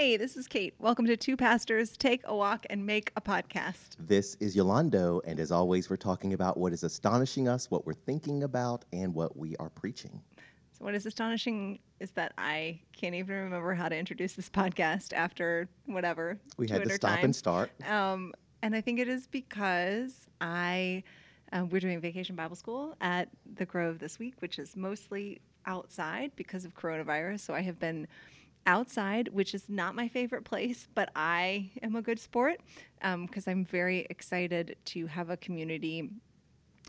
Hey, 0.00 0.16
this 0.16 0.34
is 0.34 0.48
Kate. 0.48 0.72
Welcome 0.78 1.04
to 1.08 1.16
Two 1.18 1.36
Pastors 1.36 1.94
Take 1.94 2.22
a 2.24 2.34
Walk 2.34 2.64
and 2.70 2.86
Make 2.86 3.12
a 3.16 3.20
Podcast. 3.20 3.96
This 3.98 4.34
is 4.36 4.56
Yolando, 4.56 5.20
and 5.26 5.38
as 5.38 5.52
always, 5.52 5.90
we're 5.90 5.98
talking 5.98 6.32
about 6.32 6.56
what 6.56 6.72
is 6.72 6.84
astonishing 6.84 7.48
us, 7.48 7.70
what 7.70 7.84
we're 7.84 7.92
thinking 7.92 8.44
about, 8.44 8.86
and 8.94 9.14
what 9.14 9.36
we 9.36 9.56
are 9.56 9.68
preaching. 9.68 10.18
So, 10.72 10.86
what 10.86 10.94
is 10.94 11.04
astonishing 11.04 11.80
is 11.98 12.12
that 12.12 12.32
I 12.38 12.80
can't 12.96 13.14
even 13.14 13.36
remember 13.36 13.74
how 13.74 13.90
to 13.90 13.94
introduce 13.94 14.32
this 14.32 14.48
podcast 14.48 15.12
after 15.12 15.68
whatever. 15.84 16.40
We 16.56 16.66
had 16.66 16.82
to 16.82 16.94
stop 16.94 17.22
and 17.22 17.36
start. 17.36 17.70
Um, 17.86 18.32
and 18.62 18.74
I 18.74 18.80
think 18.80 19.00
it 19.00 19.08
is 19.08 19.26
because 19.26 20.28
I 20.40 21.02
um, 21.52 21.68
we're 21.68 21.80
doing 21.80 22.00
vacation 22.00 22.36
Bible 22.36 22.56
school 22.56 22.96
at 23.02 23.28
the 23.54 23.66
Grove 23.66 23.98
this 23.98 24.18
week, 24.18 24.36
which 24.38 24.58
is 24.58 24.76
mostly 24.76 25.42
outside 25.66 26.32
because 26.36 26.64
of 26.64 26.74
coronavirus. 26.74 27.40
So 27.40 27.52
I 27.52 27.60
have 27.60 27.78
been 27.78 28.08
outside, 28.66 29.28
which 29.28 29.54
is 29.54 29.68
not 29.68 29.94
my 29.94 30.08
favorite 30.08 30.44
place, 30.44 30.88
but 30.94 31.10
I 31.16 31.70
am 31.82 31.96
a 31.96 32.02
good 32.02 32.18
sport 32.18 32.60
because 33.00 33.46
um, 33.46 33.52
I'm 33.52 33.64
very 33.64 34.06
excited 34.10 34.76
to 34.86 35.06
have 35.06 35.30
a 35.30 35.36
community 35.36 36.10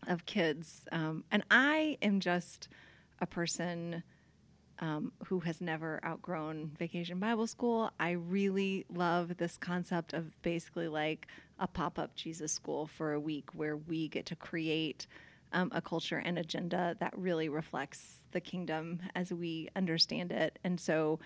of 0.07 0.25
kids. 0.25 0.87
Um, 0.91 1.23
and 1.31 1.43
I 1.49 1.97
am 2.01 2.19
just 2.19 2.69
a 3.19 3.25
person 3.25 4.03
um, 4.79 5.11
who 5.25 5.39
has 5.41 5.61
never 5.61 5.99
outgrown 6.03 6.71
Vacation 6.77 7.19
Bible 7.19 7.45
School. 7.45 7.91
I 7.99 8.11
really 8.11 8.85
love 8.91 9.37
this 9.37 9.57
concept 9.57 10.13
of 10.13 10.41
basically 10.41 10.87
like 10.87 11.27
a 11.59 11.67
pop 11.67 11.99
up 11.99 12.15
Jesus 12.15 12.51
school 12.51 12.87
for 12.87 13.13
a 13.13 13.19
week 13.19 13.49
where 13.53 13.77
we 13.77 14.07
get 14.07 14.25
to 14.27 14.35
create. 14.35 15.07
Um, 15.53 15.69
a 15.73 15.81
culture 15.81 16.15
and 16.15 16.39
agenda 16.39 16.95
that 17.01 17.11
really 17.13 17.49
reflects 17.49 18.19
the 18.31 18.39
kingdom 18.39 19.01
as 19.15 19.33
we 19.33 19.67
understand 19.75 20.31
it. 20.31 20.57
And 20.63 20.79
so 20.79 21.19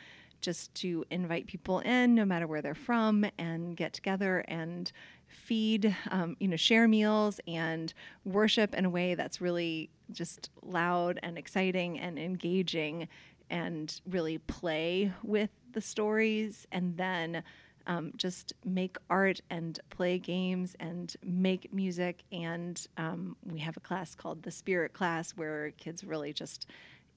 just 0.45 0.73
to 0.75 1.03
invite 1.09 1.47
people 1.47 1.79
in, 1.79 2.13
no 2.13 2.23
matter 2.23 2.45
where 2.45 2.61
they're 2.61 2.75
from, 2.75 3.25
and 3.39 3.75
get 3.75 3.91
together 3.93 4.45
and 4.47 4.91
feed, 5.27 5.95
um, 6.11 6.37
you 6.39 6.47
know, 6.47 6.55
share 6.55 6.87
meals 6.87 7.41
and 7.47 7.93
worship 8.23 8.75
in 8.75 8.85
a 8.85 8.89
way 8.89 9.15
that's 9.15 9.41
really 9.41 9.89
just 10.11 10.51
loud 10.61 11.19
and 11.23 11.35
exciting 11.35 11.99
and 11.99 12.19
engaging, 12.19 13.07
and 13.49 13.99
really 14.07 14.37
play 14.37 15.11
with 15.23 15.49
the 15.73 15.81
stories, 15.81 16.67
and 16.71 16.95
then. 16.95 17.43
Um, 17.87 18.13
just 18.17 18.53
make 18.65 18.97
art 19.11 19.41
and 19.51 19.79
play 19.91 20.17
games 20.17 20.75
and 20.79 21.15
make 21.23 21.71
music. 21.71 22.23
And 22.31 22.83
um, 22.97 23.37
we 23.45 23.59
have 23.59 23.77
a 23.77 23.79
class 23.79 24.15
called 24.15 24.41
the 24.41 24.49
Spirit 24.49 24.93
Class 24.93 25.33
where 25.37 25.69
kids 25.77 26.03
really 26.03 26.33
just 26.33 26.65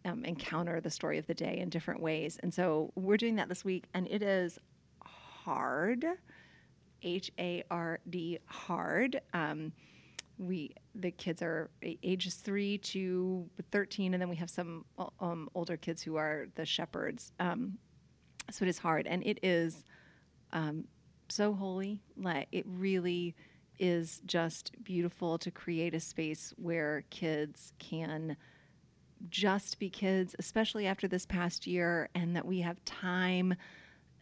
um, 0.04 0.24
encounter 0.24 0.80
the 0.80 0.90
story 0.90 1.18
of 1.18 1.26
the 1.26 1.34
day 1.34 1.58
in 1.58 1.68
different 1.68 2.00
ways. 2.00 2.38
And 2.42 2.52
so 2.52 2.92
we're 2.94 3.16
doing 3.16 3.36
that 3.36 3.48
this 3.48 3.64
week, 3.64 3.84
and 3.94 4.08
it 4.08 4.22
is 4.22 4.58
hard, 5.02 6.04
H 7.02 7.30
A 7.38 7.64
R 7.70 8.00
D, 8.08 8.38
hard. 8.46 9.20
Um, 9.32 9.72
we 10.38 10.72
the 10.94 11.10
kids 11.10 11.42
are 11.42 11.70
ages 11.82 12.36
three 12.36 12.78
to 12.78 13.48
13 13.72 14.14
and 14.14 14.20
then 14.20 14.28
we 14.28 14.36
have 14.36 14.48
some 14.48 14.84
um, 15.20 15.48
older 15.54 15.76
kids 15.76 16.02
who 16.02 16.16
are 16.16 16.46
the 16.54 16.64
shepherds 16.64 17.32
um, 17.40 17.76
so 18.50 18.64
it 18.64 18.68
is 18.68 18.78
hard 18.78 19.06
and 19.06 19.26
it 19.26 19.38
is 19.42 19.84
um, 20.52 20.84
so 21.28 21.52
holy 21.52 22.00
like 22.16 22.46
it 22.52 22.64
really 22.66 23.34
is 23.78 24.20
just 24.26 24.72
beautiful 24.82 25.38
to 25.38 25.50
create 25.50 25.94
a 25.94 26.00
space 26.00 26.52
where 26.56 27.04
kids 27.10 27.72
can 27.78 28.36
just 29.30 29.78
be 29.78 29.90
kids, 29.90 30.34
especially 30.38 30.86
after 30.86 31.08
this 31.08 31.26
past 31.26 31.66
year, 31.66 32.08
and 32.14 32.36
that 32.36 32.46
we 32.46 32.60
have 32.60 32.84
time. 32.84 33.54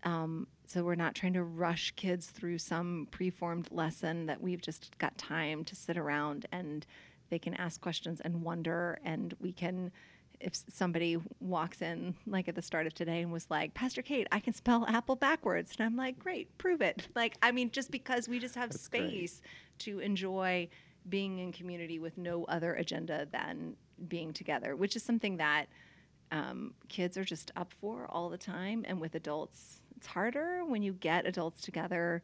Um, 0.04 0.46
so 0.66 0.84
we're 0.84 0.94
not 0.94 1.14
trying 1.14 1.32
to 1.34 1.42
rush 1.42 1.92
kids 1.92 2.26
through 2.26 2.58
some 2.58 3.08
preformed 3.10 3.68
lesson, 3.70 4.26
that 4.26 4.40
we've 4.40 4.60
just 4.60 4.96
got 4.98 5.16
time 5.18 5.64
to 5.64 5.76
sit 5.76 5.96
around 5.96 6.46
and 6.52 6.86
they 7.28 7.38
can 7.38 7.54
ask 7.54 7.80
questions 7.80 8.20
and 8.20 8.42
wonder, 8.42 8.98
and 9.04 9.34
we 9.40 9.52
can. 9.52 9.90
If 10.38 10.54
somebody 10.68 11.16
walks 11.40 11.80
in, 11.80 12.14
like 12.26 12.46
at 12.46 12.54
the 12.54 12.60
start 12.60 12.86
of 12.86 12.92
today, 12.92 13.22
and 13.22 13.32
was 13.32 13.46
like, 13.50 13.72
Pastor 13.72 14.02
Kate, 14.02 14.26
I 14.30 14.38
can 14.38 14.52
spell 14.52 14.84
apple 14.86 15.16
backwards. 15.16 15.72
And 15.78 15.86
I'm 15.86 15.96
like, 15.96 16.18
great, 16.18 16.56
prove 16.58 16.82
it. 16.82 17.08
Like, 17.16 17.38
I 17.40 17.52
mean, 17.52 17.70
just 17.70 17.90
because 17.90 18.28
we 18.28 18.38
just 18.38 18.54
have 18.54 18.68
That's 18.68 18.82
space 18.82 19.40
great. 19.40 19.78
to 19.78 20.00
enjoy 20.00 20.68
being 21.08 21.38
in 21.38 21.52
community 21.52 21.98
with 21.98 22.18
no 22.18 22.44
other 22.44 22.74
agenda 22.74 23.26
than 23.32 23.76
being 24.08 24.32
together, 24.32 24.76
which 24.76 24.96
is 24.96 25.02
something 25.02 25.36
that 25.38 25.66
um, 26.32 26.74
kids 26.88 27.16
are 27.16 27.24
just 27.24 27.50
up 27.56 27.72
for 27.80 28.06
all 28.10 28.28
the 28.28 28.38
time. 28.38 28.84
And 28.86 29.00
with 29.00 29.14
adults, 29.14 29.80
it's 29.96 30.06
harder 30.06 30.64
when 30.64 30.82
you 30.82 30.92
get 30.92 31.26
adults 31.26 31.62
together. 31.62 32.22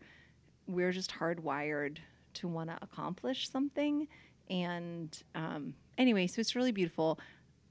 We're 0.66 0.92
just 0.92 1.10
hardwired 1.10 1.98
to 2.34 2.48
want 2.48 2.70
to 2.70 2.78
accomplish 2.82 3.48
something. 3.48 4.08
And 4.50 5.16
um, 5.34 5.74
anyway, 5.98 6.26
so 6.26 6.40
it's 6.40 6.56
really 6.56 6.72
beautiful 6.72 7.18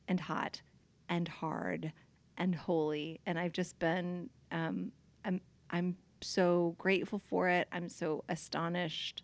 and 0.07 0.19
hot 0.19 0.61
and 1.09 1.27
hard 1.27 1.91
and 2.37 2.55
holy. 2.55 3.19
And 3.25 3.37
I've 3.37 3.53
just 3.53 3.77
been, 3.79 4.29
um, 4.51 4.91
I'm, 5.25 5.41
I'm 5.69 5.97
so 6.21 6.75
grateful 6.77 7.19
for 7.19 7.49
it. 7.49 7.67
I'm 7.71 7.89
so 7.89 8.23
astonished 8.29 9.23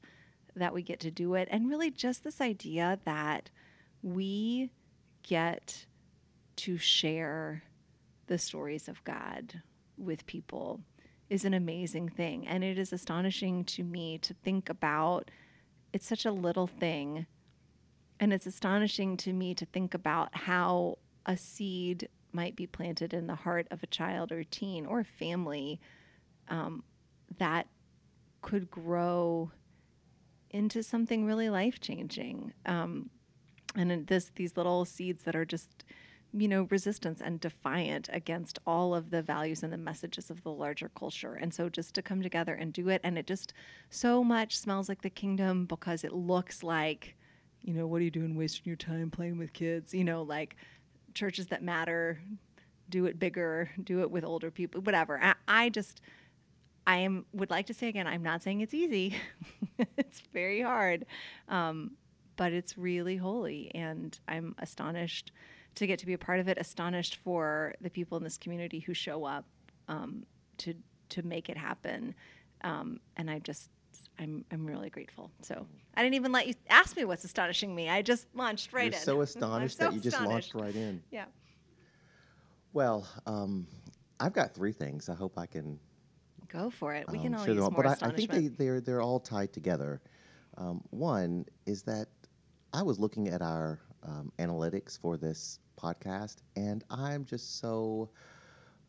that 0.55 0.73
we 0.73 0.81
get 0.81 0.99
to 1.01 1.11
do 1.11 1.35
it. 1.35 1.47
And 1.51 1.69
really, 1.69 1.91
just 1.91 2.23
this 2.23 2.41
idea 2.41 2.99
that 3.05 3.49
we 4.01 4.71
get 5.23 5.85
to 6.57 6.77
share 6.77 7.63
the 8.27 8.37
stories 8.37 8.87
of 8.87 9.03
God 9.03 9.61
with 9.97 10.25
people 10.25 10.81
is 11.29 11.45
an 11.45 11.53
amazing 11.53 12.09
thing. 12.09 12.47
And 12.47 12.63
it 12.63 12.77
is 12.77 12.93
astonishing 12.93 13.65
to 13.65 13.83
me 13.83 14.17
to 14.19 14.33
think 14.33 14.69
about 14.69 15.29
it's 15.93 16.07
such 16.07 16.25
a 16.25 16.31
little 16.31 16.67
thing. 16.67 17.25
And 18.19 18.33
it's 18.33 18.45
astonishing 18.45 19.17
to 19.17 19.33
me 19.33 19.53
to 19.55 19.65
think 19.65 19.93
about 19.93 20.35
how 20.35 20.97
a 21.25 21.37
seed 21.37 22.09
might 22.31 22.55
be 22.55 22.67
planted 22.67 23.13
in 23.13 23.27
the 23.27 23.35
heart 23.35 23.67
of 23.71 23.83
a 23.83 23.87
child 23.87 24.31
or 24.31 24.43
teen 24.43 24.85
or 24.85 25.03
family 25.03 25.79
um, 26.49 26.83
that 27.37 27.67
could 28.41 28.69
grow 28.69 29.51
into 30.49 30.81
something 30.81 31.25
really 31.25 31.49
life 31.49 31.79
changing. 31.79 32.53
Um, 32.65 33.09
and 33.77 34.07
this 34.07 34.31
these 34.35 34.57
little 34.57 34.85
seeds 34.85 35.23
that 35.23 35.35
are 35.35 35.45
just 35.45 35.83
you 36.33 36.47
know 36.47 36.67
resistance 36.69 37.21
and 37.21 37.39
defiant 37.39 38.09
against 38.11 38.59
all 38.65 38.93
of 38.93 39.11
the 39.11 39.21
values 39.21 39.63
and 39.63 39.71
the 39.71 39.77
messages 39.77 40.29
of 40.29 40.43
the 40.43 40.51
larger 40.51 40.89
culture. 40.89 41.35
And 41.35 41.53
so 41.53 41.69
just 41.69 41.95
to 41.95 42.01
come 42.01 42.21
together 42.21 42.53
and 42.53 42.73
do 42.73 42.89
it 42.89 43.01
and 43.03 43.17
it 43.17 43.27
just 43.27 43.53
so 43.89 44.23
much 44.23 44.57
smells 44.57 44.89
like 44.89 45.01
the 45.01 45.09
kingdom 45.09 45.65
because 45.65 46.03
it 46.03 46.13
looks 46.13 46.63
like 46.63 47.15
you 47.63 47.73
know 47.73 47.87
what 47.87 48.01
are 48.01 48.05
you 48.05 48.11
doing 48.11 48.35
wasting 48.35 48.63
your 48.65 48.75
time 48.75 49.09
playing 49.09 49.37
with 49.37 49.53
kids? 49.53 49.93
You 49.93 50.03
know 50.03 50.23
like 50.23 50.55
churches 51.13 51.47
that 51.47 51.63
matter 51.63 52.21
do 52.89 53.05
it 53.05 53.19
bigger 53.19 53.69
do 53.83 54.01
it 54.01 54.11
with 54.11 54.23
older 54.23 54.51
people 54.51 54.81
whatever. 54.81 55.19
I, 55.21 55.35
I 55.47 55.69
just 55.69 56.01
i 56.85 56.97
am 56.97 57.25
would 57.33 57.49
like 57.49 57.65
to 57.65 57.73
say 57.73 57.89
again 57.89 58.07
i'm 58.07 58.23
not 58.23 58.41
saying 58.43 58.61
it's 58.61 58.73
easy. 58.73 59.15
It's 59.97 60.21
very 60.33 60.61
hard. 60.61 61.05
Um, 61.49 61.91
but 62.37 62.53
it's 62.53 62.77
really 62.77 63.17
holy. 63.17 63.71
And 63.75 64.17
I'm 64.27 64.55
astonished 64.59 65.33
to 65.75 65.85
get 65.85 65.99
to 65.99 66.05
be 66.05 66.13
a 66.13 66.17
part 66.17 66.39
of 66.39 66.47
it, 66.47 66.57
astonished 66.57 67.17
for 67.17 67.75
the 67.81 67.89
people 67.89 68.17
in 68.17 68.23
this 68.23 68.37
community 68.37 68.79
who 68.79 68.93
show 68.93 69.25
up 69.25 69.45
um, 69.89 70.25
to, 70.59 70.73
to 71.09 71.23
make 71.23 71.49
it 71.49 71.57
happen. 71.57 72.15
Um, 72.61 72.99
and 73.17 73.29
I 73.29 73.39
just, 73.39 73.69
I'm, 74.17 74.45
I'm 74.51 74.65
really 74.65 74.89
grateful. 74.89 75.31
So 75.41 75.67
I 75.95 76.03
didn't 76.03 76.15
even 76.15 76.31
let 76.31 76.47
you 76.47 76.53
ask 76.69 76.95
me 76.95 77.05
what's 77.05 77.23
astonishing 77.23 77.75
me. 77.75 77.89
I 77.89 78.01
just 78.01 78.27
launched 78.33 78.73
right 78.73 78.91
You're 78.91 78.99
in. 78.99 79.05
so 79.05 79.21
astonished 79.21 79.77
so 79.77 79.85
that 79.85 79.93
you 79.93 79.99
just 79.99 80.21
launched 80.21 80.55
right 80.55 80.75
in. 80.75 81.01
Yeah. 81.11 81.25
Well, 82.73 83.07
um, 83.25 83.67
I've 84.19 84.33
got 84.33 84.53
three 84.53 84.71
things. 84.71 85.09
I 85.09 85.15
hope 85.15 85.37
I 85.37 85.45
can. 85.45 85.79
Go 86.47 86.69
for 86.69 86.93
it. 86.93 87.05
We 87.11 87.17
um, 87.17 87.23
can 87.23 87.35
all 87.35 87.45
use 87.45 87.55
them 87.55 87.63
all. 87.63 87.71
more 87.71 87.83
But 87.83 88.03
I, 88.03 88.07
I 88.07 88.11
think 88.11 88.31
they, 88.31 88.47
they're 88.47 88.79
they're 88.79 89.01
all 89.01 89.19
tied 89.19 89.51
together. 89.51 90.01
Um, 90.57 90.81
one 90.91 91.45
is 91.65 91.83
that 91.83 92.07
I 92.73 92.83
was 92.83 92.99
looking 92.99 93.27
at 93.29 93.41
our 93.41 93.79
um, 94.03 94.31
analytics 94.39 94.99
for 94.99 95.17
this 95.17 95.59
podcast, 95.81 96.37
and 96.55 96.83
I'm 96.89 97.25
just 97.25 97.59
so 97.59 98.09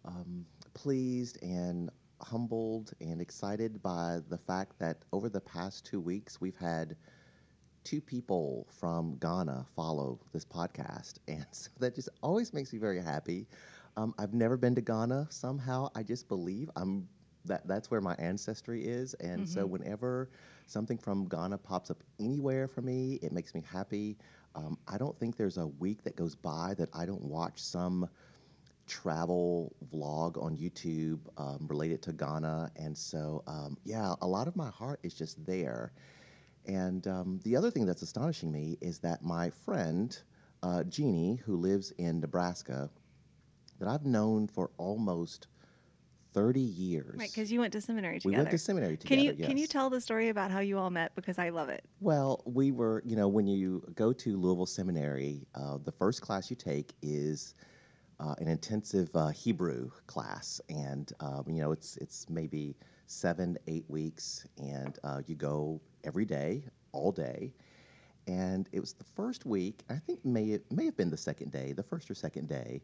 um, 0.04 0.44
pleased 0.74 1.38
and 1.42 1.90
humbled 2.20 2.92
and 3.00 3.20
excited 3.20 3.80
by 3.82 4.18
the 4.28 4.38
fact 4.38 4.78
that 4.80 4.98
over 5.12 5.28
the 5.28 5.40
past 5.40 5.86
two 5.86 6.00
weeks 6.00 6.40
we've 6.40 6.56
had 6.56 6.96
two 7.84 8.00
people 8.00 8.66
from 8.70 9.16
Ghana 9.16 9.64
follow 9.76 10.18
this 10.32 10.44
podcast, 10.44 11.14
and 11.28 11.46
so 11.52 11.70
that 11.78 11.94
just 11.94 12.08
always 12.22 12.52
makes 12.52 12.72
me 12.72 12.78
very 12.78 13.00
happy. 13.00 13.46
Um, 13.96 14.14
I've 14.18 14.34
never 14.34 14.56
been 14.56 14.74
to 14.74 14.80
Ghana. 14.80 15.28
Somehow, 15.30 15.88
I 15.94 16.02
just 16.02 16.28
believe 16.28 16.70
I'm 16.76 17.08
that 17.48 17.66
that's 17.68 17.90
where 17.90 18.00
my 18.00 18.14
ancestry 18.18 18.84
is, 18.84 19.14
and 19.14 19.48
so 19.48 19.66
Mhm. 19.66 19.66
whenever 19.66 20.30
something 20.66 20.98
from 20.98 21.28
Ghana 21.28 21.58
pops 21.58 21.90
up 21.90 22.02
anywhere 22.20 22.68
for 22.68 22.82
me, 22.82 23.18
it 23.22 23.32
makes 23.32 23.54
me 23.54 23.62
happy. 23.62 24.18
Um, 24.54 24.78
I 24.88 24.98
don't 24.98 25.18
think 25.18 25.36
there's 25.36 25.58
a 25.58 25.66
week 25.66 26.04
that 26.04 26.16
goes 26.16 26.34
by 26.36 26.74
that 26.78 26.90
I 26.94 27.06
don't 27.06 27.22
watch 27.22 27.60
some 27.62 28.08
travel 28.86 29.74
vlog 29.92 30.42
on 30.42 30.56
YouTube 30.56 31.20
um, 31.38 31.66
related 31.68 32.02
to 32.02 32.12
Ghana. 32.12 32.70
And 32.76 32.96
so, 32.96 33.42
um, 33.46 33.76
yeah, 33.84 34.14
a 34.22 34.26
lot 34.26 34.48
of 34.48 34.56
my 34.56 34.70
heart 34.70 35.00
is 35.02 35.14
just 35.14 35.44
there. 35.46 35.92
And 36.66 37.06
um, 37.06 37.40
the 37.44 37.56
other 37.56 37.70
thing 37.70 37.86
that's 37.86 38.02
astonishing 38.02 38.50
me 38.52 38.78
is 38.80 38.98
that 39.00 39.22
my 39.22 39.50
friend, 39.50 40.16
uh, 40.62 40.84
Jeannie, 40.84 41.36
who 41.44 41.56
lives 41.56 41.92
in 41.92 42.20
Nebraska, 42.20 42.90
that 43.78 43.88
I've 43.88 44.06
known 44.06 44.46
for 44.48 44.70
almost 44.78 45.48
30 46.38 46.60
years. 46.60 47.16
Right, 47.18 47.28
because 47.28 47.50
you 47.50 47.58
went 47.58 47.72
to 47.72 47.80
seminary 47.80 48.20
together. 48.20 48.30
we 48.30 48.38
went 48.38 48.50
to 48.50 48.58
seminary 48.58 48.96
together. 48.96 49.22
can 49.22 49.40
you 49.40 49.46
can 49.46 49.56
you 49.56 49.66
tell 49.66 49.90
the 49.90 50.00
story 50.00 50.28
about 50.28 50.52
how 50.52 50.60
you 50.60 50.78
all 50.78 50.90
met? 50.90 51.12
Because 51.16 51.36
I 51.36 51.48
love 51.48 51.68
it. 51.68 51.84
Well, 52.00 52.42
we 52.44 52.70
were, 52.70 53.02
you 53.04 53.16
know, 53.16 53.26
when 53.26 53.48
you 53.48 53.82
go 53.96 54.12
to 54.12 54.36
Louisville 54.36 54.66
Seminary, 54.66 55.46
uh, 55.56 55.78
the 55.84 55.90
first 55.90 56.22
class 56.22 56.48
you 56.48 56.54
take 56.54 56.94
is 57.02 57.54
uh, 58.20 58.36
an 58.38 58.46
intensive 58.46 59.10
uh, 59.16 59.28
Hebrew 59.28 59.90
class, 60.06 60.60
and 60.68 61.12
um, 61.18 61.44
you 61.48 61.60
know, 61.60 61.72
it's 61.72 61.96
it's 61.96 62.30
maybe 62.30 62.76
seven, 63.06 63.58
eight 63.66 63.84
weeks, 63.88 64.46
and 64.58 64.96
uh, 65.02 65.22
you 65.26 65.34
go 65.34 65.80
every 66.04 66.24
day, 66.24 66.62
all 66.92 67.10
day. 67.10 67.52
And 68.28 68.68
it 68.72 68.80
was 68.80 68.92
the 68.92 69.04
first 69.16 69.44
week. 69.44 69.82
I 69.90 69.96
think 69.96 70.24
may 70.24 70.44
it 70.44 70.70
may 70.70 70.84
have 70.84 70.96
been 70.96 71.10
the 71.10 71.16
second 71.16 71.50
day, 71.50 71.72
the 71.72 71.82
first 71.82 72.08
or 72.08 72.14
second 72.14 72.48
day. 72.48 72.80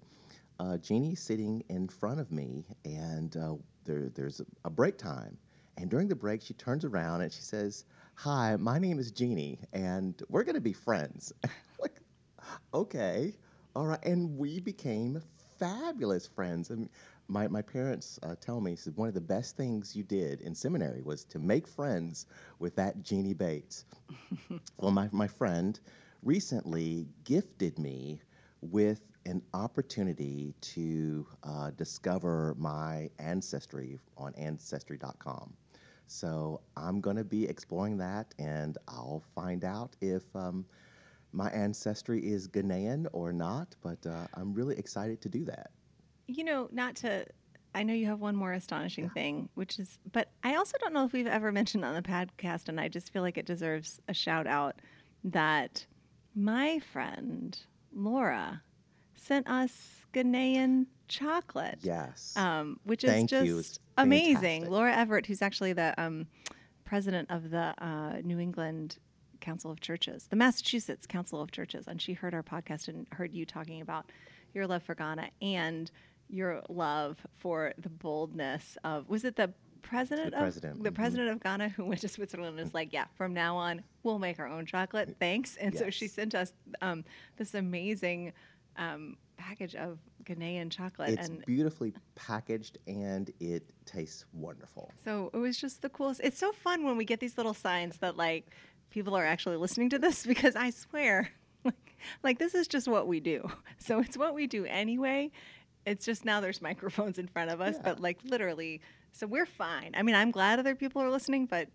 Uh, 0.61 0.77
Jeannie's 0.79 1.21
sitting 1.21 1.65
in 1.69 1.89
front 1.89 2.21
of 2.21 2.31
me, 2.31 2.65
and 2.85 3.37
uh, 3.37 3.55
there, 3.85 4.11
there's 4.15 4.41
a, 4.65 4.71
break 4.71 4.97
time. 4.99 5.37
And 5.77 5.91
during 5.91 6.07
the 6.09 6.15
break, 6.15 6.43
she 6.43 6.55
turns 6.55 6.85
around 6.85 7.23
and 7.23 7.33
she 7.33 7.41
says, 7.41 7.85
"Hi, 8.15 8.57
my 8.57 8.79
name 8.79 8.99
is 9.01 9.11
Jeannie, 9.11 9.59
and 9.73 10.23
we're 10.29 10.45
going 10.45 10.55
to 10.55 10.61
be 10.61 10.73
friends." 10.73 11.33
like, 11.81 12.01
okay, 12.73 13.35
all 13.75 13.87
right. 13.87 14.05
And 14.05 14.39
we 14.39 14.61
became 14.61 15.21
fabulous 15.59 16.27
friends. 16.27 16.71
And 16.71 16.89
my, 17.29 17.49
my 17.49 17.63
parents 17.63 18.19
uh, 18.23 18.35
tell 18.41 18.61
me 18.61 18.77
said 18.77 18.97
one 18.97 19.09
of 19.09 19.15
the 19.15 19.21
best 19.21 19.57
things 19.57 19.97
you 19.97 20.03
did 20.03 20.41
in 20.43 20.55
seminary 20.55 21.03
was 21.03 21.25
to 21.25 21.39
make 21.39 21.67
friends 21.67 22.27
with 22.59 22.77
that 22.77 23.03
Jeannie 23.03 23.35
Bates. 23.35 23.85
well, 24.79 24.93
my, 24.93 25.09
my 25.11 25.27
friend 25.27 25.81
recently 26.23 27.09
gifted 27.25 27.79
me 27.79 28.21
with 28.61 29.01
an 29.27 29.43
opportunity 29.55 30.55
to 30.61 31.27
uh, 31.43 31.71
discover 31.73 32.55
my 32.59 33.09
ancestry 33.19 33.99
on 34.17 34.35
ancestry.com. 34.37 35.55
So 36.07 36.61
I'm 36.77 37.01
going 37.01 37.17
to 37.17 37.25
be 37.25 37.49
exploring 37.49 37.97
that, 37.99 38.35
and 38.39 38.77
I'll 38.89 39.23
find 39.35 39.65
out 39.65 39.97
if 40.01 40.25
um, 40.37 40.65
my 41.33 41.49
ancestry 41.51 42.21
is 42.21 42.47
Ghanaian 42.47 43.07
or 43.13 43.33
not. 43.33 43.75
But 43.83 44.07
uh, 44.07 44.27
I'm 44.35 44.53
really 44.53 44.79
excited 44.79 45.21
to 45.23 45.29
do 45.29 45.45
that. 45.47 45.71
You 46.27 46.45
know, 46.45 46.69
not 46.73 46.97
to. 46.97 47.27
I 47.77 47.83
know 47.83 47.93
you 47.93 48.07
have 48.07 48.21
one 48.21 48.37
more 48.37 48.53
astonishing 48.53 49.11
thing, 49.11 49.49
which 49.55 49.81
is, 49.81 49.99
but 50.13 50.29
I 50.45 50.55
also 50.55 50.79
don't 50.79 50.93
know 50.93 51.05
if 51.05 51.13
we've 51.13 51.27
ever 51.27 51.51
mentioned 51.51 51.85
on 51.85 51.95
the 51.95 52.03
podcast, 52.03 52.69
and 52.69 52.79
I 52.79 52.87
just 52.87 53.13
feel 53.13 53.23
like 53.23 53.37
it 53.37 53.47
deserves 53.47 54.01
a 54.09 54.15
shout 54.15 54.47
out 54.47 54.77
that 55.25 55.87
my 56.37 56.79
friend 56.93 57.59
Laura 57.93 58.63
sent 59.25 59.49
us 59.49 60.05
Ghanaian 60.13 60.87
chocolate. 61.09 61.79
Yes. 61.83 62.35
um, 62.37 62.79
which 62.85 63.05
is 63.05 63.11
Thank 63.11 63.31
just. 63.31 63.81
Amazing. 63.97 64.35
fantastic. 64.35 64.71
Laura 64.71 64.95
Everett, 64.95 65.27
who's 65.27 65.43
actually 65.43 65.73
the 65.73 65.95
um, 66.03 66.27
president 66.85 67.31
of 67.31 67.51
the 67.51 67.75
uh, 67.79 68.21
New 68.25 68.39
England 68.39 68.99
Council 69.41 69.71
of 69.71 69.81
Churches, 69.81 70.27
the 70.31 70.37
Massachusetts 70.37 71.07
Council 71.07 71.41
of 71.41 71.51
Churches, 71.53 71.87
and 71.87 72.01
she 72.01 72.15
heard 72.15 72.35
our 72.35 72.43
podcast 72.43 72.89
and 72.89 73.07
heard 73.13 73.33
you 73.33 73.45
talking 73.45 73.81
about 73.81 74.11
your 74.53 74.67
love 74.67 74.83
for 74.83 74.95
Ghana 74.95 75.31
and 75.43 75.91
your 76.29 76.63
love 76.69 77.19
for 77.39 77.75
the 77.79 77.91
boldness 77.91 78.79
of 78.83 79.09
was 79.09 79.25
it 79.25 79.37
the 79.37 79.53
president 79.83 80.31
The 80.31 80.37
of 80.37 80.43
president, 80.43 80.83
the 80.83 80.91
mhm. 80.91 80.95
president 80.95 81.29
of 81.29 81.43
Ghana 81.43 81.69
who 81.69 81.85
went 81.85 82.01
to 82.01 82.09
Switzerland 82.09 82.59
and 82.59 82.67
is 82.67 82.75
like, 82.75 82.93
yeah, 82.93 83.05
from 83.17 83.35
now 83.35 83.57
on 83.57 83.83
we'll 84.03 84.19
make 84.19 84.39
our 84.39 84.49
own 84.49 84.67
chocolate. 84.67 85.17
Thanks. 85.21 85.57
And 85.57 85.77
so 85.77 85.91
she 85.91 86.09
sent 86.09 86.35
us 86.35 86.53
um, 86.81 87.05
this 87.37 87.55
amazing 87.55 88.33
um, 88.77 89.17
package 89.37 89.75
of 89.75 89.99
Ghanaian 90.25 90.71
chocolate 90.71 91.11
it's 91.11 91.29
and 91.29 91.45
beautifully 91.45 91.93
packaged 92.15 92.79
and 92.87 93.31
it 93.41 93.63
tastes 93.85 94.25
wonderful. 94.33 94.91
So 95.05 95.31
it 95.35 95.39
was 95.39 95.57
just 95.59 95.83
the 95.83 95.89
coolest. 95.89 96.21
It's 96.25 96.39
so 96.39 96.53
fun 96.53 96.85
when 96.85 96.97
we 96.97 97.05
get 97.05 97.21
these 97.21 97.37
little 97.37 97.55
signs 97.55 97.99
that 97.99 98.17
like 98.17 98.47
people 98.91 99.15
are 99.17 99.25
actually 99.25 99.57
listening 99.57 99.91
to 99.91 99.99
this 99.99 100.25
because 100.27 100.57
I 100.57 100.71
swear, 100.71 101.31
like, 101.65 101.97
like 102.23 102.39
this 102.39 102.55
is 102.55 102.67
just 102.69 102.89
what 102.89 103.07
we 103.07 103.21
do. 103.21 103.51
So 103.79 103.99
it's 103.99 104.17
what 104.17 104.35
we 104.35 104.47
do 104.47 104.65
anyway. 104.65 105.31
It's 105.85 106.07
just 106.07 106.25
now 106.25 106.41
there's 106.41 106.63
microphones 106.63 107.19
in 107.19 107.27
front 107.29 107.51
of 107.51 107.61
us, 107.61 107.75
Yeah. 107.77 107.83
but 107.85 108.01
like 108.01 108.19
literally, 108.25 108.81
so 109.13 109.27
we're 109.27 109.45
fine. 109.45 109.91
I 109.95 110.03
mean, 110.03 110.15
I'm 110.15 110.31
glad 110.31 110.59
other 110.59 110.75
people 110.75 111.03
are 111.03 111.11
listening, 111.11 111.45
but 111.45 111.69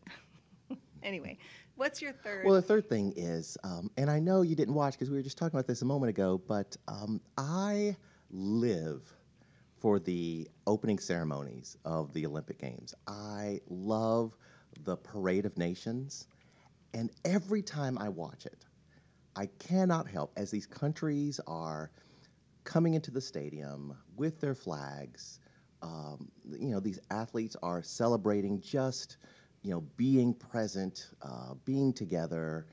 anyway, 1.04 1.38
what's 1.80 2.02
your 2.02 2.12
third? 2.12 2.46
Well, 2.46 2.56
the 2.56 2.62
third 2.62 2.90
thing 2.90 3.14
is, 3.16 3.58
um, 3.64 3.90
and 3.98 4.12
I 4.12 4.20
know 4.20 4.42
you 4.42 4.54
didn't 4.56 4.74
watch 4.76 4.94
because 4.94 5.10
we 5.10 5.16
were 5.16 5.24
just 5.24 5.38
talking 5.38 5.58
about 5.58 5.66
this 5.66 5.82
a 5.82 5.86
moment 5.86 6.10
ago, 6.10 6.42
but 6.46 6.76
um, 6.90 7.22
I 7.38 7.96
live 8.30 9.02
for 9.78 9.98
the 9.98 10.50
opening 10.68 11.00
ceremonies 11.00 11.78
of 11.86 12.12
the 12.14 12.26
Olympic 12.26 12.60
Games. 12.60 12.94
I 13.08 13.62
love 13.70 14.36
the 14.84 14.98
Parade 14.98 15.46
of 15.46 15.58
Nations, 15.58 16.28
and 16.94 17.10
every 17.24 17.62
time 17.62 17.98
I 17.98 18.10
watch 18.10 18.46
it, 18.46 18.66
I 19.38 19.46
cannot 19.58 20.06
help 20.06 20.34
as 20.36 20.52
these 20.52 20.66
countries 20.66 21.40
are 21.48 21.92
coming 22.66 22.94
into 22.94 23.10
the 23.10 23.22
stadium 23.22 23.96
with 24.18 24.42
their 24.42 24.54
flags. 24.54 25.40
Um, 25.82 26.30
you 26.52 26.72
know, 26.72 26.82
these 26.82 27.00
athletes 27.10 27.56
are 27.64 27.82
celebrating 27.82 28.60
just, 28.60 29.16
you 29.62 29.72
know, 29.72 29.82
being 29.98 30.34
present, 30.34 31.10
uh, 31.22 31.54
being 31.66 31.94
together. 31.94 32.68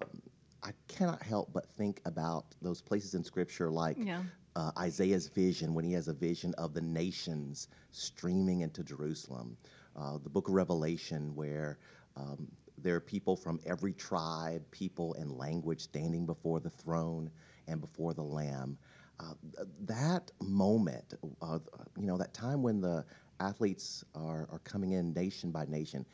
Um, 0.00 0.22
I 0.62 0.72
cannot 0.88 1.22
help 1.22 1.52
but 1.52 1.68
think 1.68 2.00
about 2.04 2.54
those 2.60 2.82
places 2.82 3.14
in 3.14 3.24
Scripture, 3.24 3.70
like 3.70 3.96
yeah. 3.98 4.22
uh, 4.56 4.70
Isaiah's 4.78 5.28
vision 5.28 5.74
when 5.74 5.84
he 5.84 5.92
has 5.94 6.08
a 6.08 6.12
vision 6.12 6.54
of 6.58 6.74
the 6.74 6.82
nations 6.82 7.68
streaming 7.90 8.60
into 8.60 8.82
Jerusalem. 8.84 9.56
Uh, 9.96 10.18
the 10.18 10.28
book 10.30 10.48
of 10.48 10.54
Revelation, 10.54 11.34
where 11.34 11.78
um, 12.16 12.46
there 12.78 12.94
are 12.94 13.00
people 13.00 13.36
from 13.36 13.60
every 13.66 13.92
tribe, 13.92 14.62
people, 14.70 15.14
and 15.14 15.32
language 15.32 15.80
standing 15.80 16.26
before 16.26 16.60
the 16.60 16.70
throne 16.70 17.30
and 17.66 17.80
before 17.80 18.14
the 18.14 18.22
Lamb. 18.22 18.78
Uh, 19.18 19.34
th- 19.56 19.68
that 19.82 20.30
moment, 20.42 21.14
uh, 21.42 21.58
you 21.98 22.06
know, 22.06 22.16
that 22.16 22.32
time 22.32 22.62
when 22.62 22.80
the 22.80 23.04
athletes 23.40 24.04
are, 24.14 24.48
are 24.50 24.60
coming 24.64 24.92
in 24.92 25.12
nation 25.12 25.50
by 25.50 25.64
nation, 25.66 26.04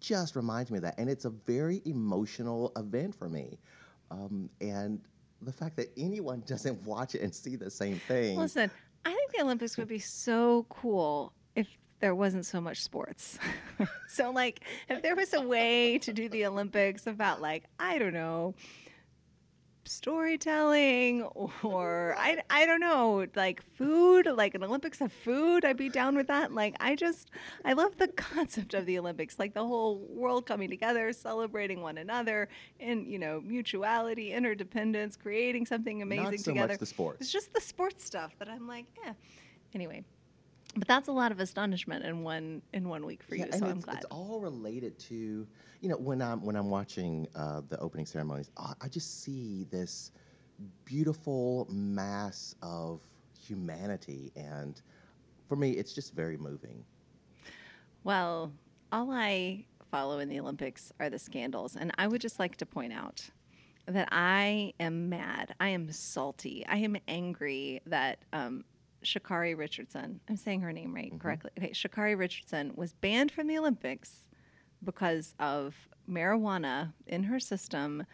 just 0.00 0.36
reminds 0.36 0.70
me 0.70 0.78
of 0.78 0.82
that. 0.82 0.94
And 0.98 1.08
it's 1.08 1.24
a 1.24 1.30
very 1.30 1.82
emotional 1.84 2.72
event 2.76 3.14
for 3.14 3.28
me. 3.28 3.58
Um, 4.10 4.50
and 4.60 5.00
the 5.40 5.52
fact 5.52 5.76
that 5.76 5.88
anyone 5.96 6.42
doesn't 6.46 6.82
watch 6.84 7.14
it 7.14 7.22
and 7.22 7.34
see 7.34 7.56
the 7.56 7.70
same 7.70 7.96
thing. 8.08 8.38
Listen, 8.38 8.70
I 9.04 9.12
think 9.12 9.32
the 9.32 9.42
Olympics 9.42 9.76
would 9.76 9.88
be 9.88 9.98
so 9.98 10.66
cool 10.68 11.32
if 11.56 11.66
there 12.00 12.14
wasn't 12.14 12.46
so 12.46 12.60
much 12.60 12.82
sports. 12.82 13.38
so, 14.08 14.30
like, 14.30 14.60
if 14.88 15.02
there 15.02 15.16
was 15.16 15.32
a 15.34 15.40
way 15.40 15.98
to 15.98 16.12
do 16.12 16.28
the 16.28 16.46
Olympics 16.46 17.06
about, 17.06 17.40
like, 17.40 17.64
I 17.78 17.98
don't 17.98 18.12
know, 18.12 18.54
storytelling 19.84 21.22
or 21.62 22.14
I, 22.18 22.42
I 22.50 22.66
don't 22.66 22.80
know, 22.80 23.26
like 23.34 23.62
food, 23.76 24.26
like 24.26 24.54
an 24.54 24.64
Olympics 24.64 25.00
of 25.00 25.12
food, 25.12 25.64
I'd 25.64 25.76
be 25.76 25.88
down 25.88 26.16
with 26.16 26.26
that. 26.28 26.52
Like, 26.52 26.76
I 26.80 26.94
just, 26.94 27.30
I 27.64 27.72
love 27.72 27.96
the 27.96 28.08
concept 28.16 28.74
of 28.74 28.86
the 28.86 28.98
Olympics, 28.98 29.38
like 29.38 29.54
the 29.54 29.64
whole 29.64 30.06
world 30.08 30.46
coming 30.46 30.70
together, 30.70 31.12
celebrating 31.12 31.80
one 31.80 31.98
another, 31.98 32.48
and, 32.80 33.06
you 33.06 33.18
know, 33.18 33.40
mutuality, 33.44 34.32
interdependence, 34.32 35.16
creating 35.16 35.66
something 35.66 36.02
amazing 36.02 36.24
Not 36.24 36.38
so 36.40 36.50
together. 36.52 36.72
much 36.74 36.80
the 36.80 36.86
sports. 36.86 37.20
It's 37.20 37.32
just 37.32 37.52
the 37.52 37.60
sports 37.60 38.04
stuff 38.04 38.32
that 38.38 38.48
I'm 38.48 38.66
like, 38.66 38.86
yeah. 39.04 39.12
Anyway, 39.74 40.04
but 40.76 40.88
that's 40.88 41.08
a 41.08 41.12
lot 41.12 41.32
of 41.32 41.40
astonishment 41.40 42.04
in 42.04 42.22
one 42.22 42.62
in 42.72 42.88
one 42.88 43.04
week 43.04 43.22
for 43.22 43.34
you. 43.34 43.46
So 43.52 43.66
I'm 43.66 43.80
glad. 43.80 43.98
it's 43.98 44.06
all 44.06 44.40
related 44.40 44.98
to 45.00 45.46
you 45.80 45.88
know 45.88 45.96
when 45.96 46.22
I'm 46.22 46.42
when 46.42 46.56
I'm 46.56 46.70
watching 46.70 47.28
uh, 47.34 47.62
the 47.68 47.78
opening 47.78 48.06
ceremonies, 48.06 48.50
I, 48.56 48.72
I 48.80 48.88
just 48.88 49.22
see 49.22 49.66
this 49.70 50.12
beautiful 50.84 51.66
mass 51.70 52.54
of 52.62 53.00
humanity, 53.38 54.32
and 54.36 54.80
for 55.48 55.56
me, 55.56 55.72
it's 55.72 55.92
just 55.92 56.14
very 56.14 56.36
moving. 56.36 56.84
Well, 58.04 58.52
all 58.90 59.10
I 59.10 59.64
follow 59.90 60.18
in 60.20 60.28
the 60.28 60.40
Olympics 60.40 60.92
are 60.98 61.10
the 61.10 61.18
scandals, 61.18 61.76
and 61.76 61.92
I 61.98 62.06
would 62.06 62.20
just 62.20 62.38
like 62.38 62.56
to 62.56 62.66
point 62.66 62.92
out 62.92 63.28
that 63.86 64.08
I 64.12 64.72
am 64.80 65.08
mad. 65.08 65.54
I 65.60 65.68
am 65.68 65.90
salty. 65.92 66.64
I 66.66 66.78
am 66.78 66.96
angry 67.08 67.80
that 67.86 68.18
um, 68.32 68.64
Sha'Carri 69.02 69.56
Richardson, 69.56 70.20
I'm 70.28 70.36
saying 70.36 70.60
her 70.60 70.72
name 70.72 70.94
right 70.94 71.08
mm-hmm. 71.08 71.18
correctly. 71.18 71.50
Okay, 71.58 71.70
Sha'Carri 71.70 72.16
Richardson 72.16 72.72
was 72.74 72.92
banned 72.92 73.32
from 73.32 73.46
the 73.46 73.58
Olympics 73.58 74.26
because 74.84 75.34
of 75.38 75.74
marijuana 76.08 76.92
in 77.06 77.24
her 77.24 77.38
system 77.38 78.04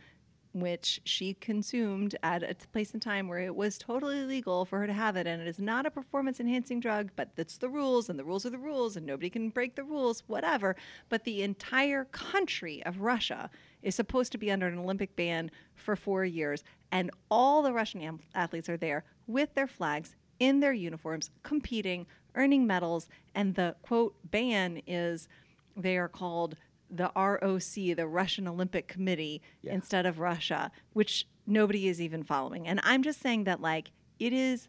which 0.52 1.00
she 1.04 1.34
consumed 1.34 2.16
at 2.22 2.42
a 2.42 2.54
place 2.72 2.92
and 2.92 3.02
time 3.02 3.28
where 3.28 3.40
it 3.40 3.54
was 3.54 3.78
totally 3.78 4.24
legal 4.24 4.64
for 4.64 4.78
her 4.78 4.86
to 4.86 4.92
have 4.92 5.16
it. 5.16 5.26
And 5.26 5.40
it 5.40 5.48
is 5.48 5.58
not 5.58 5.86
a 5.86 5.90
performance 5.90 6.40
enhancing 6.40 6.80
drug, 6.80 7.10
but 7.16 7.36
that's 7.36 7.58
the 7.58 7.68
rules, 7.68 8.08
and 8.08 8.18
the 8.18 8.24
rules 8.24 8.46
are 8.46 8.50
the 8.50 8.58
rules, 8.58 8.96
and 8.96 9.06
nobody 9.06 9.30
can 9.30 9.50
break 9.50 9.74
the 9.76 9.84
rules, 9.84 10.22
whatever. 10.26 10.76
But 11.08 11.24
the 11.24 11.42
entire 11.42 12.04
country 12.06 12.82
of 12.84 13.00
Russia 13.00 13.50
is 13.82 13.94
supposed 13.94 14.32
to 14.32 14.38
be 14.38 14.50
under 14.50 14.66
an 14.66 14.78
Olympic 14.78 15.16
ban 15.16 15.50
for 15.74 15.96
four 15.96 16.24
years. 16.24 16.64
And 16.90 17.10
all 17.30 17.62
the 17.62 17.72
Russian 17.72 18.20
athletes 18.34 18.68
are 18.68 18.76
there 18.76 19.04
with 19.26 19.54
their 19.54 19.68
flags 19.68 20.16
in 20.38 20.60
their 20.60 20.72
uniforms, 20.72 21.30
competing, 21.42 22.06
earning 22.34 22.66
medals. 22.66 23.08
And 23.34 23.54
the 23.54 23.76
quote 23.82 24.14
ban 24.30 24.82
is 24.86 25.28
they 25.76 25.96
are 25.96 26.08
called 26.08 26.56
the 26.90 27.10
ROC, 27.14 27.96
the 27.96 28.06
Russian 28.06 28.48
Olympic 28.48 28.88
Committee, 28.88 29.42
Yeah. 29.62 29.74
instead 29.74 30.06
of 30.06 30.18
Russia, 30.18 30.70
which 30.94 31.26
nobody 31.46 31.88
is 31.88 32.00
even 32.00 32.22
following. 32.22 32.66
And 32.66 32.80
I'm 32.82 33.02
just 33.02 33.20
saying 33.20 33.44
that 33.44 33.60
like 33.60 33.90
it 34.18 34.32
is 34.32 34.68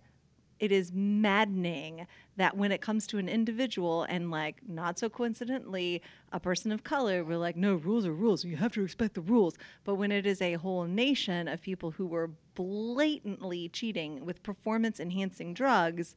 it 0.59 0.71
is 0.73 0.91
maddening 0.93 2.05
that 2.39 2.55
when 2.55 2.71
it 2.71 2.79
comes 2.79 3.05
to 3.05 3.17
an 3.17 3.27
individual 3.27 4.03
and 4.03 4.31
like 4.31 4.61
not 4.65 4.97
so 4.97 5.09
coincidentally 5.09 6.01
a 6.31 6.39
person 6.39 6.71
of 6.71 6.85
color 6.85 7.23
we're 7.23 7.37
like 7.37 7.57
no 7.57 7.75
rules 7.75 8.05
are 8.05 8.13
rules. 8.13 8.45
You 8.45 8.55
have 8.55 8.71
to 8.73 8.81
respect 8.81 9.15
the 9.15 9.21
rules. 9.21 9.57
But 9.83 9.95
when 9.95 10.11
it 10.11 10.25
is 10.25 10.41
a 10.41 10.53
whole 10.53 10.85
nation 10.85 11.47
of 11.49 11.61
people 11.61 11.91
who 11.91 12.07
were 12.07 12.31
blatantly 12.55 13.67
cheating 13.69 14.25
with 14.25 14.41
performance 14.41 14.99
enhancing 14.99 15.53
drugs 15.53 16.15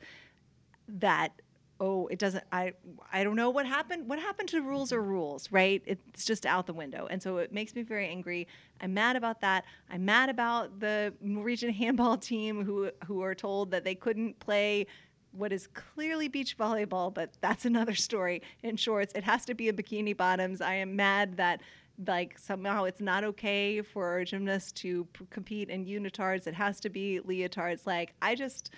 that 0.88 1.42
oh 1.80 2.06
it 2.08 2.18
doesn't 2.18 2.44
i 2.52 2.72
i 3.12 3.24
don't 3.24 3.34
know 3.34 3.50
what 3.50 3.66
happened. 3.66 4.08
What 4.08 4.20
happened 4.20 4.48
to 4.50 4.62
rules 4.62 4.92
are 4.92 5.02
rules 5.02 5.50
right? 5.50 5.82
It's 5.86 6.24
just 6.24 6.46
out 6.46 6.66
the 6.66 6.72
window. 6.72 7.08
And 7.10 7.20
so 7.20 7.38
it 7.38 7.52
makes 7.52 7.74
me 7.74 7.82
very 7.82 8.08
angry. 8.08 8.46
I'm 8.80 8.94
mad 8.94 9.16
about 9.16 9.40
that. 9.40 9.64
I'm 9.90 10.04
mad 10.04 10.28
about 10.28 10.78
the 10.78 11.14
norwegian 11.20 11.70
handball 11.82 12.16
team 12.16 12.64
who 12.64 12.90
who 13.06 13.22
are 13.22 13.34
told 13.34 13.72
that 13.72 13.82
they 13.82 13.96
couldn't 13.96 14.38
play 14.38 14.86
what 15.32 15.52
is 15.52 15.66
clearly 15.66 16.28
beach 16.28 16.56
volleyball 16.56 17.12
but 17.12 17.30
that's 17.40 17.64
another 17.64 17.94
story. 17.94 18.42
In 18.62 18.76
shorts 18.76 19.12
it 19.14 19.24
has 19.24 19.44
to 19.46 19.54
be 19.54 19.68
a 19.68 19.72
bikini 19.72 20.16
bottoms. 20.16 20.60
I 20.60 20.74
am 20.74 20.96
mad 20.96 21.36
that 21.36 21.60
like 22.06 22.38
somehow 22.38 22.84
it's 22.84 23.00
not 23.00 23.24
okay 23.24 23.82
for 23.82 24.24
gymnasts 24.24 24.72
to 24.72 25.04
p- 25.12 25.26
compete 25.30 25.68
in 25.68 25.84
unitards. 25.84 26.46
It 26.46 26.54
has 26.54 26.80
to 26.80 26.88
be 26.88 27.20
leotards. 27.26 27.86
Like 27.86 28.14
i 28.22 28.34
just 28.34 28.70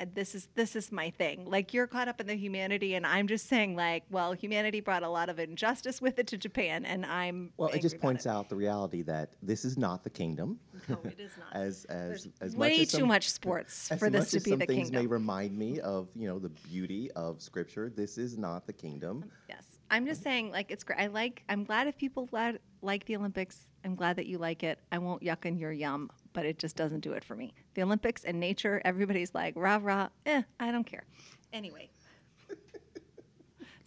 Uh, 0.00 0.06
this 0.14 0.34
is 0.34 0.48
this 0.54 0.74
is 0.74 0.90
my 0.90 1.10
thing. 1.10 1.44
Like 1.44 1.74
you're 1.74 1.86
caught 1.86 2.08
up 2.08 2.20
in 2.20 2.26
the 2.26 2.34
humanity, 2.34 2.94
and 2.94 3.06
I'm 3.06 3.26
just 3.26 3.48
saying, 3.48 3.76
like, 3.76 4.04
well, 4.10 4.32
humanity 4.32 4.80
brought 4.80 5.02
a 5.02 5.08
lot 5.08 5.28
of 5.28 5.38
injustice 5.38 6.00
with 6.00 6.18
it 6.18 6.26
to 6.28 6.38
Japan, 6.38 6.86
and 6.86 7.04
I'm 7.04 7.52
Well, 7.56 7.68
it 7.68 7.82
just 7.82 8.00
points 8.00 8.26
out 8.26 8.48
the 8.48 8.56
reality 8.56 9.02
that 9.02 9.34
this 9.42 9.64
is 9.64 9.76
not 9.76 10.02
the 10.02 10.10
kingdom. 10.10 10.58
No, 10.88 10.98
it 11.04 11.20
is 11.20 11.32
not. 11.38 11.48
as 11.54 11.84
as 11.86 12.28
as 12.40 12.56
way 12.56 12.70
much 12.70 12.80
as 12.80 12.92
too 12.92 13.06
much 13.06 13.30
sports 13.30 13.88
for 13.98 14.08
this 14.08 14.30
to 14.30 14.38
as 14.38 14.44
be 14.44 14.50
some 14.50 14.58
the 14.60 14.66
things 14.66 14.90
may 14.90 15.06
remind 15.06 15.56
me 15.56 15.80
of 15.80 16.08
you 16.14 16.26
know 16.26 16.38
the 16.38 16.48
beauty 16.48 17.10
of 17.12 17.42
Scripture. 17.42 17.90
This 17.90 18.16
is 18.16 18.38
not 18.38 18.66
the 18.66 18.72
kingdom. 18.72 19.24
Um, 19.24 19.30
yes, 19.48 19.64
I'm 19.90 20.06
just 20.06 20.22
saying, 20.22 20.50
like, 20.50 20.70
it's 20.70 20.84
great. 20.84 20.98
I 20.98 21.08
like. 21.08 21.42
I'm 21.48 21.64
glad 21.64 21.88
if 21.88 21.98
people 21.98 22.26
glad, 22.26 22.58
like 22.80 23.04
the 23.04 23.16
Olympics. 23.16 23.66
I'm 23.84 23.94
glad 23.94 24.16
that 24.16 24.26
you 24.26 24.38
like 24.38 24.62
it. 24.62 24.78
I 24.92 24.98
won't 24.98 25.22
yuck 25.22 25.46
in 25.46 25.56
your 25.56 25.72
yum, 25.72 26.10
but 26.32 26.46
it 26.46 26.58
just 26.58 26.76
doesn't 26.76 27.00
do 27.00 27.12
it 27.12 27.24
for 27.24 27.34
me. 27.34 27.52
The 27.74 27.82
Olympics 27.82 28.24
and 28.24 28.38
nature, 28.40 28.80
everybody's 28.84 29.34
like 29.34 29.54
rah 29.56 29.78
rah. 29.80 30.08
Eh, 30.26 30.42
I 30.58 30.70
don't 30.70 30.84
care. 30.84 31.04
Anyway. 31.52 31.90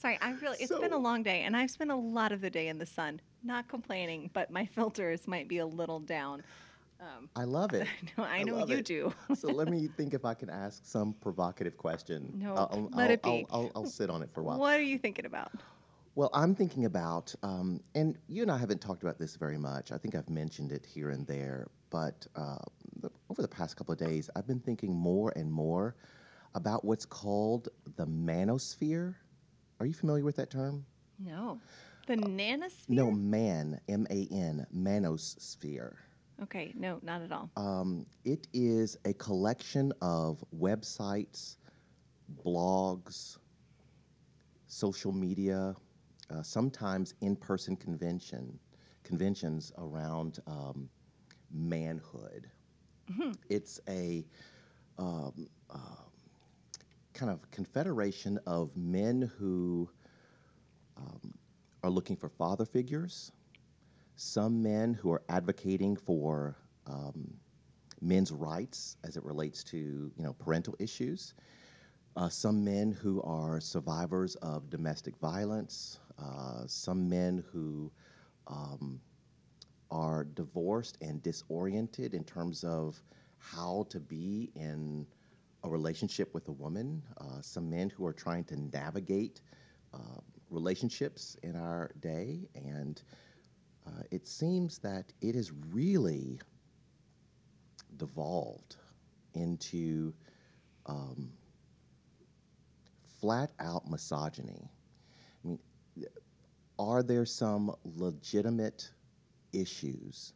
Sorry, 0.04 0.20
I 0.22 0.32
really. 0.34 0.58
It's 0.60 0.78
been 0.78 0.92
a 0.92 0.98
long 0.98 1.24
day, 1.24 1.44
and 1.44 1.56
I've 1.56 1.72
spent 1.72 1.90
a 1.90 1.96
lot 1.96 2.34
of 2.34 2.42
the 2.42 2.50
day 2.50 2.68
in 2.68 2.78
the 2.78 2.86
sun. 2.86 3.22
Not 3.42 3.70
complaining, 3.70 4.30
but 4.34 4.52
my 4.52 4.66
filters 4.76 5.28
might 5.28 5.48
be 5.48 5.60
a 5.60 5.66
little 5.66 6.02
down. 6.02 6.44
Um, 7.00 7.30
I 7.38 7.46
love 7.46 7.74
it. 7.74 7.88
no, 8.18 8.26
I 8.26 8.44
know 8.44 8.56
love 8.56 8.70
you 8.70 8.78
it. 8.78 8.86
do. 8.86 9.14
so 9.34 9.48
let 9.48 9.70
me 9.70 9.88
think 9.98 10.14
if 10.14 10.26
I 10.26 10.34
can 10.34 10.50
ask 10.50 10.86
some 10.86 11.14
provocative 11.22 11.78
question. 11.78 12.34
No, 12.36 12.54
I'll, 12.54 12.90
let 12.94 13.06
I'll, 13.06 13.12
it 13.12 13.24
be. 13.24 13.46
I'll, 13.50 13.62
I'll, 13.62 13.72
I'll 13.76 13.86
sit 13.86 14.10
on 14.10 14.22
it 14.22 14.30
for 14.34 14.42
a 14.42 14.44
while. 14.44 14.60
What 14.60 14.78
are 14.78 14.84
you 14.84 14.98
thinking 14.98 15.26
about? 15.26 15.52
Well, 16.16 16.30
I'm 16.34 16.54
thinking 16.54 16.84
about, 16.86 17.34
um, 17.42 17.80
and 17.96 18.18
you 18.28 18.44
and 18.44 18.52
I 18.52 18.58
haven't 18.58 18.82
talked 18.82 19.04
about 19.04 19.18
this 19.18 19.36
very 19.36 19.58
much. 19.58 19.92
I 19.92 19.98
think 19.98 20.16
I've 20.16 20.30
mentioned 20.30 20.72
it 20.74 20.86
here 20.86 21.10
and 21.10 21.26
there, 21.26 21.68
but 21.94 22.26
uh, 22.36 22.58
the, 23.02 23.12
over 23.30 23.44
the 23.44 23.48
past 23.48 23.78
couple 23.78 23.94
of 23.94 24.00
days, 24.00 24.30
I've 24.36 24.48
been 24.48 24.60
thinking 24.60 24.94
more 24.96 25.32
and 25.36 25.50
more 25.50 25.96
about 26.56 26.84
what's 26.84 27.06
called 27.06 27.70
the 27.98 28.08
manosphere. 28.08 29.14
Are 29.80 29.86
you 29.86 29.94
familiar 29.94 30.24
with 30.24 30.36
that 30.38 30.50
term? 30.50 30.86
No, 31.20 31.60
the 32.08 32.16
nanosphere. 32.16 32.90
No, 32.90 33.12
man, 33.12 33.80
M 33.88 34.08
A 34.10 34.28
N, 34.32 34.66
manosphere. 34.76 35.94
Okay, 36.42 36.74
no, 36.76 37.00
not 37.04 37.22
at 37.22 37.32
all. 37.32 37.52
Um, 37.56 38.08
it 38.26 38.48
is 38.54 38.98
a 39.06 39.14
collection 39.14 39.94
of 40.02 40.44
websites, 40.58 41.58
blogs, 42.44 43.38
social 44.66 45.12
media, 45.12 45.76
uh, 46.32 46.42
sometimes 46.42 47.14
in-person 47.22 47.76
convention 47.76 48.60
conventions 49.04 49.72
around 49.78 50.40
um, 50.48 50.90
manhood. 51.54 52.50
It's 53.50 53.80
a 53.88 54.26
um, 54.98 55.48
uh, 55.70 55.78
kind 57.14 57.32
of 57.32 57.50
confederation 57.52 58.40
of 58.48 58.76
men 58.76 59.32
who 59.38 59.90
um, 60.98 61.34
are 61.84 61.90
looking 61.90 62.16
for 62.16 62.30
father 62.30 62.66
figures, 62.66 63.32
some 64.16 64.62
men 64.62 64.94
who 64.94 65.12
are 65.12 65.22
advocating 65.30 65.96
for 65.96 66.56
um, 66.88 67.34
men's 68.02 68.32
rights 68.32 68.98
as 69.04 69.16
it 69.18 69.24
relates 69.24 69.64
to 69.64 69.78
you 69.78 70.24
know 70.24 70.34
parental 70.34 70.76
issues, 70.80 71.34
uh, 72.16 72.30
some 72.30 72.64
men 72.64 72.92
who 72.92 73.22
are 73.24 73.60
survivors 73.60 74.36
of 74.38 74.70
domestic 74.70 75.18
violence, 75.18 76.00
uh, 76.20 76.64
some 76.68 77.10
men 77.10 77.44
who 77.52 77.92
um, 78.48 79.00
are 79.94 80.26
divorced 80.34 80.98
and 81.02 81.22
disoriented 81.22 82.16
in 82.16 82.24
terms 82.24 82.64
of 82.64 83.02
how 83.38 83.86
to 83.90 84.00
be 84.00 84.52
in 84.56 85.06
a 85.64 85.70
relationship 85.70 86.34
with 86.34 86.48
a 86.48 86.52
woman, 86.52 87.02
uh, 87.20 87.40
some 87.42 87.70
men 87.70 87.90
who 87.92 88.06
are 88.06 88.14
trying 88.14 88.44
to 88.44 88.60
navigate 88.76 89.42
uh, 89.94 90.20
relationships 90.50 91.38
in 91.44 91.56
our 91.56 91.92
day, 92.02 92.50
and 92.56 93.04
uh, 93.86 94.02
it 94.12 94.28
seems 94.28 94.80
that 94.80 95.14
it 95.22 95.36
has 95.36 95.52
really 95.72 96.40
devolved 97.98 98.78
into 99.36 100.12
um, 100.88 101.30
flat 103.22 103.52
out 103.60 103.88
misogyny. 103.90 104.72
I 105.44 105.48
mean, 105.48 105.60
are 106.80 107.04
there 107.04 107.26
some 107.26 107.76
legitimate 107.84 108.90
issues 109.54 110.34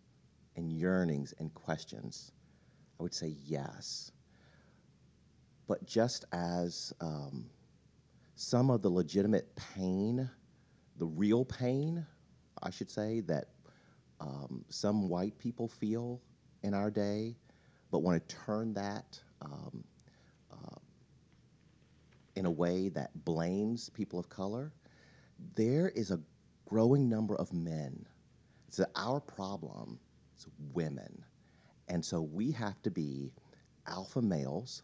and 0.56 0.72
yearnings 0.72 1.34
and 1.40 1.54
questions? 1.54 2.32
I 3.00 3.04
would 3.04 3.14
say 3.14 3.36
yes. 3.44 4.12
But 5.68 5.86
just 5.86 6.26
as 6.32 6.94
um, 7.02 7.46
some 8.36 8.70
of 8.70 8.82
the 8.82 8.90
legitimate 8.90 9.54
pain, 9.56 10.30
the 10.98 11.06
real 11.06 11.44
pain, 11.44 12.06
I 12.64 12.70
should 12.70 12.90
say, 12.90 13.20
that 13.22 13.50
um, 14.20 14.64
some 14.70 15.10
white 15.10 15.38
people 15.38 15.68
feel 15.68 16.22
in 16.64 16.74
our 16.74 16.90
day, 16.90 17.36
but 17.92 18.00
want 18.00 18.28
to 18.28 18.36
turn 18.36 18.74
that 18.74 19.20
um, 19.42 19.84
uh, 20.52 20.78
in 22.36 22.46
a 22.46 22.52
way 22.52 22.90
that 22.90 23.12
blames 23.26 23.90
people 23.90 24.18
of 24.20 24.30
color, 24.30 24.72
there 25.56 25.90
is 25.90 26.12
a 26.12 26.20
growing 26.66 27.10
number 27.10 27.36
of 27.36 27.52
men. 27.54 28.06
It's 28.68 28.82
our 28.96 29.20
problem, 29.20 30.00
is 30.38 30.48
women. 30.74 31.24
And 31.88 32.04
so 32.04 32.22
we 32.22 32.52
have 32.52 32.82
to 32.84 32.92
be 32.92 33.32
alpha 33.88 34.22
males, 34.22 34.84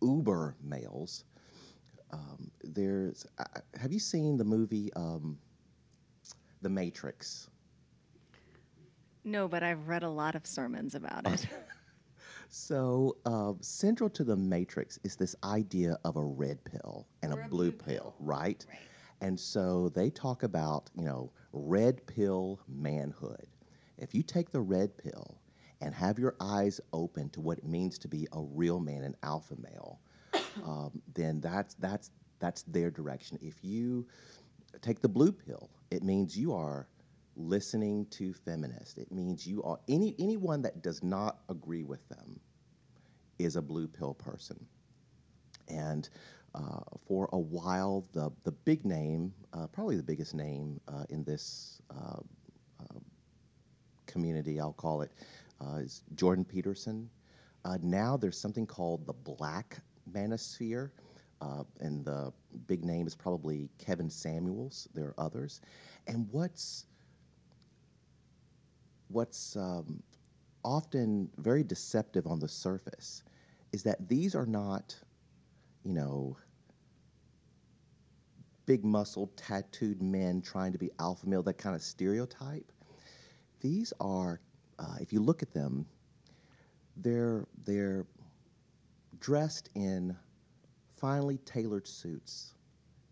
uber 0.00 0.54
males. 0.62 1.24
Um, 2.12 2.50
there's, 2.62 3.26
uh, 3.38 3.44
have 3.80 3.92
you 3.92 3.98
seen 3.98 4.36
the 4.36 4.44
movie 4.44 4.92
um, 4.94 5.38
The 6.62 6.68
Matrix? 6.68 7.48
No, 9.24 9.48
but 9.48 9.62
I've 9.62 9.88
read 9.88 10.02
a 10.02 10.08
lot 10.08 10.34
of 10.34 10.46
sermons 10.46 10.94
about 10.94 11.26
it. 11.26 11.46
So, 12.52 13.16
uh, 13.26 13.52
central 13.60 14.10
to 14.10 14.24
the 14.24 14.34
Matrix 14.34 14.98
is 15.04 15.14
this 15.14 15.36
idea 15.44 15.96
of 16.04 16.16
a 16.16 16.24
red 16.24 16.58
pill 16.64 17.06
and 17.22 17.32
Or 17.32 17.42
a 17.42 17.48
blue, 17.48 17.70
blue 17.70 17.72
pill, 17.72 17.96
pill. 17.96 18.14
right? 18.18 18.66
Right. 18.68 18.78
And 19.20 19.38
so 19.38 19.90
they 19.90 20.10
talk 20.10 20.42
about, 20.42 20.90
you 20.94 21.04
know, 21.04 21.32
red 21.52 22.06
pill 22.06 22.60
manhood. 22.68 23.46
If 23.98 24.14
you 24.14 24.22
take 24.22 24.50
the 24.50 24.60
red 24.60 24.96
pill 24.96 25.38
and 25.80 25.94
have 25.94 26.18
your 26.18 26.36
eyes 26.40 26.80
open 26.92 27.28
to 27.30 27.40
what 27.40 27.58
it 27.58 27.66
means 27.66 27.98
to 27.98 28.08
be 28.08 28.26
a 28.32 28.40
real 28.40 28.80
man, 28.80 29.02
an 29.02 29.16
alpha 29.22 29.56
male, 29.60 30.00
um, 30.64 31.02
then 31.14 31.40
that's 31.40 31.74
that's 31.74 32.10
that's 32.38 32.62
their 32.62 32.90
direction. 32.90 33.38
If 33.42 33.62
you 33.62 34.06
take 34.80 35.00
the 35.00 35.08
blue 35.08 35.32
pill, 35.32 35.68
it 35.90 36.02
means 36.02 36.36
you 36.36 36.54
are 36.54 36.88
listening 37.36 38.06
to 38.06 38.32
feminists. 38.32 38.96
It 38.96 39.12
means 39.12 39.46
you 39.46 39.62
are 39.62 39.78
any 39.88 40.14
anyone 40.18 40.62
that 40.62 40.82
does 40.82 41.02
not 41.02 41.40
agree 41.48 41.84
with 41.84 42.06
them 42.08 42.40
is 43.38 43.56
a 43.56 43.62
blue 43.62 43.88
pill 43.88 44.14
person. 44.14 44.64
And 45.68 46.08
uh, 46.54 46.80
for 47.06 47.28
a 47.32 47.38
while, 47.38 48.04
the 48.12 48.30
the 48.44 48.52
big 48.52 48.84
name, 48.84 49.32
uh, 49.52 49.66
probably 49.68 49.96
the 49.96 50.02
biggest 50.02 50.34
name 50.34 50.80
uh, 50.88 51.04
in 51.08 51.24
this 51.24 51.80
uh, 51.90 52.20
uh, 52.80 52.98
community, 54.06 54.60
I'll 54.60 54.72
call 54.72 55.02
it, 55.02 55.12
uh, 55.60 55.76
is 55.76 56.02
Jordan 56.14 56.44
Peterson. 56.44 57.08
now 57.82 58.16
there's 58.16 58.38
something 58.38 58.66
called 58.66 59.06
the 59.06 59.12
Black 59.12 59.78
Manosphere. 60.12 60.90
and 61.80 62.04
the 62.04 62.32
big 62.66 62.84
name 62.84 63.06
is 63.06 63.14
probably 63.14 63.70
Kevin 63.78 64.10
Samuels. 64.10 64.88
There 64.94 65.06
are 65.06 65.14
others, 65.18 65.60
and 66.06 66.28
what's 66.32 66.86
what's 69.08 69.56
um, 69.56 70.02
often 70.64 71.28
very 71.38 71.62
deceptive 71.62 72.26
on 72.26 72.38
the 72.38 72.48
surface 72.48 73.22
is 73.72 73.82
that 73.82 74.08
these 74.08 74.34
are 74.34 74.46
not, 74.46 74.94
you 75.84 75.92
know, 75.92 76.36
big 78.66 78.84
muscled, 78.84 79.36
tattooed 79.36 80.00
men 80.00 80.40
trying 80.42 80.72
to 80.72 80.78
be 80.78 80.90
alpha 80.98 81.28
male, 81.28 81.42
that 81.42 81.58
kind 81.58 81.74
of 81.74 81.82
stereotype. 81.82 82.70
These 83.60 83.92
are, 84.00 84.40
uh, 84.78 84.96
if 85.00 85.12
you 85.12 85.20
look 85.20 85.42
at 85.42 85.52
them, 85.52 85.86
they're, 86.96 87.46
they're 87.64 88.06
dressed 89.20 89.70
in 89.74 90.16
finely 90.96 91.38
tailored 91.38 91.86
suits. 91.86 92.54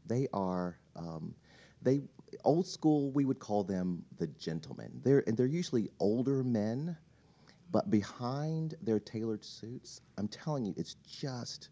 They 0.06 0.28
are, 0.32 0.78
um, 0.96 1.34
they, 1.82 2.00
old 2.44 2.66
school, 2.66 3.10
we 3.10 3.24
would 3.24 3.38
call 3.38 3.64
them 3.64 4.04
the 4.18 4.26
gentlemen. 4.26 5.00
They're, 5.02 5.24
and 5.26 5.36
they're 5.36 5.46
usually 5.46 5.88
older 5.98 6.42
men 6.42 6.96
but 7.70 7.90
behind 7.90 8.74
their 8.80 8.98
tailored 8.98 9.44
suits, 9.44 10.00
I'm 10.16 10.28
telling 10.28 10.64
you, 10.64 10.74
it's 10.76 10.94
just 10.94 11.68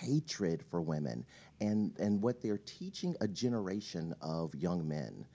hatred 0.00 0.62
for 0.62 0.80
women. 0.80 1.24
And, 1.60 1.96
and 1.98 2.22
what 2.22 2.40
they're 2.40 2.58
teaching 2.58 3.14
a 3.20 3.28
generation 3.28 4.14
of 4.20 4.54
young 4.54 4.86
men 4.86 5.26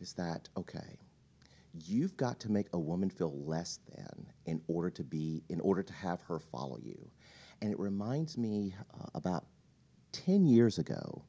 is 0.00 0.12
that, 0.14 0.48
okay, 0.56 0.98
you've 1.72 2.16
got 2.16 2.38
to 2.40 2.50
make 2.50 2.66
a 2.72 2.78
woman 2.78 3.08
feel 3.08 3.32
less 3.44 3.78
than 3.94 4.26
in 4.46 4.60
order 4.66 4.90
to 4.90 5.02
be, 5.02 5.42
in 5.48 5.60
order 5.60 5.82
to 5.82 5.92
have 5.92 6.20
her 6.22 6.38
follow 6.38 6.78
you. 6.82 7.10
And 7.60 7.70
it 7.70 7.78
reminds 7.78 8.36
me 8.36 8.74
uh, 8.94 9.06
about 9.14 9.46
10 10.12 10.44
years 10.44 10.78
ago, 10.78 11.22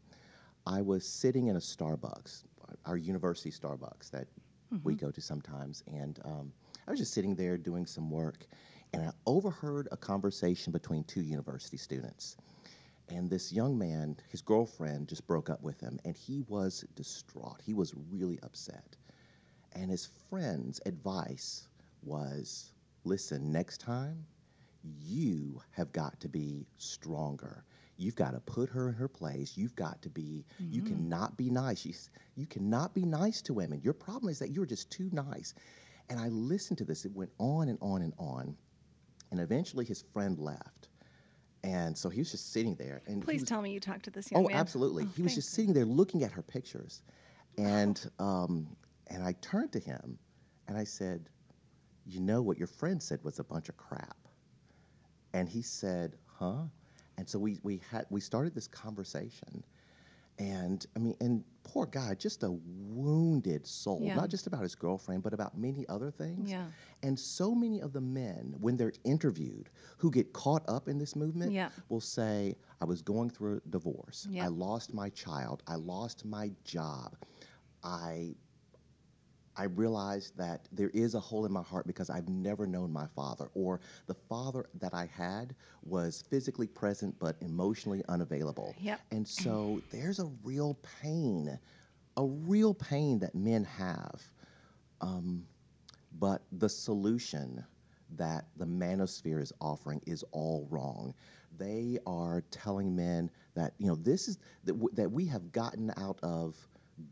I 0.65 0.81
was 0.81 1.05
sitting 1.05 1.47
in 1.47 1.55
a 1.55 1.59
Starbucks, 1.59 2.43
our 2.85 2.97
university 2.97 3.51
Starbucks 3.51 4.11
that 4.11 4.27
mm-hmm. 4.73 4.77
we 4.83 4.95
go 4.95 5.11
to 5.11 5.21
sometimes, 5.21 5.83
and 5.87 6.19
um, 6.25 6.51
I 6.87 6.91
was 6.91 6.99
just 6.99 7.13
sitting 7.13 7.35
there 7.35 7.57
doing 7.57 7.85
some 7.85 8.09
work, 8.09 8.45
and 8.93 9.03
I 9.03 9.11
overheard 9.25 9.87
a 9.91 9.97
conversation 9.97 10.71
between 10.71 11.03
two 11.05 11.21
university 11.21 11.77
students. 11.77 12.37
And 13.13 13.29
this 13.29 13.53
young 13.53 13.77
man, 13.77 14.17
his 14.27 14.41
girlfriend 14.41 15.07
just 15.07 15.27
broke 15.27 15.47
up 15.47 15.61
with 15.61 15.79
him, 15.79 15.99
and 16.03 16.15
he 16.15 16.41
was 16.47 16.83
distraught. 16.95 17.61
He 17.63 17.75
was 17.75 17.93
really 18.09 18.39
upset. 18.41 18.97
And 19.73 19.91
his 19.91 20.09
friend's 20.29 20.81
advice 20.87 21.67
was 22.01 22.71
listen, 23.03 23.51
next 23.51 23.79
time, 23.79 24.25
you 24.99 25.61
have 25.71 25.91
got 25.91 26.19
to 26.21 26.27
be 26.27 26.65
stronger. 26.77 27.63
You've 27.97 28.15
got 28.15 28.31
to 28.31 28.39
put 28.39 28.69
her 28.69 28.89
in 28.89 28.95
her 28.95 29.07
place. 29.07 29.55
You've 29.55 29.75
got 29.75 30.01
to 30.01 30.09
be, 30.09 30.43
mm-hmm. 30.59 30.73
you 30.73 30.81
cannot 30.81 31.37
be 31.37 31.51
nice. 31.51 31.85
You, 31.85 31.93
you 32.35 32.47
cannot 32.47 32.95
be 32.95 33.05
nice 33.05 33.43
to 33.43 33.53
women. 33.53 33.79
Your 33.83 33.93
problem 33.93 34.31
is 34.31 34.39
that 34.39 34.49
you're 34.49 34.65
just 34.65 34.89
too 34.89 35.09
nice. 35.11 35.53
And 36.09 36.19
I 36.19 36.29
listened 36.29 36.79
to 36.79 36.83
this. 36.83 37.05
It 37.05 37.13
went 37.13 37.31
on 37.37 37.69
and 37.69 37.77
on 37.79 38.01
and 38.01 38.13
on. 38.17 38.57
And 39.29 39.39
eventually 39.39 39.85
his 39.85 40.03
friend 40.13 40.39
left. 40.39 40.82
And 41.63 41.97
so 41.97 42.09
he 42.09 42.19
was 42.19 42.31
just 42.31 42.51
sitting 42.51 42.75
there. 42.75 43.01
And 43.07 43.23
Please 43.23 43.41
was, 43.41 43.49
tell 43.49 43.61
me 43.61 43.71
you 43.71 43.79
talked 43.79 44.03
to 44.05 44.11
this 44.11 44.29
young 44.31 44.45
oh, 44.45 44.47
man. 44.49 44.57
absolutely. 44.57 45.05
Oh, 45.05 45.13
he 45.15 45.21
was 45.21 45.33
just 45.33 45.51
sitting 45.51 45.73
there 45.73 45.85
looking 45.85 46.23
at 46.23 46.31
her 46.31 46.41
pictures. 46.41 47.01
And, 47.57 48.09
um, 48.19 48.67
and 49.07 49.23
I 49.23 49.33
turned 49.41 49.71
to 49.73 49.79
him 49.79 50.17
and 50.67 50.77
I 50.77 50.83
said, 50.83 51.29
You 52.05 52.19
know 52.19 52.41
what 52.41 52.57
your 52.57 52.67
friend 52.67 53.01
said 53.01 53.23
was 53.23 53.39
a 53.39 53.43
bunch 53.43 53.69
of 53.69 53.77
crap. 53.77 54.17
And 55.33 55.47
he 55.47 55.61
said, 55.61 56.17
Huh? 56.25 56.63
And 57.17 57.29
so 57.29 57.39
we, 57.39 57.59
we, 57.63 57.79
had, 57.89 58.07
we 58.09 58.19
started 58.19 58.53
this 58.53 58.67
conversation. 58.67 59.63
And 60.39 60.85
I 60.95 60.99
mean, 60.99 61.15
and 61.21 61.43
poor 61.63 61.85
guy, 61.85 62.15
just 62.15 62.43
a 62.43 62.51
wounded 62.51 63.65
soul, 63.65 64.01
yeah. 64.01 64.15
not 64.15 64.29
just 64.29 64.47
about 64.47 64.61
his 64.61 64.75
girlfriend, 64.75 65.23
but 65.23 65.33
about 65.33 65.57
many 65.57 65.85
other 65.89 66.11
things. 66.11 66.49
Yeah. 66.49 66.65
And 67.03 67.17
so 67.17 67.53
many 67.53 67.81
of 67.81 67.93
the 67.93 68.01
men, 68.01 68.55
when 68.59 68.75
they're 68.75 68.93
interviewed, 69.03 69.69
who 69.97 70.11
get 70.11 70.33
caught 70.33 70.63
up 70.67 70.87
in 70.87 70.97
this 70.97 71.15
movement, 71.15 71.51
yeah. 71.51 71.69
will 71.89 72.01
say, 72.01 72.55
I 72.81 72.85
was 72.85 73.01
going 73.01 73.29
through 73.29 73.61
a 73.65 73.69
divorce. 73.69 74.27
I 74.39 74.47
lost 74.47 74.93
my 74.93 75.09
child. 75.09 75.63
I 75.67 75.75
lost 75.75 76.25
my 76.25 76.51
job. 76.63 77.15
I 77.83 78.35
I 79.55 79.65
realized 79.65 80.37
that 80.37 80.67
there 80.71 80.89
is 80.89 81.13
a 81.15 81.19
hole 81.19 81.45
in 81.45 81.51
my 81.51 81.61
heart 81.61 81.85
because 81.87 82.09
I've 82.09 82.27
never 82.27 82.65
known 82.65 82.91
my 82.91 83.07
father, 83.15 83.49
or 83.53 83.79
the 84.07 84.13
father 84.13 84.65
that 84.79 84.93
I 84.93 85.05
had 85.05 85.55
was 85.83 86.23
physically 86.29 86.67
present 86.67 87.15
but 87.19 87.35
emotionally 87.41 88.03
unavailable. 88.09 88.75
Yep. 88.79 88.99
And 89.11 89.27
so 89.27 89.81
there's 89.91 90.19
a 90.19 90.29
real 90.43 90.77
pain, 91.01 91.57
a 92.17 92.25
real 92.25 92.73
pain 92.73 93.19
that 93.19 93.35
men 93.35 93.63
have. 93.65 94.21
Um, 95.01 95.45
but 96.19 96.43
the 96.53 96.69
solution 96.69 97.63
that 98.15 98.45
the 98.57 98.65
manosphere 98.65 99.41
is 99.41 99.51
offering 99.59 100.01
is 100.05 100.23
all 100.31 100.67
wrong. 100.69 101.13
They 101.57 101.97
are 102.05 102.43
telling 102.51 102.95
men 102.95 103.29
that, 103.55 103.73
you 103.77 103.87
know, 103.87 103.95
this 103.95 104.27
is 104.27 104.37
that, 104.63 104.73
w- 104.73 104.93
that 104.95 105.11
we 105.11 105.25
have 105.25 105.51
gotten 105.51 105.91
out 105.97 106.19
of 106.23 106.55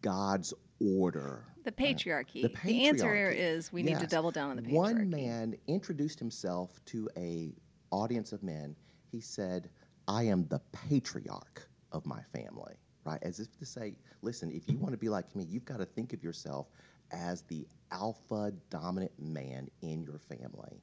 God's 0.02 0.54
order. 0.80 1.46
The 1.64 1.72
patriarchy. 1.72 2.44
Uh, 2.44 2.48
the 2.48 2.50
patriarchy. 2.50 2.64
The 2.64 2.88
answer 2.88 3.30
is 3.30 3.72
we 3.72 3.84
yes. 3.84 3.90
need 3.92 4.00
to 4.00 4.08
double 4.08 4.32
down 4.32 4.50
on 4.50 4.56
the 4.56 4.62
patriarchy. 4.64 4.74
One 4.74 5.10
man 5.10 5.56
introduced 5.68 6.20
himself 6.20 6.84
to 6.86 7.10
a 7.18 7.54
audience 7.92 8.32
of 8.32 8.44
men. 8.44 8.76
He 9.12 9.22
said, 9.22 9.70
"I 10.08 10.24
am 10.24 10.48
the 10.48 10.60
patriarch 10.72 11.68
of 11.92 12.06
my 12.06 12.22
family." 12.34 12.76
Right, 13.04 13.22
as 13.24 13.40
if 13.40 13.58
to 13.58 13.66
say, 13.66 13.96
"Listen, 14.22 14.52
if 14.52 14.70
you 14.70 14.78
want 14.78 14.94
to 14.94 14.98
be 14.98 15.10
like 15.10 15.36
me, 15.36 15.44
you've 15.44 15.66
got 15.66 15.78
to 15.78 15.86
think 15.86 16.14
of 16.14 16.24
yourself 16.24 16.70
as 17.12 17.42
the 17.44 17.68
alpha 17.92 18.54
dominant 18.70 19.12
man 19.20 19.70
in 19.82 20.04
your 20.04 20.20
family." 20.20 20.82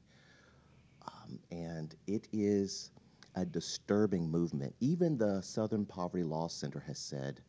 Um, 1.07 1.39
and 1.51 1.95
it 2.07 2.29
is 2.33 2.91
a 3.37 3.45
disturbing 3.45 4.29
movement. 4.29 4.75
Even 4.81 5.17
the 5.17 5.41
Southern 5.43 5.87
Poverty 5.87 6.25
Law 6.25 6.49
Center 6.49 6.81
has 6.81 6.99
said 6.99 7.41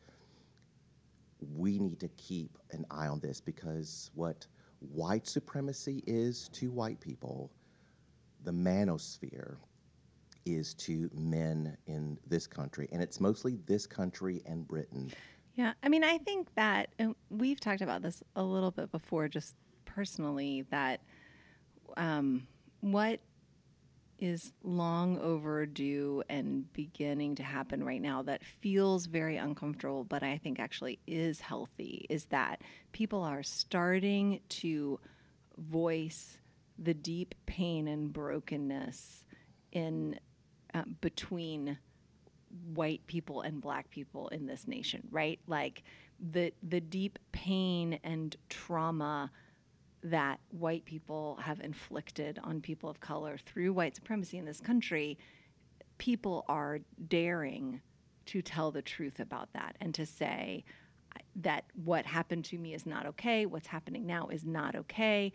we 1.56 1.80
need 1.80 1.99
to 1.99 2.10
keep 2.10 2.58
an 2.71 2.86
eye 2.91 3.08
on 3.08 3.19
this 3.19 3.39
because 3.39 4.12
what 4.15 4.45
white 4.80 5.28
supremacy 5.28 6.04
is 6.08 6.49
to 6.49 6.71
white 6.71 6.99
people, 6.99 7.52
the 8.43 8.52
manosphere 8.52 9.58
is 10.45 10.73
to 10.73 11.10
men 11.13 11.78
in 11.88 12.17
this 12.28 12.47
country. 12.47 12.88
And 12.91 13.02
it's 13.02 13.19
mostly 13.19 13.58
this 13.65 13.86
country 13.86 14.41
and 14.45 14.67
Britain. 14.67 15.12
Yeah. 15.56 15.73
I 15.84 15.89
mean, 15.89 16.04
I 16.04 16.17
think 16.17 16.47
that, 16.56 16.89
we've 17.30 17.60
talked 17.60 17.82
about 17.82 18.02
this 18.02 18.23
a 18.36 18.43
little 18.43 18.71
bit 18.71 18.91
before, 18.91 19.28
just 19.28 19.56
personally, 19.86 20.65
that 20.71 21.02
um, 21.97 22.47
what 22.82 23.19
is 24.19 24.51
long 24.63 25.17
overdue 25.19 26.21
and 26.29 26.71
beginning 26.73 27.36
to 27.36 27.43
happen 27.43 27.84
right 27.84 28.01
now 28.01 28.21
that 28.23 28.43
feels 28.43 29.05
very 29.05 29.38
uncomfortable, 29.38 30.03
but 30.03 30.23
I 30.23 30.38
think 30.38 30.60
actually 30.60 30.99
is 31.08 31.39
healthy 31.39 32.05
is 32.10 32.25
that 32.25 32.62
people 32.91 33.23
are 33.23 33.43
starting 33.43 34.41
to 34.49 34.99
voice 35.58 36.38
the 36.77 36.93
deep 36.93 37.36
pain 37.45 37.88
and 37.88 38.12
brokenness 38.12 39.23
in 39.71 40.19
uh, 40.73 40.84
between 41.01 41.77
white 42.73 43.05
people 43.08 43.41
and 43.41 43.62
black 43.62 43.89
people 43.89 44.27
in 44.29 44.45
this 44.45 44.67
nation, 44.67 45.08
right? 45.12 45.39
Like 45.47 45.84
the 46.19 46.53
the 46.67 46.82
deep 46.82 47.19
pain 47.32 47.99
and 48.03 48.36
trauma 48.49 49.32
that 50.04 50.40
white 50.50 50.86
people 50.86 51.38
have 51.42 51.60
inflicted 51.60 52.40
on 52.44 52.62
people 52.62 52.90
of 52.90 53.00
color 53.00 53.38
through 53.46 53.74
white 53.74 53.96
supremacy 53.96 54.38
in 54.38 54.46
this 54.46 54.62
country, 54.62 55.18
people 55.98 56.46
are 56.48 56.80
daring 57.08 57.82
to 58.26 58.42
tell 58.42 58.72
the 58.72 58.82
truth 58.82 59.20
about 59.20 59.52
that 59.54 59.76
and 59.82 59.94
to 59.96 60.06
say 60.06 60.64
that 61.36 61.66
what 61.84 62.06
happened 62.06 62.46
to 62.46 62.58
me 62.58 62.74
is 62.74 62.86
not 62.86 63.06
okay, 63.06 63.46
what's 63.46 63.68
happening 63.68 64.06
now 64.06 64.28
is 64.28 64.46
not 64.46 64.76
okay. 64.76 65.32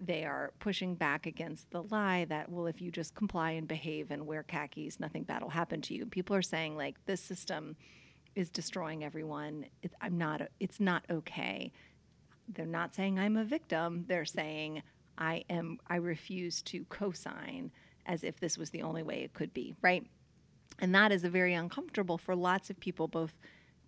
They 0.00 0.24
are 0.24 0.52
pushing 0.58 0.94
back 0.94 1.26
against 1.26 1.70
the 1.70 1.82
lie 1.82 2.24
that, 2.28 2.50
well, 2.50 2.66
if 2.66 2.80
you 2.80 2.90
just 2.90 3.14
comply 3.14 3.52
and 3.52 3.66
behave 3.66 4.10
and 4.10 4.26
wear 4.26 4.42
khakis, 4.42 5.00
nothing 5.00 5.24
bad 5.24 5.42
will 5.42 5.50
happen 5.50 5.82
to 5.82 5.94
you. 5.94 6.06
People 6.06 6.36
are 6.36 6.42
saying, 6.42 6.76
like, 6.76 7.04
this 7.06 7.20
system 7.20 7.76
is 8.34 8.50
destroying 8.50 9.04
everyone. 9.04 9.66
It, 9.82 9.92
I'm 10.00 10.16
not, 10.16 10.42
it's 10.60 10.80
not 10.80 11.04
okay 11.10 11.72
they're 12.48 12.66
not 12.66 12.94
saying 12.94 13.18
I'm 13.18 13.36
a 13.36 13.44
victim. 13.44 14.04
They're 14.08 14.24
saying 14.24 14.82
I 15.16 15.44
am 15.50 15.78
I 15.88 15.96
refuse 15.96 16.62
to 16.62 16.84
co-sign 16.88 17.72
as 18.06 18.24
if 18.24 18.40
this 18.40 18.56
was 18.56 18.70
the 18.70 18.82
only 18.82 19.02
way 19.02 19.22
it 19.22 19.34
could 19.34 19.52
be, 19.52 19.74
right? 19.82 20.06
And 20.78 20.94
that 20.94 21.12
is 21.12 21.24
a 21.24 21.30
very 21.30 21.54
uncomfortable 21.54 22.18
for 22.18 22.34
lots 22.34 22.70
of 22.70 22.78
people, 22.80 23.08
both 23.08 23.34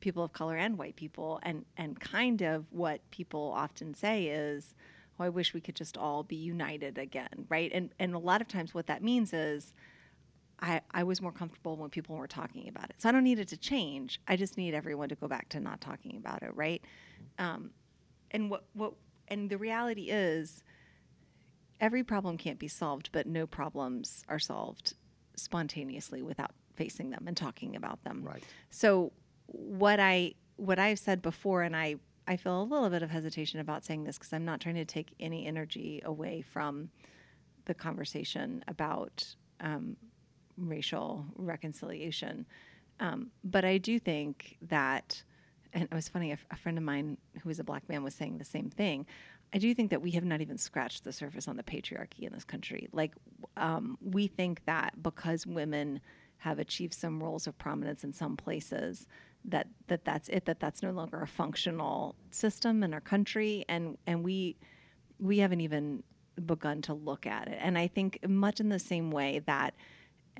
people 0.01 0.23
of 0.23 0.33
color 0.33 0.57
and 0.57 0.77
white 0.77 0.96
people. 0.96 1.40
And 1.42 1.64
and 1.77 1.99
kind 1.99 2.42
of 2.42 2.66
what 2.70 3.09
people 3.11 3.53
often 3.55 3.94
say 3.94 4.27
is, 4.27 4.75
"Oh, 5.18 5.25
I 5.25 5.29
wish 5.29 5.55
we 5.55 5.61
could 5.61 5.77
just 5.77 5.96
all 5.96 6.23
be 6.23 6.37
united 6.37 6.99
again," 6.99 7.46
right? 7.49 7.70
And 7.73 7.94
and 7.99 8.14
a 8.14 8.18
lot 8.18 8.40
of 8.40 8.49
times 8.49 8.75
what 8.75 8.87
that 8.88 9.03
means 9.03 9.33
is 9.33 9.73
I, 10.62 10.81
I 10.90 11.05
was 11.05 11.23
more 11.23 11.33
comfortable 11.33 11.77
when 11.77 11.90
people 11.90 12.16
were 12.16 12.27
talking 12.27 12.68
about 12.68 12.90
it. 12.90 13.01
So 13.01 13.09
I 13.09 13.12
don't 13.12 13.25
need 13.25 13.38
it 13.38 13.49
to 13.49 13.57
change. 13.57 14.20
I 14.29 14.37
just 14.37 14.59
need 14.59 14.75
everyone 14.75 15.09
to 15.09 15.14
go 15.14 15.27
back 15.27 15.49
to 15.51 15.61
not 15.61 15.81
talking 15.81 16.16
about 16.16 16.42
it, 16.42 16.51
right? 16.55 16.83
Um, 17.38 17.70
and 18.31 18.51
what 18.51 18.64
what 18.73 18.95
and 19.29 19.51
the 19.51 19.59
reality 19.59 20.11
is 20.11 20.62
every 21.81 22.03
problem 22.05 22.37
can't 22.37 22.59
be 22.59 22.69
solved, 22.69 23.11
but 23.12 23.27
no 23.27 23.47
problems 23.47 24.25
are 24.29 24.38
solved 24.38 24.95
spontaneously 25.37 26.23
without 26.23 26.53
facing 26.75 27.11
them 27.11 27.25
and 27.27 27.37
talking 27.37 27.77
about 27.77 28.03
them. 28.05 28.23
Right. 28.23 28.43
So 28.71 29.12
what 29.47 30.01
I 30.01 30.35
what 30.57 30.79
I've 30.79 30.99
said 30.99 31.23
before, 31.23 31.62
and 31.62 31.75
I 31.77 31.97
I 32.27 32.37
feel 32.37 32.62
a 32.62 32.64
little 32.64 32.90
bit 32.90 33.03
of 33.03 33.11
hesitation 33.11 33.61
about 33.61 33.85
saying 33.85 34.05
this 34.05 34.19
because 34.19 34.33
I'm 34.33 34.45
not 34.45 34.61
trying 34.61 34.77
to 34.77 34.85
take 34.85 35.14
any 35.19 35.47
energy 35.47 36.01
away 36.05 36.43
from 36.43 36.90
the 37.64 37.75
conversation 37.75 38.62
about 38.69 39.35
um, 39.61 39.97
racial 40.57 41.25
reconciliation. 41.37 42.47
Um, 43.01 43.31
but 43.43 43.64
I 43.64 43.79
do 43.79 43.99
think 43.99 44.59
that, 44.62 45.23
and 45.72 45.85
it 45.85 45.94
was 45.94 46.09
funny, 46.09 46.33
a, 46.33 46.38
a 46.50 46.56
friend 46.56 46.78
of 46.78 46.85
mine 46.85 47.16
who 47.42 47.48
was 47.48 47.59
a 47.59 47.64
black 47.64 47.88
man 47.88 48.02
was 48.02 48.14
saying 48.14 48.38
the 48.38 48.44
same 48.44 48.70
thing. 48.70 49.06
I 49.52 49.59
do 49.59 49.74
think 49.74 49.90
that 49.90 50.02
we 50.02 50.12
have 50.12 50.24
not 50.24 50.40
even 50.40 50.59
scratched 50.59 51.04
the 51.04 51.12
surface 51.12 51.48
on 51.48 51.56
the 51.56 51.62
patriarchy 51.62 52.20
in 52.20 52.33
this 52.33 52.44
country. 52.44 52.88
Like, 52.92 53.12
um, 53.56 53.98
we 54.00 54.26
think 54.26 54.64
that 54.66 55.02
because 55.02 55.46
women 55.46 56.00
have 56.38 56.59
achieved 56.59 56.94
some 56.94 57.22
roles 57.22 57.46
of 57.46 57.59
prominence 57.59 58.04
in 58.04 58.12
some 58.12 58.37
places, 58.37 59.06
that 59.44 59.68
that 59.88 60.04
that's 60.04 60.28
it. 60.28 60.44
That 60.44 60.61
that's 60.61 60.83
no 60.83 60.90
longer 60.90 61.20
a 61.20 61.26
functional 61.26 62.14
system 62.30 62.83
in 62.83 62.94
our 62.94 63.00
country, 63.00 63.64
and 63.68 63.96
and 64.06 64.22
we 64.22 64.56
we 65.18 65.38
haven't 65.38 65.61
even 65.61 66.02
begun 66.46 66.83
to 66.83 66.94
look 66.94 67.26
at 67.26 67.48
it. 67.48 67.59
And 67.61 67.76
I 67.76 67.87
think 67.87 68.18
much 68.26 68.61
in 68.61 68.68
the 68.68 68.78
same 68.78 69.11
way 69.11 69.40
that 69.46 69.74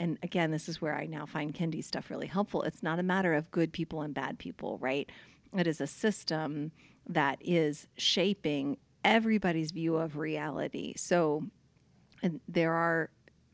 and 0.01 0.19
again, 0.23 0.51
this 0.51 0.67
is 0.67 0.81
where 0.81 0.97
I 0.97 1.05
now 1.05 1.27
find 1.27 1.53
Kendi's 1.53 1.87
stuff 1.87 2.09
really 2.09 2.27
helpful. 2.27 2.63
It's 2.63 2.83
not 2.83 2.99
a 2.99 3.03
matter 3.03 3.35
of 3.35 3.51
good 3.51 3.71
people 3.71 4.01
and 4.01 4.15
bad 4.15 4.39
people, 4.39 4.79
right? 4.79 5.09
It 5.55 5.67
is 5.67 5.79
a 5.79 5.87
system 5.87 6.73
that 7.07 7.37
is 7.41 7.87
shaping 7.99 8.79
everybody's 9.05 9.73
view 9.73 9.97
of 9.97 10.17
reality. 10.17 10.95
So 10.97 11.45
there 12.49 12.73
are 12.73 13.11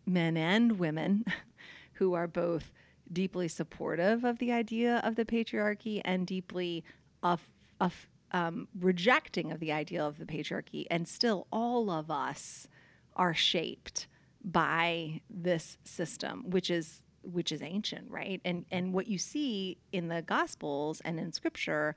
men 0.06 0.36
and 0.36 0.78
women 0.78 1.24
who 1.94 2.14
are 2.14 2.28
both 2.28 2.70
deeply 3.12 3.48
supportive 3.48 4.24
of 4.24 4.38
the 4.38 4.52
idea 4.52 5.00
of 5.02 5.16
the 5.16 5.24
patriarchy 5.24 6.00
and 6.04 6.28
deeply 6.28 6.84
of, 7.24 7.48
of 7.80 8.06
um, 8.30 8.68
rejecting 8.78 9.50
of 9.50 9.58
the 9.58 9.72
idea 9.72 10.04
of 10.04 10.18
the 10.18 10.26
patriarchy. 10.26 10.86
And 10.92 11.08
still, 11.08 11.48
all 11.50 11.90
of 11.90 12.08
us 12.08 12.68
are 13.16 13.34
shaped 13.34 14.06
by 14.46 15.20
this 15.28 15.76
system, 15.84 16.48
which 16.48 16.70
is 16.70 17.02
which 17.22 17.50
is 17.50 17.60
ancient, 17.60 18.08
right? 18.08 18.40
And 18.44 18.64
and 18.70 18.94
what 18.94 19.08
you 19.08 19.18
see 19.18 19.78
in 19.92 20.08
the 20.08 20.22
Gospels 20.22 21.02
and 21.04 21.18
in 21.18 21.32
Scripture, 21.32 21.96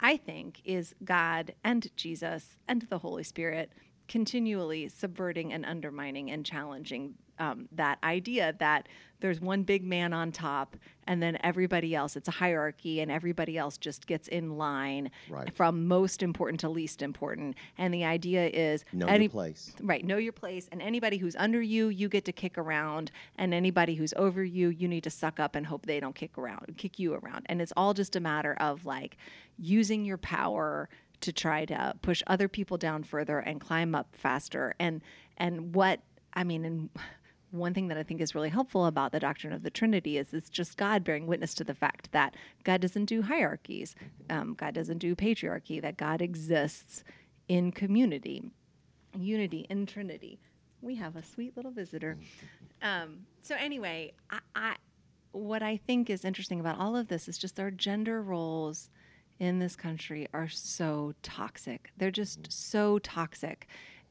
I 0.00 0.16
think, 0.16 0.62
is 0.64 0.94
God 1.04 1.54
and 1.64 1.94
Jesus 1.96 2.58
and 2.68 2.82
the 2.82 2.98
Holy 2.98 3.24
Spirit 3.24 3.72
continually 4.08 4.88
subverting 4.88 5.52
and 5.52 5.64
undermining 5.64 6.30
and 6.30 6.44
challenging 6.44 7.14
um, 7.38 7.66
that 7.72 7.98
idea 8.04 8.54
that 8.58 8.88
there's 9.20 9.40
one 9.40 9.62
big 9.62 9.84
man 9.84 10.12
on 10.12 10.30
top 10.32 10.76
and 11.06 11.22
then 11.22 11.38
everybody 11.42 11.94
else 11.94 12.14
it's 12.14 12.28
a 12.28 12.32
hierarchy 12.32 13.00
and 13.00 13.10
everybody 13.10 13.56
else 13.56 13.78
just 13.78 14.06
gets 14.06 14.28
in 14.28 14.58
line 14.58 15.10
Right. 15.30 15.52
from 15.54 15.88
most 15.88 16.22
important 16.22 16.60
to 16.60 16.68
least 16.68 17.00
important 17.00 17.56
and 17.78 17.92
the 17.94 18.04
idea 18.04 18.48
is 18.48 18.84
Know 18.92 19.06
any 19.06 19.24
your 19.24 19.30
place. 19.30 19.72
right 19.80 20.04
know 20.04 20.18
your 20.18 20.32
place 20.32 20.68
and 20.70 20.82
anybody 20.82 21.16
who's 21.16 21.34
under 21.36 21.62
you 21.62 21.88
you 21.88 22.08
get 22.08 22.24
to 22.26 22.32
kick 22.32 22.58
around 22.58 23.10
and 23.38 23.54
anybody 23.54 23.94
who's 23.94 24.12
over 24.16 24.44
you 24.44 24.68
you 24.68 24.86
need 24.86 25.04
to 25.04 25.10
suck 25.10 25.40
up 25.40 25.54
and 25.56 25.66
hope 25.66 25.86
they 25.86 26.00
don't 26.00 26.14
kick 26.14 26.36
around 26.36 26.76
kick 26.76 26.98
you 26.98 27.14
around 27.14 27.46
and 27.46 27.62
it's 27.62 27.72
all 27.76 27.94
just 27.94 28.14
a 28.14 28.20
matter 28.20 28.54
of 28.60 28.84
like 28.84 29.16
using 29.58 30.04
your 30.04 30.18
power 30.18 30.88
to 31.22 31.32
try 31.32 31.64
to 31.64 31.94
push 32.02 32.22
other 32.26 32.48
people 32.48 32.76
down 32.76 33.02
further 33.02 33.38
and 33.38 33.60
climb 33.60 33.94
up 33.94 34.14
faster 34.14 34.74
and 34.78 35.00
and 35.36 35.74
what 35.74 36.00
i 36.34 36.44
mean 36.44 36.64
and 36.64 36.90
one 37.52 37.74
thing 37.74 37.88
that 37.88 37.98
I 37.98 38.02
think 38.02 38.20
is 38.20 38.34
really 38.34 38.48
helpful 38.48 38.86
about 38.86 39.12
the 39.12 39.20
doctrine 39.20 39.52
of 39.52 39.62
the 39.62 39.70
Trinity 39.70 40.16
is 40.16 40.32
it's 40.32 40.48
just 40.48 40.78
God 40.78 41.04
bearing 41.04 41.26
witness 41.26 41.54
to 41.54 41.64
the 41.64 41.74
fact 41.74 42.10
that 42.12 42.34
God 42.64 42.80
doesn't 42.80 43.04
do 43.04 43.22
hierarchies, 43.22 43.94
um, 44.30 44.54
God 44.54 44.74
doesn't 44.74 44.98
do 44.98 45.14
patriarchy, 45.14 45.80
that 45.80 45.98
God 45.98 46.22
exists 46.22 47.04
in 47.48 47.70
community, 47.70 48.42
unity 49.14 49.66
in 49.68 49.84
Trinity. 49.84 50.40
We 50.80 50.94
have 50.96 51.14
a 51.14 51.22
sweet 51.22 51.54
little 51.54 51.70
visitor. 51.70 52.18
Um, 52.80 53.26
so 53.42 53.54
anyway, 53.56 54.14
I, 54.30 54.38
I, 54.56 54.76
what 55.32 55.62
I 55.62 55.76
think 55.76 56.08
is 56.08 56.24
interesting 56.24 56.58
about 56.58 56.78
all 56.78 56.96
of 56.96 57.08
this 57.08 57.28
is 57.28 57.36
just 57.36 57.60
our 57.60 57.70
gender 57.70 58.22
roles 58.22 58.90
in 59.42 59.58
this 59.58 59.74
country 59.74 60.28
are 60.32 60.48
so 60.48 61.12
toxic. 61.20 61.90
They're 61.96 62.12
just 62.12 62.52
so 62.52 63.00
toxic. 63.00 63.66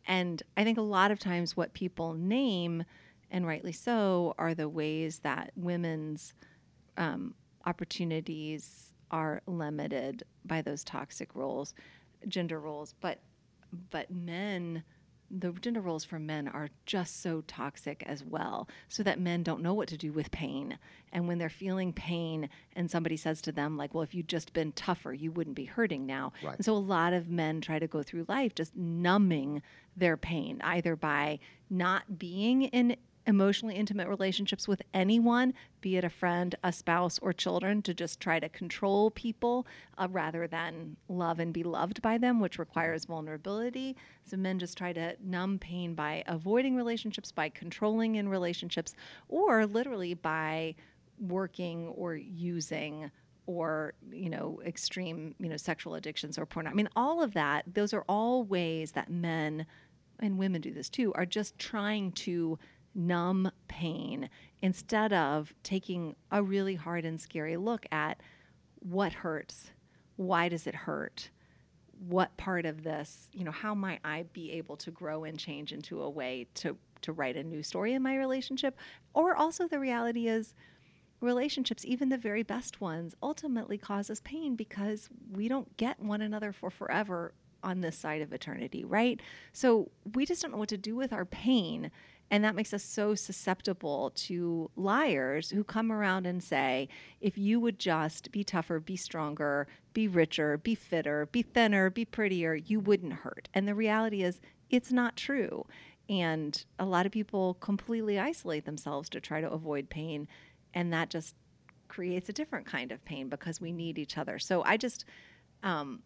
And 0.06 0.44
I 0.58 0.66
think 0.66 0.78
a 0.78 0.82
lot 0.82 1.10
of 1.10 1.20
times 1.20 1.56
what 1.56 1.74
people 1.74 2.14
name, 2.16 2.84
and 3.32 3.48
rightly 3.48 3.72
so, 3.72 4.36
are 4.38 4.54
the 4.54 4.68
ways 4.68 5.20
that 5.20 5.54
women's 5.56 6.34
um, 6.98 7.34
opportunities 7.66 8.94
are 9.10 9.42
limited 9.48 10.24
by 10.44 10.62
those 10.62 10.84
toxic 10.84 11.34
roles, 11.34 11.74
gender 12.28 12.60
roles. 12.60 12.94
But 13.00 13.20
but 13.90 14.12
men, 14.12 14.84
the 15.40 15.52
gender 15.54 15.82
roles 15.82 16.04
for 16.04 16.20
men 16.20 16.48
are 16.48 16.70
just 16.86 17.22
so 17.22 17.42
toxic 17.48 18.04
as 18.06 18.24
well, 18.24 18.68
so 18.90 19.02
that 19.04 19.20
men 19.20 19.44
don't 19.44 19.62
know 19.62 19.74
what 19.74 19.88
to 19.90 19.98
do 19.98 20.12
with 20.12 20.32
pain. 20.32 20.78
And 21.12 21.28
when 21.28 21.38
they're 21.38 21.50
feeling 21.50 21.94
pain, 21.94 22.50
and 22.76 22.92
somebody 22.92 23.18
says 23.18 23.42
to 23.44 23.52
them, 23.52 23.78
like, 23.78 23.94
"Well, 23.94 24.04
if 24.04 24.14
you'd 24.14 24.28
just 24.28 24.54
been 24.54 24.72
tougher, 24.74 25.14
you 25.14 25.32
wouldn't 25.32 25.56
be 25.56 25.66
hurting 25.66 26.06
now." 26.06 26.34
Right. 26.44 26.56
And 26.56 26.66
so 26.66 26.74
a 26.74 26.78
lot 26.78 27.14
of 27.14 27.30
men 27.30 27.62
try 27.62 27.80
to 27.80 27.88
go 27.88 28.04
through 28.04 28.26
life 28.28 28.56
just 28.56 28.76
numbing 28.76 29.62
their 29.96 30.18
pain, 30.18 30.62
either 30.64 30.96
by 30.96 31.40
not 31.70 32.18
being 32.20 32.64
in 32.64 32.98
emotionally 33.28 33.76
intimate 33.76 34.08
relationships 34.08 34.68
with 34.68 34.82
anyone, 34.94 35.54
be 35.80 35.98
it 35.98 36.04
a 36.04 36.10
friend, 36.10 36.56
a 36.64 36.72
spouse, 36.72 37.20
or 37.20 37.34
children, 37.34 37.82
to 37.84 37.94
just 37.94 38.20
try 38.20 38.40
to 38.40 38.50
control 38.50 39.12
people 39.12 39.68
uh, 39.98 40.08
rather 40.10 40.48
than 40.48 40.96
love 41.08 41.40
and 41.40 41.54
be 41.54 41.64
loved 41.64 42.02
by 42.02 42.18
them, 42.18 42.40
which 42.40 42.60
requires 42.60 43.06
vulnerability. 43.06 43.96
So 44.26 44.38
men 44.38 44.60
just 44.60 44.78
try 44.78 44.94
to 44.94 45.16
numb 45.24 45.60
pain 45.60 45.94
by 45.94 46.24
avoiding 46.28 46.76
relationships, 46.76 47.32
by 47.32 47.50
controlling 47.50 48.16
in 48.16 48.30
relationships, 48.30 48.96
or 49.28 49.66
literally 49.66 50.14
by 50.14 50.76
working 51.20 51.88
or 51.90 52.16
using 52.16 53.12
or 53.46 53.94
you 54.12 54.30
know 54.30 54.62
extreme 54.66 55.36
you 55.40 55.50
know 55.50 55.58
sexual 55.58 55.96
addictions 55.96 56.38
or 56.38 56.46
porn 56.46 56.68
i 56.68 56.74
mean 56.74 56.90
all 56.96 57.22
of 57.22 57.34
that 57.34 57.64
those 57.72 57.94
are 57.94 58.04
all 58.08 58.44
ways 58.44 58.92
that 58.94 59.10
men 59.10 59.66
and 60.20 60.38
women 60.38 60.62
do 60.62 60.72
this 60.72 60.90
too 60.90 61.12
are 61.14 61.26
just 61.26 61.58
trying 61.58 62.12
to 62.12 62.58
numb 62.94 63.52
pain 63.68 64.30
instead 64.62 65.14
of 65.14 65.54
taking 65.64 66.16
a 66.32 66.44
really 66.44 66.76
hard 66.76 67.06
and 67.06 67.20
scary 67.20 67.58
look 67.58 67.86
at 67.92 68.20
what 68.80 69.14
hurts 69.14 69.72
why 70.18 70.50
does 70.50 70.68
it 70.68 70.76
hurt 70.76 71.30
what 72.08 72.36
part 72.36 72.66
of 72.66 72.84
this 72.84 73.30
you 73.32 73.44
know 73.44 73.52
how 73.52 73.74
might 73.74 74.00
i 74.04 74.24
be 74.34 74.52
able 74.52 74.76
to 74.76 74.92
grow 74.92 75.24
and 75.24 75.38
change 75.40 75.72
into 75.72 76.02
a 76.02 76.10
way 76.10 76.48
to 76.54 76.76
to 77.02 77.12
write 77.12 77.36
a 77.36 77.44
new 77.44 77.64
story 77.64 77.94
in 77.94 78.02
my 78.02 78.16
relationship? 78.16 78.78
Or 79.14 79.36
also 79.36 79.68
the 79.68 79.80
reality 79.80 80.28
is 80.28 80.54
relationships 81.20 81.86
even 81.86 82.10
the 82.10 82.18
very 82.18 82.42
best 82.42 82.82
ones 82.82 83.16
ultimately 83.22 83.78
cause 83.78 84.10
us 84.10 84.22
pain 84.24 84.56
because 84.56 85.08
we 85.32 85.48
don't 85.48 85.78
get 85.78 86.00
one 86.00 86.22
another 86.22 86.52
for 86.52 86.72
forever 86.72 87.34
on 87.64 87.82
this 87.82 87.96
side 87.96 88.24
of 88.24 88.34
eternity 88.34 88.84
right? 88.84 89.22
So 89.54 89.92
we 90.16 90.26
just 90.26 90.42
don't 90.42 90.52
know 90.52 90.58
what 90.58 90.70
to 90.70 90.78
do 90.78 90.96
with 90.96 91.14
our 91.14 91.26
pain 91.26 91.92
and 92.32 92.46
that 92.46 92.56
makes 92.56 92.74
us 92.74 92.82
so 92.82 93.14
susceptible 93.14 94.12
to 94.16 94.72
liars 94.78 95.50
who 95.50 95.66
come 95.66 95.92
around 95.92 96.26
and 96.26 96.42
say, 96.42 96.88
if 97.20 97.38
you 97.38 97.60
would 97.60 97.78
just 97.78 98.32
be 98.32 98.42
tougher, 98.42 98.80
be 98.80 98.96
stronger, 98.96 99.68
be 99.94 100.08
richer, 100.08 100.58
be 100.58 100.74
fitter, 100.74 101.28
be 101.32 101.42
thinner, 101.42 101.90
be 101.90 102.06
prettier, 102.06 102.56
you 102.56 102.80
wouldn't 102.80 103.12
hurt. 103.12 103.50
And 103.54 103.68
the 103.68 103.76
reality 103.76 104.24
is, 104.24 104.40
it's 104.70 104.94
not 104.94 105.18
true. 105.18 105.66
And 106.08 106.64
a 106.80 106.86
lot 106.86 107.06
of 107.06 107.12
people 107.12 107.56
completely 107.56 108.18
isolate 108.18 108.64
themselves 108.64 109.10
to 109.10 109.20
try 109.20 109.42
to 109.42 109.52
avoid 109.52 109.90
pain. 109.90 110.30
And 110.74 110.94
that 110.94 111.10
just 111.10 111.36
creates 111.90 112.30
a 112.30 112.34
different 112.34 112.66
kind 112.66 112.94
of 112.94 113.04
pain 113.04 113.28
because 113.28 113.60
we 113.60 113.74
need 113.74 114.00
each 114.00 114.18
other. 114.18 114.40
So 114.40 114.64
I 114.64 114.78
just, 114.78 115.04
um, 115.64 116.02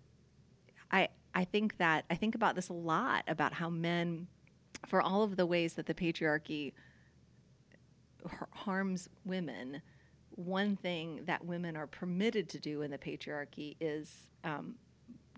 I, 0.92 1.10
I 1.36 1.46
think 1.46 1.78
that 1.78 2.06
I 2.10 2.16
think 2.16 2.34
about 2.34 2.56
this 2.56 2.70
a 2.70 2.74
lot 2.74 3.24
about 3.28 3.54
how 3.54 3.70
men, 3.70 4.26
for 4.88 5.02
all 5.02 5.24
of 5.24 5.36
the 5.36 5.46
ways 5.46 5.74
that 5.74 5.86
the 5.86 5.94
patriarchy 5.94 6.74
harms 8.52 9.10
women, 9.24 9.82
one 10.32 10.76
thing 10.76 11.22
that 11.26 11.46
women 11.46 11.78
are 11.78 11.88
permitted 11.88 12.50
to 12.50 12.60
do 12.60 12.82
in 12.82 12.92
the 12.92 12.98
patriarchy 12.98 13.76
is 13.80 14.28
um, 14.44 14.76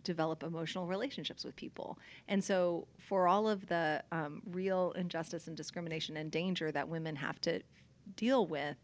develop 0.04 0.44
emotional 0.44 0.88
relationships 0.88 1.44
with 1.44 1.56
people. 1.56 2.00
And 2.28 2.44
so, 2.44 2.88
for 2.98 3.28
all 3.28 3.48
of 3.48 3.68
the 3.68 4.04
um, 4.12 4.42
real 4.50 4.94
injustice 4.94 5.48
and 5.48 5.58
discrimination 5.58 6.18
and 6.18 6.32
danger 6.32 6.72
that 6.72 6.88
women 6.88 7.16
have 7.18 7.40
to 7.42 7.62
deal 8.16 8.48
with, 8.48 8.78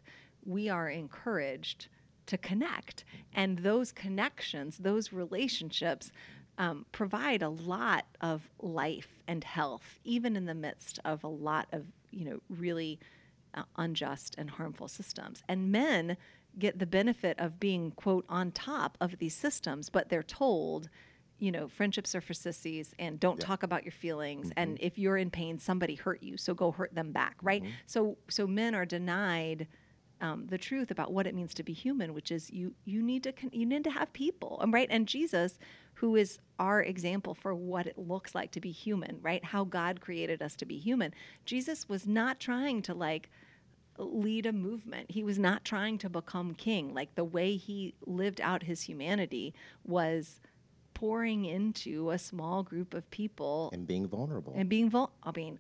we 0.46 0.70
are 0.70 0.90
encouraged 0.90 1.88
to 2.26 2.38
connect. 2.38 3.06
And 3.34 3.60
those 3.60 3.92
connections, 3.92 4.78
those 4.78 5.14
relationships, 5.14 6.12
um, 6.58 6.86
provide 6.92 7.42
a 7.42 7.50
lot 7.50 8.06
of 8.22 8.50
life 8.62 9.20
and 9.28 9.44
health, 9.44 10.00
even 10.04 10.36
in 10.36 10.46
the 10.46 10.54
midst 10.54 11.00
of 11.04 11.24
a 11.24 11.28
lot 11.28 11.68
of, 11.72 11.86
you 12.12 12.26
know, 12.26 12.40
really 12.50 13.00
uh, 13.54 13.64
unjust 13.76 14.36
and 14.38 14.50
harmful 14.52 14.88
systems. 14.88 15.44
And 15.48 15.72
men 15.72 16.18
get 16.60 16.78
the 16.78 16.86
benefit 16.86 17.40
of 17.40 17.60
being, 17.60 17.92
quote, 17.92 18.26
on 18.30 18.52
top 18.52 18.98
of 19.02 19.18
these 19.18 19.34
systems, 19.36 19.90
but 19.90 20.10
they're 20.10 20.22
told, 20.22 20.90
you 21.40 21.52
know, 21.52 21.68
friendships 21.68 22.14
are 22.14 22.22
for 22.22 22.34
sissies 22.36 22.94
and 23.00 23.20
don't 23.20 23.40
Yeah. 23.40 23.48
talk 23.48 23.64
about 23.64 23.84
your 23.84 23.92
feelings. 23.92 24.50
Mm-hmm. 24.50 24.60
And 24.60 24.78
if 24.80 25.00
you're 25.00 25.18
in 25.18 25.32
pain, 25.32 25.58
somebody 25.58 25.96
hurt 25.96 26.22
you, 26.22 26.38
so 26.38 26.54
go 26.54 26.72
hurt 26.72 26.94
them 26.94 27.12
back, 27.12 27.38
right? 27.42 27.64
Mm-hmm. 27.64 27.74
So, 27.88 28.18
so 28.30 28.46
men 28.46 28.76
are 28.76 28.86
denied 28.86 29.68
um, 30.24 30.48
the 30.48 30.58
truth 30.58 30.90
about 30.90 31.12
what 31.14 31.28
it 31.28 31.36
means 31.36 31.54
to 31.56 31.64
be 31.64 31.74
human, 31.74 32.14
which 32.14 32.32
is 32.32 32.50
you 32.50 32.74
you 32.86 33.02
need 33.04 33.24
to 33.24 33.32
con- 33.34 33.52
you 33.54 33.66
need 33.66 33.84
to 33.84 33.92
have 33.92 34.12
people, 34.14 34.58
um, 34.62 34.74
right? 34.74 34.88
And 34.90 35.08
Jesus, 35.08 35.60
who 35.96 36.16
is 36.16 36.40
our 36.60 36.82
example 36.82 37.34
for 37.36 37.54
what 37.54 37.86
it 37.86 37.98
looks 37.98 38.34
like 38.34 38.52
to 38.52 38.62
be 38.62 38.72
human, 38.72 39.20
right? 39.22 39.44
How 39.44 39.64
God 39.66 40.00
created 40.02 40.42
us 40.42 40.56
to 40.58 40.66
be 40.66 40.78
human. 40.78 41.14
Jesus 41.46 41.88
was 41.90 42.08
not 42.08 42.40
trying 42.40 42.82
to 42.84 42.94
like 42.94 43.30
lead 43.98 44.46
a 44.48 44.54
movement. 44.54 45.12
He 45.12 45.24
was 45.24 45.38
not 45.38 45.64
trying 45.66 45.98
to 46.00 46.10
become 46.10 46.56
king. 46.56 46.94
Like 46.94 47.14
the 47.16 47.24
way 47.26 47.58
he 47.58 47.94
lived 48.08 48.40
out 48.42 48.64
his 48.64 48.82
humanity 48.84 49.54
was 49.84 50.40
pouring 50.94 51.46
into 51.46 52.12
a 52.12 52.18
small 52.18 52.64
group 52.64 52.94
of 52.94 53.10
people 53.12 53.70
And 53.74 53.86
being 53.86 54.08
vulnerable. 54.08 54.54
and 54.56 54.70
being 54.70 54.90
vul- 54.90 55.12
I 55.24 55.32
mean, 55.36 55.60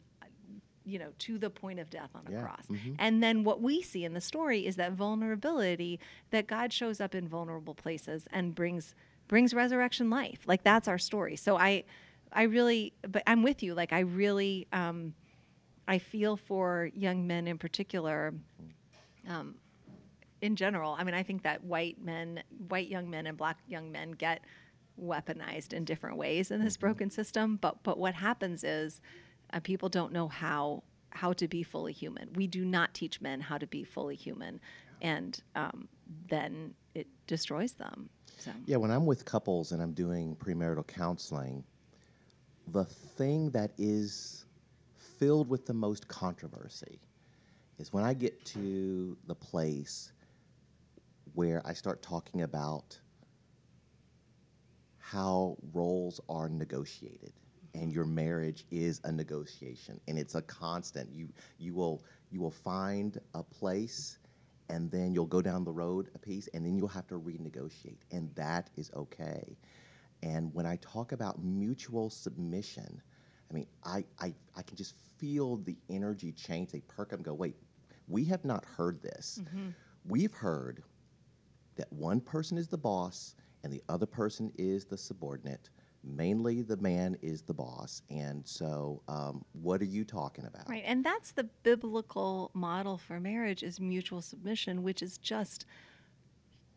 you 0.86 1.00
know, 1.00 1.12
to 1.20 1.38
the 1.38 1.50
point 1.50 1.80
of 1.80 1.90
death 1.90 2.10
on 2.16 2.24
a 2.28 2.32
Yeah, 2.32 2.42
cross. 2.42 2.66
mhm. 2.70 2.96
And 3.00 3.24
then 3.24 3.44
what 3.44 3.62
we 3.62 3.82
see 3.82 4.04
in 4.04 4.14
the 4.14 4.22
story 4.22 4.66
is 4.66 4.76
that 4.76 4.94
vulnerability 4.94 6.00
that 6.32 6.48
God 6.48 6.74
shows 6.74 7.00
up 7.00 7.16
in 7.16 7.28
vulnerable 7.28 7.74
places 7.76 8.28
and 8.32 8.54
brings 8.54 8.96
brings 9.28 9.54
resurrection 9.54 10.10
life. 10.10 10.42
Like 10.46 10.64
that's 10.64 10.88
our 10.88 10.98
story. 10.98 11.36
So 11.38 11.58
I 11.58 11.84
I 12.32 12.44
really 12.44 12.94
but 13.08 13.24
I'm 13.26 13.44
with 13.44 13.64
you. 13.64 13.74
Like 13.74 13.94
I 13.94 14.00
really 14.02 14.68
um 14.74 15.14
I 15.88 15.98
feel 16.00 16.36
for 16.38 16.90
young 16.94 17.28
men 17.28 17.48
in 17.48 17.58
particular 17.58 18.34
um 19.28 19.56
in 20.42 20.58
general. 20.58 20.96
I 21.00 21.06
mean, 21.06 21.16
I 21.16 21.24
think 21.24 21.44
that 21.44 21.64
white 21.64 22.02
men, 22.04 22.44
white 22.68 22.90
young 22.90 23.10
men 23.10 23.28
and 23.28 23.38
black 23.38 23.60
young 23.66 23.94
men 23.94 24.12
get 24.12 24.42
weaponized 25.02 25.72
in 25.72 25.86
different 25.86 26.18
ways 26.18 26.52
in 26.52 26.64
this 26.64 26.76
broken 26.76 27.10
system. 27.10 27.58
But 27.58 27.82
but 27.84 27.98
what 27.98 28.16
happens 28.16 28.64
is 28.64 29.00
uh, 29.54 29.60
people 29.60 29.90
don't 29.90 30.12
know 30.12 30.28
how 30.28 30.84
how 31.12 31.32
to 31.32 31.48
be 31.48 31.62
fully 31.62 31.94
human. 31.94 32.28
We 32.34 32.48
do 32.48 32.66
not 32.66 32.94
teach 32.96 33.22
men 33.22 33.40
how 33.40 33.60
to 33.60 33.68
be 33.68 33.84
fully 33.84 34.16
human, 34.16 34.60
and 35.02 35.40
um, 35.56 35.88
then 36.28 36.74
it 36.96 37.08
destroys 37.28 37.74
them. 37.74 38.10
So 38.38 38.52
Yeah, 38.66 38.78
when 38.78 38.90
I'm 38.90 39.06
with 39.06 39.24
couples 39.24 39.72
and 39.72 39.82
I'm 39.82 39.94
doing 39.94 40.36
premarital 40.36 40.88
counseling, 40.88 41.64
the 42.68 42.84
thing 42.84 43.52
that 43.52 43.72
is 43.78 44.46
filled 45.20 45.48
with 45.50 45.66
the 45.68 45.74
most 45.74 46.08
controversy 46.08 47.00
is 47.78 47.94
when 47.94 48.04
I 48.04 48.14
get 48.14 48.44
to 48.46 49.16
the 49.28 49.36
place 49.36 50.12
where 51.36 51.62
I 51.66 51.74
start 51.74 52.02
talking 52.02 52.42
about 52.42 53.00
how 54.98 55.58
roles 55.74 56.20
are 56.28 56.50
negotiated 56.50 57.34
and 57.74 57.92
your 57.92 58.06
marriage 58.06 58.66
is 58.72 59.02
a 59.04 59.12
negotiation 59.12 60.00
and 60.08 60.18
it's 60.18 60.36
a 60.36 60.42
constant. 60.42 61.12
You 61.12 61.30
you 61.58 61.74
will 61.74 62.04
you 62.32 62.42
will 62.42 62.52
find 62.52 63.20
a 63.34 63.44
place 63.44 64.18
and 64.70 64.90
then 64.92 65.14
you'll 65.14 65.26
go 65.26 65.42
down 65.42 65.64
the 65.64 65.72
road 65.72 66.10
a 66.16 66.20
piece 66.20 66.48
and 66.54 66.66
then 66.66 66.78
you'll 66.78 66.88
have 66.88 67.08
to 67.08 67.20
renegotiate 67.20 67.98
and 68.12 68.34
that 68.36 68.70
is 68.78 68.92
okay. 68.96 69.58
And 70.22 70.54
when 70.54 70.66
i 70.66 70.78
talk 70.78 71.12
about 71.12 71.44
mutual 71.44 72.10
submission 72.10 73.02
i 73.52 73.54
mean 73.54 73.68
i 73.84 74.06
i, 74.20 74.34
I 74.56 74.62
can 74.62 74.78
just 74.78 74.96
feel 75.18 75.58
the 75.58 75.78
energy 75.90 76.32
change. 76.32 76.72
They 76.72 76.82
perk 76.82 77.14
up 77.14 77.20
and 77.20 77.26
go 77.26 77.34
wait 77.34 77.56
we 78.08 78.26
have 78.26 78.44
not 78.46 78.66
heard 78.66 79.02
this. 79.02 79.42
Mm-hmm. 79.42 79.70
We've 80.06 80.34
heard 80.34 80.84
that 81.76 81.92
one 81.92 82.20
person 82.20 82.58
is 82.58 82.68
the 82.68 82.78
boss 82.78 83.36
and 83.64 83.72
the 83.72 83.82
other 83.90 84.06
person 84.06 84.52
is 84.58 84.86
the 84.86 84.98
subordinate. 84.98 85.70
Mainly, 86.04 86.62
the 86.62 86.78
man 86.78 87.18
is 87.22 87.42
the 87.42 87.54
boss. 87.54 88.02
And 88.10 88.46
so, 88.46 89.02
um, 89.08 89.46
what 89.54 89.82
are 89.82 89.86
you 89.86 90.04
talking 90.04 90.46
about? 90.46 90.70
Right, 90.70 90.84
and 90.86 91.04
that's 91.04 91.32
the 91.32 91.46
biblical 91.64 92.52
model 92.54 92.98
for 92.98 93.20
marriage 93.20 93.64
is 93.64 93.80
mutual 93.80 94.22
submission, 94.22 94.84
which 94.84 95.02
is 95.02 95.18
just 95.18 95.66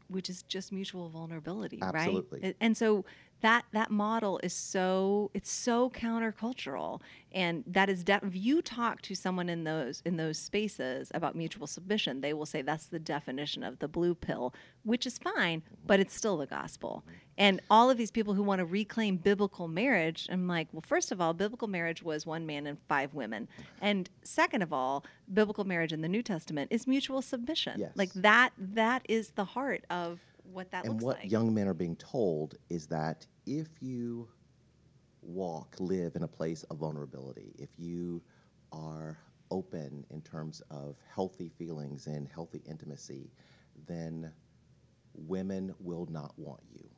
which 0.09 0.31
is 0.31 0.43
just 0.43 0.71
mutual 0.71 1.09
vulnerability, 1.09 1.81
Absolutely. 1.83 2.41
right? 2.41 2.57
And 2.61 2.77
so 2.77 3.05
that 3.42 3.64
that 3.72 3.90
model 3.90 4.40
is 4.42 4.53
so 4.53 5.31
it's 5.35 5.51
so 5.51 5.90
countercultural, 5.90 7.01
and 7.33 7.64
that 7.66 7.90
is 7.90 8.03
def- 8.03 8.22
if 8.22 8.35
you 8.35 8.62
talk 8.62 9.03
to 9.03 9.14
someone 9.14 9.49
in 9.49 9.64
those 9.64 10.03
in 10.05 10.16
those 10.16 10.38
spaces 10.38 11.12
about 11.14 11.37
mutual 11.37 11.66
submission, 11.66 12.22
they 12.22 12.33
will 12.33 12.46
say 12.46 12.62
that's 12.62 12.87
the 12.87 12.99
definition 12.99 13.62
of 13.62 13.79
the 13.79 13.88
blue 13.88 14.14
pill, 14.14 14.55
which 14.85 15.07
is 15.07 15.18
fine, 15.18 15.62
but 15.87 16.01
it's 16.01 16.14
still 16.14 16.38
the 16.38 16.46
gospel. 16.46 17.05
And 17.38 17.61
all 17.70 17.90
of 17.90 17.99
these 17.99 18.11
people 18.11 18.33
who 18.33 18.42
want 18.42 18.61
to 18.61 18.64
reclaim 18.64 19.18
biblical 19.18 19.68
marriage, 19.68 20.27
I'm 20.31 20.49
like, 20.49 20.68
well, 20.72 20.83
first 20.87 21.12
of 21.12 21.20
all, 21.20 21.35
biblical 21.35 21.68
marriage 21.68 22.03
was 22.03 22.25
one 22.25 22.46
man 22.46 22.66
and 22.66 22.79
five 22.88 23.12
women, 23.12 23.49
and 23.83 24.09
second 24.22 24.62
of 24.62 24.72
all, 24.72 25.05
biblical 25.33 25.64
marriage 25.64 25.92
in 25.92 26.01
the 26.01 26.09
New 26.09 26.22
Testament 26.22 26.68
is 26.72 26.87
mutual 26.87 27.20
submission. 27.20 27.81
Yes. 27.81 27.92
Like 27.94 28.12
that 28.14 28.53
that 28.59 29.03
is 29.09 29.31
the 29.31 29.44
heart 29.44 29.85
of 29.90 30.20
what 30.53 30.71
that 30.71 30.85
and 30.85 30.95
looks 30.95 31.05
what 31.05 31.19
like. 31.19 31.31
young 31.31 31.55
men 31.55 31.69
are 31.69 31.75
being 31.75 31.97
told 31.97 32.57
is 32.71 32.87
that 32.89 33.27
if 33.47 33.69
you 33.81 34.29
walk, 35.23 35.77
live 35.79 36.17
in 36.17 36.23
a 36.23 36.29
place 36.29 36.63
of 36.65 36.79
vulnerability, 36.79 37.55
if 37.59 37.71
you 37.79 38.23
are 38.73 39.19
open 39.51 40.05
in 40.11 40.21
terms 40.23 40.63
of 40.71 40.99
healthy 41.15 41.49
feelings 41.49 42.07
and 42.07 42.29
healthy 42.29 42.63
intimacy, 42.69 43.33
then 43.87 44.33
women 45.15 45.75
will 45.81 46.07
not 46.11 46.33
want 46.39 46.63
you. 46.73 46.89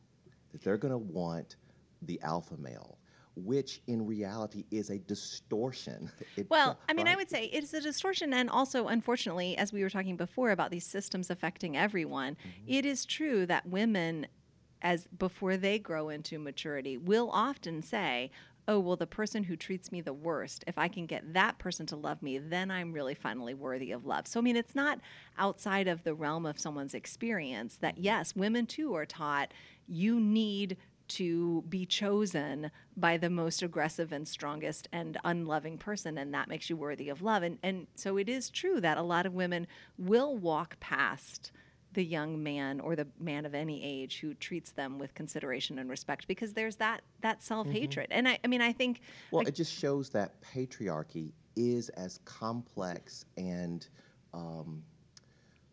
That 0.52 0.62
they're 0.62 0.78
going 0.78 0.92
to 0.92 0.98
want 0.98 1.56
the 2.02 2.20
alpha 2.22 2.56
male, 2.56 2.98
which 3.44 3.80
in 3.86 4.06
reality 4.06 4.64
is 4.70 4.90
a 4.90 4.98
distortion. 4.98 6.10
It- 6.36 6.48
Well, 6.50 6.78
I 6.88 6.92
mean, 6.92 7.08
I 7.08 7.16
would 7.16 7.30
say 7.30 7.44
it's 7.46 7.72
a 7.74 7.80
distortion, 7.80 8.32
and 8.32 8.48
also, 8.50 8.88
unfortunately, 8.88 9.56
as 9.56 9.72
we 9.72 9.82
were 9.82 9.90
talking 9.90 10.16
before 10.16 10.50
about 10.50 10.70
these 10.70 10.86
systems 10.86 11.30
affecting 11.30 11.76
everyone, 11.76 12.36
Mm-hmm. 12.36 12.64
it 12.78 12.84
is 12.86 13.04
true 13.04 13.46
that 13.46 13.66
women, 13.66 14.26
as 14.82 15.06
before 15.18 15.56
they 15.56 15.78
grow 15.78 16.08
into 16.08 16.38
maturity, 16.38 16.96
will 16.96 17.30
often 17.32 17.82
say, 17.82 18.30
"Oh, 18.66 18.78
well, 18.78 18.96
the 18.96 19.06
person 19.06 19.44
who 19.44 19.56
treats 19.56 19.90
me 19.90 20.00
the 20.00 20.12
worst, 20.12 20.62
if 20.66 20.76
I 20.78 20.88
can 20.88 21.06
get 21.06 21.32
that 21.32 21.58
person 21.58 21.86
to 21.86 21.96
love 21.96 22.22
me, 22.22 22.38
then 22.38 22.70
I'm 22.70 22.92
really 22.92 23.14
finally 23.14 23.54
worthy 23.54 23.90
of 23.92 24.04
love." 24.04 24.26
So, 24.26 24.40
I 24.40 24.42
mean, 24.42 24.56
it's 24.56 24.74
not 24.74 25.00
outside 25.38 25.88
of 25.88 26.04
the 26.04 26.14
realm 26.14 26.44
of 26.46 26.58
someone's 26.60 26.94
experience 26.94 27.76
that 27.78 27.94
Mm-hmm. 27.94 28.04
yes, 28.04 28.36
women 28.36 28.66
too 28.66 28.94
are 28.94 29.06
taught 29.06 29.52
you 29.86 30.20
need 30.20 30.76
to 31.08 31.64
be 31.68 31.86
chosen 31.86 32.70
by 32.96 33.16
the 33.16 33.30
most 33.30 33.62
aggressive 33.62 34.12
and 34.12 34.26
strongest 34.26 34.88
and 34.92 35.18
unloving 35.24 35.78
person 35.78 36.18
and 36.18 36.32
that 36.34 36.48
makes 36.48 36.68
you 36.68 36.76
worthy 36.76 37.08
of 37.08 37.22
love. 37.22 37.42
And 37.42 37.58
and 37.62 37.86
so 37.94 38.16
it 38.16 38.28
is 38.28 38.50
true 38.50 38.80
that 38.80 38.98
a 38.98 39.02
lot 39.02 39.26
of 39.26 39.34
women 39.34 39.66
will 39.96 40.36
walk 40.36 40.78
past 40.80 41.52
the 41.94 42.04
young 42.04 42.42
man 42.42 42.80
or 42.80 42.94
the 42.94 43.06
man 43.18 43.46
of 43.46 43.54
any 43.54 43.82
age 43.82 44.20
who 44.20 44.34
treats 44.34 44.72
them 44.72 44.98
with 44.98 45.14
consideration 45.14 45.78
and 45.78 45.88
respect 45.88 46.28
because 46.28 46.52
there's 46.52 46.76
that 46.76 47.00
that 47.22 47.42
self-hatred. 47.42 48.08
And 48.10 48.28
I, 48.28 48.38
I 48.44 48.46
mean 48.46 48.60
i 48.60 48.72
think 48.72 49.00
Well, 49.30 49.46
it 49.46 49.54
just 49.54 49.72
shows 49.72 50.10
that 50.10 50.40
patriarchy 50.42 51.32
is 51.56 51.88
as 51.90 52.18
complex 52.24 53.24
and 53.36 53.88
um, 54.34 54.82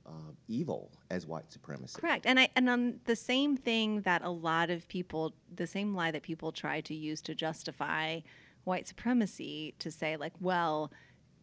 uh, 0.06 0.32
evil 0.48 0.91
as 1.10 1.26
white 1.26 1.52
supremacy. 1.52 2.00
Correct. 2.00 2.26
And 2.26 2.39
I 2.39 2.50
and 2.56 2.70
on 2.70 3.00
the 3.06 3.15
same 3.15 3.58
thing 3.58 4.02
that 4.02 4.22
a 4.24 4.30
lot 4.30 4.70
of 4.70 4.88
people 4.88 5.34
the 5.54 5.68
same 5.68 5.96
lie 5.96 6.12
that 6.12 6.24
people 6.24 6.52
try 6.52 6.82
to 6.82 6.94
use 6.94 7.22
to 7.22 7.36
justify 7.36 8.20
white 8.63 8.88
supremacy 8.88 9.76
to 9.80 9.91
say 9.91 10.18
like, 10.18 10.34
well, 10.39 10.91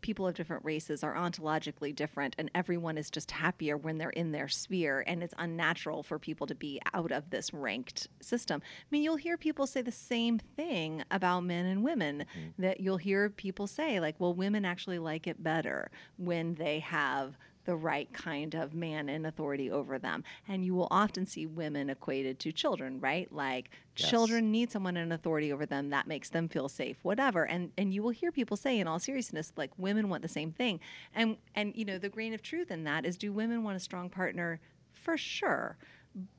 people 0.03 0.27
of 0.27 0.35
different 0.35 0.65
races 0.65 1.03
are 1.03 1.15
ontologically 1.15 1.95
different 1.95 2.35
and 2.37 2.51
everyone 2.55 2.99
is 2.99 3.09
just 3.09 3.31
happier 3.31 3.77
when 3.77 3.99
they're 3.99 4.11
in 4.11 4.33
their 4.33 4.49
sphere 4.49 5.03
and 5.07 5.23
it's 5.23 5.35
unnatural 5.39 6.03
for 6.03 6.19
people 6.19 6.47
to 6.47 6.55
be 6.55 6.81
out 6.93 7.13
of 7.13 7.31
this 7.31 7.55
ranked 7.55 8.09
system. 8.21 8.61
I 8.65 8.87
mean, 8.91 9.03
you'll 9.03 9.17
hear 9.17 9.37
people 9.39 9.67
say 9.67 9.81
the 9.81 9.93
same 9.93 10.39
thing 10.39 11.05
about 11.11 11.45
men 11.45 11.67
and 11.67 11.85
women 11.85 12.27
that 12.59 12.81
you'll 12.81 12.97
hear 12.97 13.31
people 13.31 13.67
say 13.67 14.01
like, 14.01 14.17
well, 14.19 14.35
women 14.35 14.65
actually 14.65 14.99
like 14.99 15.27
it 15.27 15.43
better 15.43 15.91
when 16.17 16.57
they 16.57 16.81
have 16.81 17.39
the 17.65 17.77
right 17.77 18.13
kind 18.13 18.55
of 18.55 18.75
man 18.75 19.09
in 19.09 19.25
authority 19.25 19.71
over 19.71 19.99
them. 19.99 20.25
And 20.49 20.65
you 20.65 20.75
will 20.75 20.89
often 20.91 21.27
see 21.27 21.47
women 21.47 21.91
equated 21.91 22.39
to 22.41 22.53
children, 22.53 23.01
right? 23.01 23.31
Like 23.33 23.71
Yes. 23.97 24.09
children 24.11 24.51
need 24.51 24.71
someone 24.73 24.97
in 24.97 25.13
authority 25.13 25.53
over 25.53 25.67
them 25.67 25.91
that 25.91 26.07
makes 26.07 26.31
them 26.31 26.49
feel 26.49 26.69
safe, 26.69 26.97
whatever. 27.03 27.45
And 27.45 27.73
and 27.77 27.93
you 27.93 28.03
will 28.03 28.11
hear 28.11 28.33
people 28.33 28.57
say 28.57 28.79
in 28.79 28.87
all 28.87 28.99
seriousness, 28.99 29.53
like 29.57 29.71
women 29.79 30.09
want 30.09 30.23
the 30.23 30.29
same 30.29 30.53
thing. 30.53 30.81
And 31.15 31.37
and 31.55 31.75
you 31.77 31.85
know, 31.85 31.99
the 31.99 32.09
grain 32.09 32.33
of 32.35 32.43
truth 32.43 32.71
in 32.71 32.85
that 32.85 33.05
is 33.05 33.17
do 33.17 33.33
women 33.33 33.63
want 33.65 33.77
a 33.77 33.81
strong 33.81 34.09
partner? 34.09 34.61
For 34.93 35.17
sure. 35.17 35.77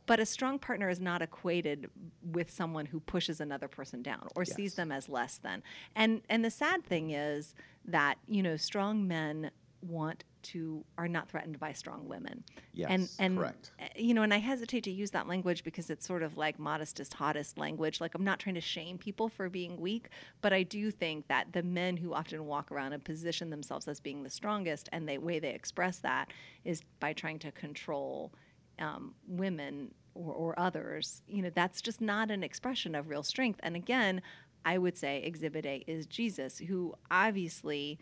But 0.05 0.19
a 0.19 0.25
strong 0.25 0.59
partner 0.59 0.89
is 0.89 1.01
not 1.01 1.21
equated 1.21 1.89
with 2.21 2.51
someone 2.51 2.85
who 2.87 2.99
pushes 2.99 3.39
another 3.41 3.67
person 3.67 4.01
down 4.03 4.27
or 4.35 4.45
sees 4.45 4.75
them 4.75 4.91
as 4.91 5.09
less 5.09 5.37
than. 5.37 5.63
And 5.95 6.21
and 6.29 6.43
the 6.45 6.51
sad 6.51 6.83
thing 6.85 7.11
is 7.11 7.55
that, 7.85 8.17
you 8.27 8.43
know, 8.43 8.55
strong 8.57 9.07
men 9.07 9.51
want 9.81 10.23
to 10.43 10.83
are 10.97 11.07
not 11.07 11.29
threatened 11.29 11.59
by 11.59 11.73
strong 11.73 12.07
women. 12.07 12.43
and 12.87 13.03
Yes, 13.03 13.15
and 13.19 13.37
correct. 13.37 13.71
uh, 13.81 13.85
you 13.95 14.13
know, 14.13 14.23
and 14.23 14.33
I 14.33 14.37
hesitate 14.37 14.83
to 14.85 14.91
use 14.91 15.11
that 15.11 15.27
language 15.27 15.63
because 15.63 15.89
it's 15.89 16.05
sort 16.05 16.23
of 16.23 16.37
like 16.37 16.59
modestest, 16.59 17.13
hottest 17.13 17.57
language. 17.57 17.99
Like 18.01 18.15
I'm 18.15 18.23
not 18.23 18.39
trying 18.39 18.55
to 18.55 18.61
shame 18.61 18.97
people 18.97 19.29
for 19.29 19.49
being 19.49 19.79
weak, 19.79 20.09
but 20.41 20.53
I 20.53 20.63
do 20.63 20.91
think 20.91 21.27
that 21.27 21.53
the 21.53 21.63
men 21.63 21.97
who 21.97 22.13
often 22.13 22.45
walk 22.45 22.71
around 22.71 22.93
and 22.93 23.03
position 23.03 23.49
themselves 23.49 23.87
as 23.87 23.99
being 23.99 24.23
the 24.23 24.29
strongest, 24.29 24.89
and 24.91 25.07
the 25.07 25.17
way 25.17 25.39
they 25.39 25.53
express 25.53 25.99
that 25.99 26.29
is 26.63 26.81
by 26.99 27.13
trying 27.13 27.39
to 27.39 27.51
control 27.51 28.33
um, 28.79 29.13
women 29.27 29.93
or, 30.15 30.33
or 30.33 30.59
others. 30.59 31.21
You 31.27 31.41
know, 31.43 31.51
that's 31.53 31.81
just 31.81 32.01
not 32.01 32.31
an 32.31 32.43
expression 32.43 32.95
of 32.95 33.09
real 33.09 33.23
strength. 33.23 33.59
And 33.63 33.75
again, 33.75 34.21
I 34.65 34.77
would 34.77 34.97
say 34.97 35.21
Exhibit 35.23 35.65
A 35.65 35.83
is 35.87 36.05
Jesus, 36.05 36.59
who 36.59 36.95
obviously 37.11 37.99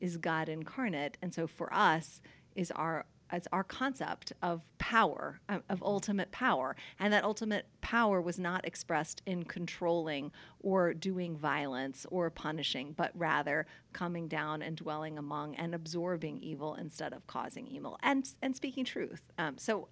is 0.00 0.16
God 0.16 0.48
incarnate, 0.48 1.18
and 1.22 1.32
so 1.34 1.46
for 1.46 1.72
us 1.72 2.20
is 2.54 2.70
our 2.72 3.06
it's 3.32 3.48
our 3.52 3.64
concept 3.64 4.32
of 4.42 4.62
power, 4.78 5.40
of 5.48 5.82
ultimate 5.82 6.30
power, 6.30 6.76
and 6.98 7.12
that 7.12 7.24
ultimate 7.24 7.66
power 7.80 8.20
was 8.20 8.38
not 8.38 8.64
expressed 8.64 9.20
in 9.26 9.44
controlling 9.44 10.30
or 10.60 10.94
doing 10.94 11.36
violence 11.36 12.06
or 12.10 12.30
punishing, 12.30 12.92
but 12.96 13.10
rather 13.14 13.66
coming 13.92 14.28
down 14.28 14.62
and 14.62 14.76
dwelling 14.76 15.18
among 15.18 15.56
and 15.56 15.74
absorbing 15.74 16.38
evil 16.38 16.74
instead 16.74 17.12
of 17.12 17.26
causing 17.26 17.66
evil 17.66 17.98
and 18.02 18.32
and 18.42 18.54
speaking 18.54 18.84
truth. 18.84 19.22
Um, 19.38 19.58
so 19.58 19.88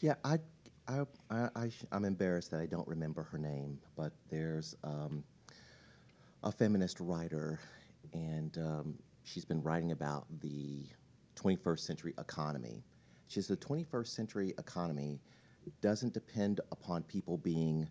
Yeah, 0.00 0.14
I, 0.24 0.38
I, 0.88 1.04
i 1.30 1.70
i'm 1.92 2.04
embarrassed 2.04 2.50
that 2.50 2.60
I 2.60 2.66
don't 2.66 2.88
remember 2.88 3.22
her 3.22 3.38
name, 3.38 3.78
but 3.96 4.12
there's 4.28 4.74
um, 4.82 5.22
a 6.42 6.50
feminist 6.50 6.98
writer, 6.98 7.60
and 8.12 8.58
um, 8.58 8.98
she's 9.24 9.44
been 9.44 9.62
writing 9.62 9.92
about 9.92 10.26
the 10.40 10.86
21st 11.36 11.80
century 11.80 12.14
economy. 12.18 12.82
She 13.28 13.40
says 13.40 13.48
the 13.48 13.56
21st 13.56 14.08
century 14.08 14.54
economy 14.58 15.20
doesn't 15.80 16.12
depend 16.12 16.60
upon 16.70 17.02
people 17.04 17.38
being 17.38 17.88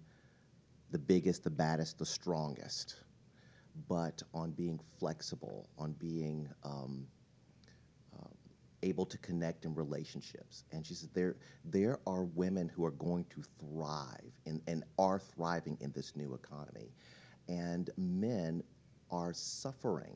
the 0.91 0.99
biggest, 0.99 1.43
the 1.43 1.49
baddest, 1.49 1.97
the 1.97 2.05
strongest, 2.05 2.95
but 3.87 4.21
on 4.33 4.51
being 4.51 4.79
flexible, 4.99 5.69
on 5.77 5.93
being 5.93 6.49
um, 6.63 7.07
able 8.83 9.05
to 9.05 9.17
connect 9.19 9.65
in 9.65 9.75
relationships. 9.75 10.63
And 10.71 10.85
she 10.85 10.93
says 10.93 11.09
there 11.13 11.35
there 11.65 11.99
are 12.07 12.23
women 12.23 12.69
who 12.69 12.85
are 12.85 12.91
going 12.91 13.25
to 13.29 13.43
thrive 13.59 14.31
in, 14.45 14.61
and 14.67 14.83
are 14.97 15.19
thriving 15.19 15.77
in 15.81 15.91
this 15.91 16.15
new 16.15 16.33
economy. 16.33 16.91
And 17.47 17.89
men 17.97 18.63
are 19.09 19.33
suffering 19.33 20.15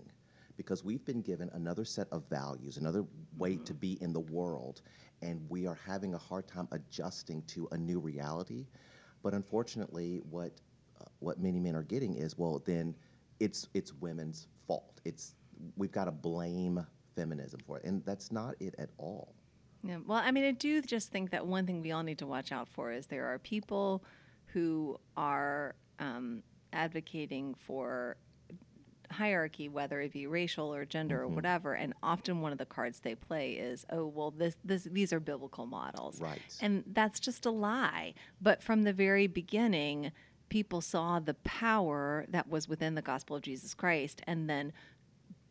because 0.57 0.83
we've 0.83 1.03
been 1.05 1.21
given 1.21 1.49
another 1.53 1.85
set 1.85 2.07
of 2.11 2.23
values, 2.29 2.77
another 2.77 3.05
way 3.37 3.57
to 3.57 3.73
be 3.73 3.97
in 4.01 4.13
the 4.13 4.19
world, 4.19 4.81
and 5.21 5.41
we 5.49 5.67
are 5.67 5.77
having 5.85 6.13
a 6.13 6.17
hard 6.17 6.47
time 6.47 6.67
adjusting 6.71 7.41
to 7.43 7.67
a 7.71 7.77
new 7.77 7.99
reality. 7.99 8.65
But 9.23 9.33
unfortunately, 9.33 10.21
what 10.29 10.51
uh, 11.01 11.05
what 11.19 11.39
many 11.39 11.59
men 11.59 11.75
are 11.75 11.83
getting 11.83 12.15
is 12.15 12.37
well, 12.37 12.61
then 12.65 12.95
it's 13.39 13.67
it's 13.73 13.93
women's 13.93 14.47
fault. 14.67 15.01
It's 15.05 15.35
we've 15.75 15.91
got 15.91 16.05
to 16.05 16.11
blame 16.11 16.85
feminism 17.15 17.59
for 17.65 17.77
it, 17.79 17.85
and 17.85 18.03
that's 18.05 18.31
not 18.31 18.55
it 18.59 18.75
at 18.77 18.89
all. 18.97 19.33
Yeah. 19.83 19.97
Well, 20.05 20.17
I 20.17 20.31
mean, 20.31 20.45
I 20.45 20.51
do 20.51 20.81
just 20.81 21.11
think 21.11 21.31
that 21.31 21.45
one 21.45 21.65
thing 21.65 21.81
we 21.81 21.91
all 21.91 22.03
need 22.03 22.17
to 22.19 22.27
watch 22.27 22.51
out 22.51 22.67
for 22.67 22.91
is 22.91 23.07
there 23.07 23.25
are 23.27 23.39
people 23.39 24.03
who 24.47 24.97
are 25.15 25.75
um, 25.99 26.41
advocating 26.73 27.53
for 27.53 28.17
hierarchy, 29.15 29.67
whether 29.67 29.99
it 30.01 30.13
be 30.13 30.27
racial 30.27 30.73
or 30.73 30.85
gender 30.85 31.21
or 31.21 31.25
mm-hmm. 31.25 31.35
whatever, 31.35 31.73
and 31.73 31.93
often 32.01 32.41
one 32.41 32.51
of 32.51 32.57
the 32.57 32.65
cards 32.65 32.99
they 32.99 33.15
play 33.15 33.53
is, 33.53 33.85
oh, 33.89 34.05
well, 34.05 34.31
this, 34.31 34.55
this, 34.63 34.83
these 34.83 35.11
are 35.11 35.19
biblical 35.19 35.65
models, 35.65 36.21
Right. 36.21 36.39
And 36.61 36.83
that's 36.87 37.19
just 37.19 37.45
a 37.45 37.51
lie. 37.51 38.13
But 38.41 38.63
from 38.63 38.83
the 38.83 38.93
very 38.93 39.27
beginning, 39.27 40.11
people 40.49 40.81
saw 40.81 41.19
the 41.19 41.33
power 41.33 42.25
that 42.29 42.49
was 42.49 42.67
within 42.67 42.95
the 42.95 43.01
gospel 43.01 43.35
of 43.35 43.41
Jesus 43.41 43.73
Christ, 43.73 44.21
and 44.27 44.49
then 44.49 44.73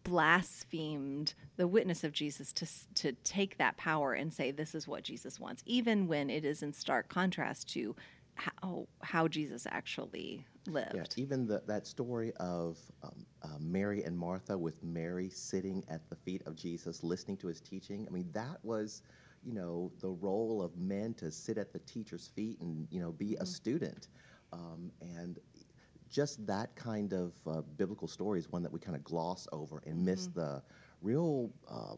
blasphemed 0.04 1.34
the 1.56 1.66
witness 1.66 2.04
of 2.04 2.12
Jesus 2.12 2.52
to 2.52 2.66
to 2.94 3.12
take 3.24 3.56
that 3.56 3.76
power 3.78 4.12
and 4.12 4.32
say 4.32 4.50
this 4.50 4.74
is 4.74 4.86
what 4.86 5.02
Jesus 5.02 5.40
wants, 5.40 5.62
even 5.66 6.06
when 6.06 6.30
it 6.30 6.44
is 6.44 6.62
in 6.62 6.72
stark 6.72 7.08
contrast 7.08 7.68
to 7.70 7.96
how 8.36 8.86
how 9.02 9.28
Jesus 9.28 9.66
actually 9.70 10.44
lived. 10.66 10.94
Yeah, 10.94 11.04
even 11.16 11.46
the, 11.46 11.62
that 11.66 11.86
story 11.86 12.32
of 12.40 12.78
um, 13.02 13.26
uh, 13.42 13.58
Mary 13.60 14.02
and 14.02 14.18
Martha 14.18 14.56
with 14.56 14.82
Mary 14.82 15.28
sitting 15.30 15.84
at 15.88 16.08
the 16.08 16.16
feet 16.16 16.42
of 16.46 16.56
Jesus, 16.56 17.02
listening 17.02 17.36
to 17.38 17.48
his 17.48 17.60
teaching. 17.60 18.06
I 18.08 18.12
mean, 18.12 18.28
that 18.32 18.58
was, 18.62 19.02
you 19.42 19.52
know, 19.52 19.92
the 20.00 20.08
role 20.08 20.62
of 20.62 20.76
men 20.76 21.14
to 21.14 21.30
sit 21.30 21.58
at 21.58 21.72
the 21.72 21.80
teacher's 21.80 22.28
feet 22.28 22.60
and, 22.60 22.88
you 22.90 23.00
know, 23.00 23.12
be 23.12 23.36
a 23.36 23.46
student. 23.46 24.08
Um, 24.52 24.90
and 25.00 25.38
just 26.10 26.46
that 26.46 26.74
kind 26.76 27.12
of 27.12 27.32
uh, 27.46 27.62
biblical 27.76 28.08
story 28.08 28.38
is 28.38 28.50
one 28.50 28.62
that 28.62 28.72
we 28.72 28.78
kind 28.78 28.96
of 28.96 29.04
gloss 29.04 29.48
over 29.52 29.82
and 29.86 30.04
miss 30.04 30.28
the 30.28 30.62
real 31.02 31.50
uh, 31.68 31.96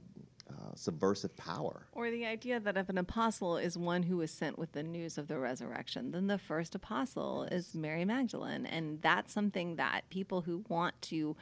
uh, 0.59 0.75
subversive 0.75 1.37
power. 1.37 1.87
Or 1.93 2.11
the 2.11 2.25
idea 2.27 2.59
that 2.61 2.77
if 2.77 2.89
an 2.89 2.99
apostle 2.99 3.57
is 3.59 3.77
one 3.77 4.05
who 4.05 4.21
is 4.23 4.31
sent 4.31 4.59
with 4.59 4.73
the 4.73 4.83
news 4.83 5.19
of 5.19 5.29
the 5.29 5.39
resurrection, 5.39 6.13
then 6.13 6.27
the 6.29 6.39
first 6.39 6.75
apostle 6.75 7.45
is 7.45 7.75
Mary 7.75 8.05
Magdalene. 8.05 8.65
And 8.67 9.01
that's 9.03 9.33
something 9.33 9.77
that 9.77 10.09
people 10.11 10.41
who 10.43 10.65
want 10.69 11.01
to 11.03 11.37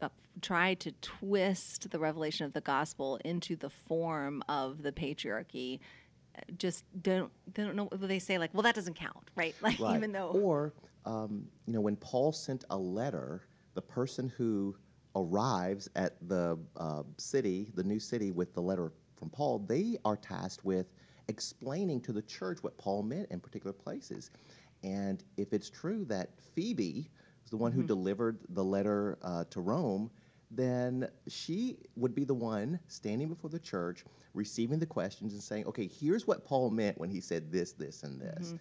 uh, 0.00 0.08
try 0.40 0.74
to 0.74 0.92
twist 1.02 1.90
the 1.90 1.98
revelation 1.98 2.46
of 2.46 2.52
the 2.54 2.60
gospel 2.62 3.18
into 3.24 3.54
the 3.56 3.68
form 3.70 4.42
of 4.48 4.82
the 4.82 4.92
patriarchy 4.92 5.80
uh, 6.36 6.40
just 6.56 6.84
don't 7.02 7.32
they 7.54 7.64
don't 7.64 7.74
know 7.74 7.88
they 7.92 8.18
say 8.20 8.38
like 8.38 8.54
well 8.54 8.62
that 8.62 8.74
doesn't 8.76 8.94
count 8.94 9.30
right 9.34 9.54
like 9.62 9.78
Right. 9.80 9.96
even 9.96 10.12
though 10.12 10.28
Or, 10.28 10.72
um, 11.04 11.48
you 11.66 11.72
know, 11.72 11.80
when 11.80 11.96
Paul 11.96 12.32
sent 12.32 12.64
a 12.70 12.76
letter, 12.78 13.42
the 13.74 13.82
person 13.82 14.28
who 14.36 14.76
arrives 15.18 15.88
at 15.96 16.16
the 16.28 16.58
uh, 16.76 17.02
city, 17.16 17.70
the 17.74 17.82
new 17.82 18.00
city, 18.00 18.30
with 18.30 18.54
the 18.54 18.62
letter 18.62 18.92
from 19.16 19.30
Paul, 19.30 19.58
they 19.58 19.98
are 20.04 20.16
tasked 20.16 20.64
with 20.64 20.86
explaining 21.28 22.00
to 22.02 22.12
the 22.12 22.22
church 22.22 22.62
what 22.62 22.78
Paul 22.78 23.02
meant 23.02 23.28
in 23.30 23.40
particular 23.40 23.72
places. 23.72 24.30
And 24.82 25.24
if 25.36 25.52
it's 25.52 25.68
true 25.68 26.04
that 26.06 26.30
Phoebe 26.54 27.10
was 27.42 27.50
the 27.50 27.56
one 27.56 27.72
who 27.72 27.82
delivered 27.82 28.38
the 28.50 28.64
letter 28.64 29.18
uh, 29.22 29.44
to 29.50 29.60
Rome, 29.60 30.10
then 30.50 31.08
she 31.26 31.76
would 31.96 32.14
be 32.14 32.24
the 32.24 32.34
one 32.34 32.78
standing 32.88 33.28
before 33.28 33.50
the 33.50 33.58
church, 33.58 34.04
receiving 34.34 34.78
the 34.78 34.86
questions 34.86 35.34
and 35.34 35.42
saying, 35.42 35.66
okay, 35.66 35.86
here's 35.86 36.26
what 36.26 36.46
Paul 36.46 36.70
meant 36.70 36.96
when 36.98 37.10
he 37.10 37.20
said 37.20 37.52
this, 37.52 37.72
this, 37.72 38.02
and 38.02 38.20
this. 38.20 38.54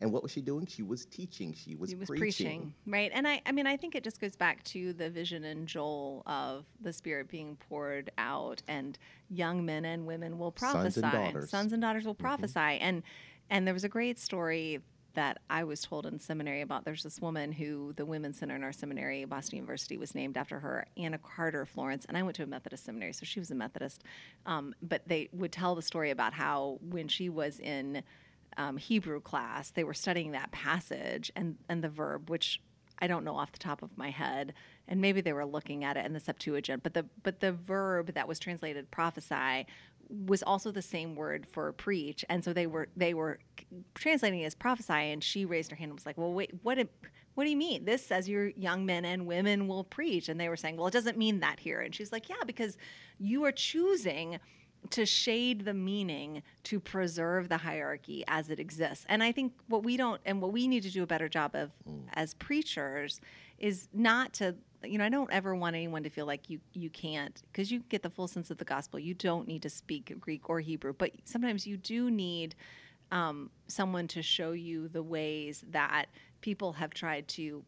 And 0.00 0.12
what 0.12 0.22
was 0.22 0.32
she 0.32 0.40
doing? 0.40 0.66
She 0.66 0.82
was 0.82 1.06
teaching, 1.06 1.52
she 1.52 1.74
was, 1.74 1.90
he 1.90 1.96
was 1.96 2.08
preaching. 2.08 2.24
preaching. 2.24 2.74
right 2.86 3.10
and 3.14 3.26
i 3.26 3.40
i 3.46 3.52
mean 3.52 3.66
i 3.66 3.76
think 3.76 3.94
it 3.94 4.04
just 4.04 4.20
goes 4.20 4.36
back 4.36 4.62
to 4.64 4.92
the 4.94 5.08
vision 5.08 5.44
in 5.44 5.66
joel 5.66 6.22
of 6.26 6.64
the 6.80 6.92
spirit 6.92 7.28
being 7.28 7.56
poured 7.68 8.10
out 8.18 8.62
and 8.68 8.98
young 9.30 9.64
men 9.64 9.84
and 9.84 10.06
women 10.06 10.38
will 10.38 10.52
prophesy 10.52 11.00
Sons 11.00 11.04
and 11.04 11.12
daughters. 11.12 11.50
Sons 11.50 11.72
and 11.72 11.82
daughters 11.82 12.04
will 12.04 12.14
prophesy 12.14 12.58
and 12.58 13.02
and 13.50 13.66
there 13.66 13.74
was 13.74 13.84
a 13.84 13.88
great 13.88 14.18
story 14.18 14.80
that 15.14 15.38
I 15.48 15.64
was 15.64 15.80
told 15.80 16.06
in 16.06 16.18
seminary 16.18 16.60
about 16.60 16.84
there's 16.84 17.02
this 17.02 17.20
woman 17.20 17.52
who 17.52 17.92
the 17.96 18.04
women's 18.04 18.38
center 18.38 18.56
in 18.56 18.64
our 18.64 18.72
seminary, 18.72 19.24
Boston 19.24 19.56
University, 19.56 19.96
was 19.96 20.14
named 20.14 20.36
after 20.36 20.60
her, 20.60 20.86
Anna 20.96 21.18
Carter 21.18 21.64
Florence. 21.64 22.04
And 22.04 22.16
I 22.16 22.22
went 22.22 22.36
to 22.36 22.42
a 22.42 22.46
Methodist 22.46 22.84
seminary, 22.84 23.12
so 23.12 23.24
she 23.24 23.38
was 23.38 23.50
a 23.50 23.54
Methodist. 23.54 24.02
Um, 24.44 24.74
but 24.82 25.02
they 25.06 25.28
would 25.32 25.52
tell 25.52 25.74
the 25.74 25.82
story 25.82 26.10
about 26.10 26.32
how 26.32 26.78
when 26.82 27.08
she 27.08 27.28
was 27.28 27.60
in 27.60 28.02
um, 28.56 28.76
Hebrew 28.76 29.20
class, 29.20 29.70
they 29.70 29.84
were 29.84 29.94
studying 29.94 30.32
that 30.32 30.52
passage 30.52 31.32
and, 31.36 31.56
and 31.68 31.82
the 31.82 31.88
verb, 31.88 32.30
which 32.30 32.60
I 32.98 33.06
don't 33.06 33.24
know 33.24 33.36
off 33.36 33.52
the 33.52 33.58
top 33.58 33.82
of 33.82 33.96
my 33.96 34.10
head, 34.10 34.54
and 34.86 35.00
maybe 35.00 35.20
they 35.20 35.32
were 35.32 35.44
looking 35.44 35.84
at 35.84 35.96
it 35.96 36.06
in 36.06 36.12
the 36.12 36.20
Septuagint, 36.20 36.82
but 36.82 36.94
the 36.94 37.04
but 37.22 37.40
the 37.40 37.52
verb 37.52 38.14
that 38.14 38.28
was 38.28 38.38
translated 38.38 38.90
prophesy 38.90 39.66
was 40.08 40.42
also 40.42 40.70
the 40.70 40.82
same 40.82 41.16
word 41.16 41.46
for 41.46 41.72
preach, 41.72 42.24
and 42.28 42.44
so 42.44 42.52
they 42.52 42.66
were 42.66 42.88
they 42.96 43.14
were 43.14 43.40
translating 43.94 44.40
it 44.40 44.44
as 44.44 44.54
prophesy, 44.54 44.92
and 44.92 45.24
she 45.24 45.44
raised 45.44 45.70
her 45.70 45.76
hand 45.76 45.90
and 45.90 45.98
was 45.98 46.06
like, 46.06 46.18
"Well, 46.18 46.32
wait, 46.32 46.52
what?" 46.62 46.78
What 47.34 47.42
do 47.42 47.50
you 47.50 47.56
mean? 47.56 47.84
This 47.84 48.06
says 48.06 48.28
your 48.28 48.50
young 48.50 48.86
men 48.86 49.04
and 49.04 49.26
women 49.26 49.66
will 49.66 49.82
preach. 49.82 50.28
And 50.28 50.38
they 50.38 50.48
were 50.48 50.56
saying, 50.56 50.76
well, 50.76 50.86
it 50.86 50.92
doesn't 50.92 51.18
mean 51.18 51.40
that 51.40 51.58
here. 51.58 51.80
And 51.80 51.92
she's 51.92 52.12
like, 52.12 52.28
yeah, 52.28 52.44
because 52.46 52.76
you 53.18 53.44
are 53.44 53.50
choosing 53.50 54.38
to 54.90 55.06
shade 55.06 55.64
the 55.64 55.74
meaning 55.74 56.42
to 56.64 56.80
preserve 56.80 57.48
the 57.48 57.58
hierarchy 57.58 58.24
as 58.28 58.50
it 58.50 58.60
exists. 58.60 59.04
And 59.08 59.22
I 59.22 59.32
think 59.32 59.52
what 59.68 59.82
we 59.82 59.96
don't, 59.96 60.20
and 60.24 60.40
what 60.40 60.52
we 60.52 60.68
need 60.68 60.82
to 60.82 60.90
do 60.90 61.02
a 61.02 61.06
better 61.06 61.28
job 61.28 61.54
of 61.54 61.70
mm. 61.88 62.02
as 62.14 62.34
preachers 62.34 63.20
is 63.58 63.88
not 63.92 64.32
to, 64.34 64.54
you 64.82 64.98
know, 64.98 65.04
I 65.04 65.08
don't 65.08 65.32
ever 65.32 65.54
want 65.54 65.76
anyone 65.76 66.02
to 66.02 66.10
feel 66.10 66.26
like 66.26 66.50
you 66.50 66.60
you 66.72 66.90
can't 66.90 67.40
because 67.50 67.72
you 67.72 67.80
get 67.88 68.02
the 68.02 68.10
full 68.10 68.28
sense 68.28 68.50
of 68.50 68.58
the 68.58 68.64
gospel. 68.64 68.98
You 68.98 69.14
don't 69.14 69.48
need 69.48 69.62
to 69.62 69.70
speak 69.70 70.14
Greek 70.20 70.50
or 70.50 70.60
Hebrew, 70.60 70.92
but 70.92 71.12
sometimes 71.24 71.66
you 71.66 71.76
do 71.76 72.10
need 72.10 72.54
um, 73.10 73.50
someone 73.68 74.08
to 74.08 74.22
show 74.22 74.52
you 74.52 74.88
the 74.88 75.02
ways 75.02 75.64
that 75.70 76.06
people 76.40 76.72
have 76.74 76.92
tried 76.92 77.28
to 77.28 77.64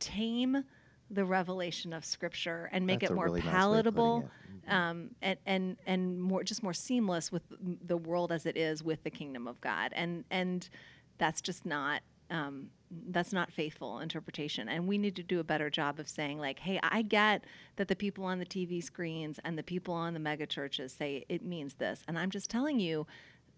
tame 0.00 0.64
the 1.10 1.24
revelation 1.24 1.92
of 1.92 2.04
Scripture 2.04 2.68
and 2.72 2.86
make 2.86 3.00
That's 3.00 3.12
it 3.12 3.14
more 3.14 3.26
really 3.26 3.42
palatable. 3.42 4.20
Nice. 4.20 4.28
Um, 4.68 5.10
and, 5.20 5.38
and 5.46 5.76
and 5.86 6.20
more 6.20 6.44
just 6.44 6.62
more 6.62 6.72
seamless 6.72 7.32
with 7.32 7.42
the 7.86 7.96
world 7.96 8.32
as 8.32 8.46
it 8.46 8.56
is 8.56 8.82
with 8.82 9.02
the 9.02 9.10
kingdom 9.10 9.46
of 9.46 9.60
God, 9.60 9.92
and 9.94 10.24
and 10.30 10.68
that's 11.18 11.40
just 11.40 11.66
not 11.66 12.02
um, 12.30 12.70
that's 13.08 13.32
not 13.32 13.52
faithful 13.52 14.00
interpretation. 14.00 14.68
And 14.68 14.86
we 14.86 14.98
need 14.98 15.16
to 15.16 15.22
do 15.22 15.40
a 15.40 15.44
better 15.44 15.70
job 15.70 15.98
of 15.98 16.08
saying, 16.08 16.38
like, 16.38 16.58
hey, 16.58 16.80
I 16.82 17.02
get 17.02 17.44
that 17.76 17.88
the 17.88 17.96
people 17.96 18.24
on 18.24 18.38
the 18.38 18.46
TV 18.46 18.82
screens 18.82 19.38
and 19.44 19.56
the 19.56 19.62
people 19.62 19.94
on 19.94 20.14
the 20.14 20.20
mega 20.20 20.46
churches 20.46 20.92
say 20.92 21.24
it 21.28 21.44
means 21.44 21.74
this. 21.74 22.02
And 22.08 22.18
I'm 22.18 22.30
just 22.30 22.50
telling 22.50 22.80
you, 22.80 23.06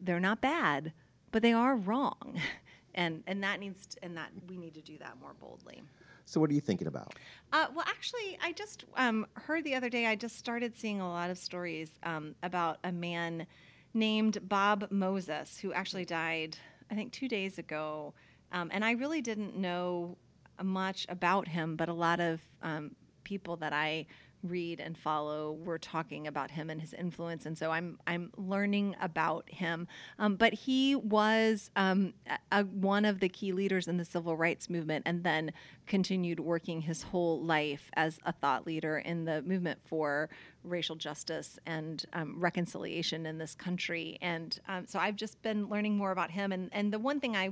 they're 0.01 0.21
not 0.21 0.41
bad, 0.41 0.93
but 1.33 1.43
they 1.43 1.53
are 1.53 1.77
wrong. 1.77 2.41
and 2.95 3.23
and 3.27 3.43
that 3.43 3.61
needs 3.61 3.87
to, 3.87 4.05
and 4.05 4.17
that 4.17 4.31
we 4.49 4.57
need 4.57 4.75
to 4.75 4.83
do 4.83 4.99
that 4.99 5.21
more 5.21 5.35
boldly. 5.41 5.83
So, 6.27 6.41
what 6.41 6.51
are 6.51 6.55
you 6.55 6.61
thinking 6.61 6.87
about? 6.87 7.15
Uh, 7.53 7.67
well, 7.75 7.85
actually, 7.87 8.39
I 8.43 8.53
just 8.53 8.85
um, 8.97 9.27
heard 9.35 9.65
the 9.65 9.75
other 9.75 9.89
day. 9.89 10.07
I 10.07 10.17
just 10.17 10.37
started 10.37 10.77
seeing 10.77 11.01
a 11.01 11.09
lot 11.09 11.31
of 11.31 11.39
stories 11.39 11.91
um, 12.03 12.35
about 12.43 12.79
a 12.85 12.93
man 12.93 13.47
named 13.93 14.49
Bob 14.49 14.89
Moses 14.91 15.59
who 15.59 15.73
actually 15.73 16.05
died, 16.05 16.57
I 16.91 16.95
think, 16.95 17.13
two 17.13 17.29
days 17.29 17.59
ago. 17.59 18.15
Um, 18.53 18.71
and 18.73 18.85
I 18.85 18.93
really 18.93 19.21
didn't 19.21 19.57
know 19.57 20.17
much 20.63 21.07
about 21.09 21.49
him, 21.49 21.77
but 21.77 21.89
a 21.89 21.93
lot 21.93 22.21
of 22.21 22.41
um, 22.63 22.93
people 23.25 23.57
that 23.57 23.73
I 23.73 24.07
read 24.45 24.79
and 24.79 24.97
follow 24.97 25.53
were 25.53 25.79
talking 25.79 26.27
about 26.27 26.51
him 26.51 26.71
and 26.71 26.81
his 26.81 26.93
influence, 26.93 27.47
and 27.47 27.57
so 27.57 27.71
I'm 27.71 27.99
I'm 28.07 28.31
learning 28.37 28.95
about 29.01 29.49
him. 29.51 29.89
Um, 30.19 30.37
but 30.37 30.53
he 30.53 30.95
was 30.95 31.71
um, 31.75 32.15
a, 32.53 32.63
one 32.65 33.05
of 33.05 33.21
the 33.21 33.29
key 33.29 33.53
leaders 33.53 33.89
in 33.89 33.97
the 33.97 34.05
civil 34.05 34.37
rights 34.37 34.71
movement, 34.71 35.05
and 35.07 35.25
then 35.25 35.53
continued 35.87 36.41
working 36.41 36.83
his 36.83 37.03
whole 37.03 37.43
life 37.43 37.91
as 37.95 38.19
a 38.25 38.33
thought 38.33 38.67
leader 38.67 38.99
in 38.99 39.25
the 39.25 39.43
movement 39.43 39.81
for 39.85 40.29
racial 40.63 40.97
justice 40.97 41.59
and 41.67 42.05
um, 42.13 42.39
reconciliation 42.39 43.27
in 43.27 43.39
this 43.39 43.55
country. 43.55 44.19
And 44.21 44.59
um, 44.69 44.87
so 44.87 44.99
I've 44.99 45.17
just 45.17 45.43
been 45.43 45.69
learning 45.69 45.97
more 45.97 46.13
about 46.13 46.31
him. 46.31 46.53
And 46.53 46.69
and 46.73 46.93
the 46.93 46.99
one 46.99 47.21
thing 47.21 47.37
I 47.37 47.51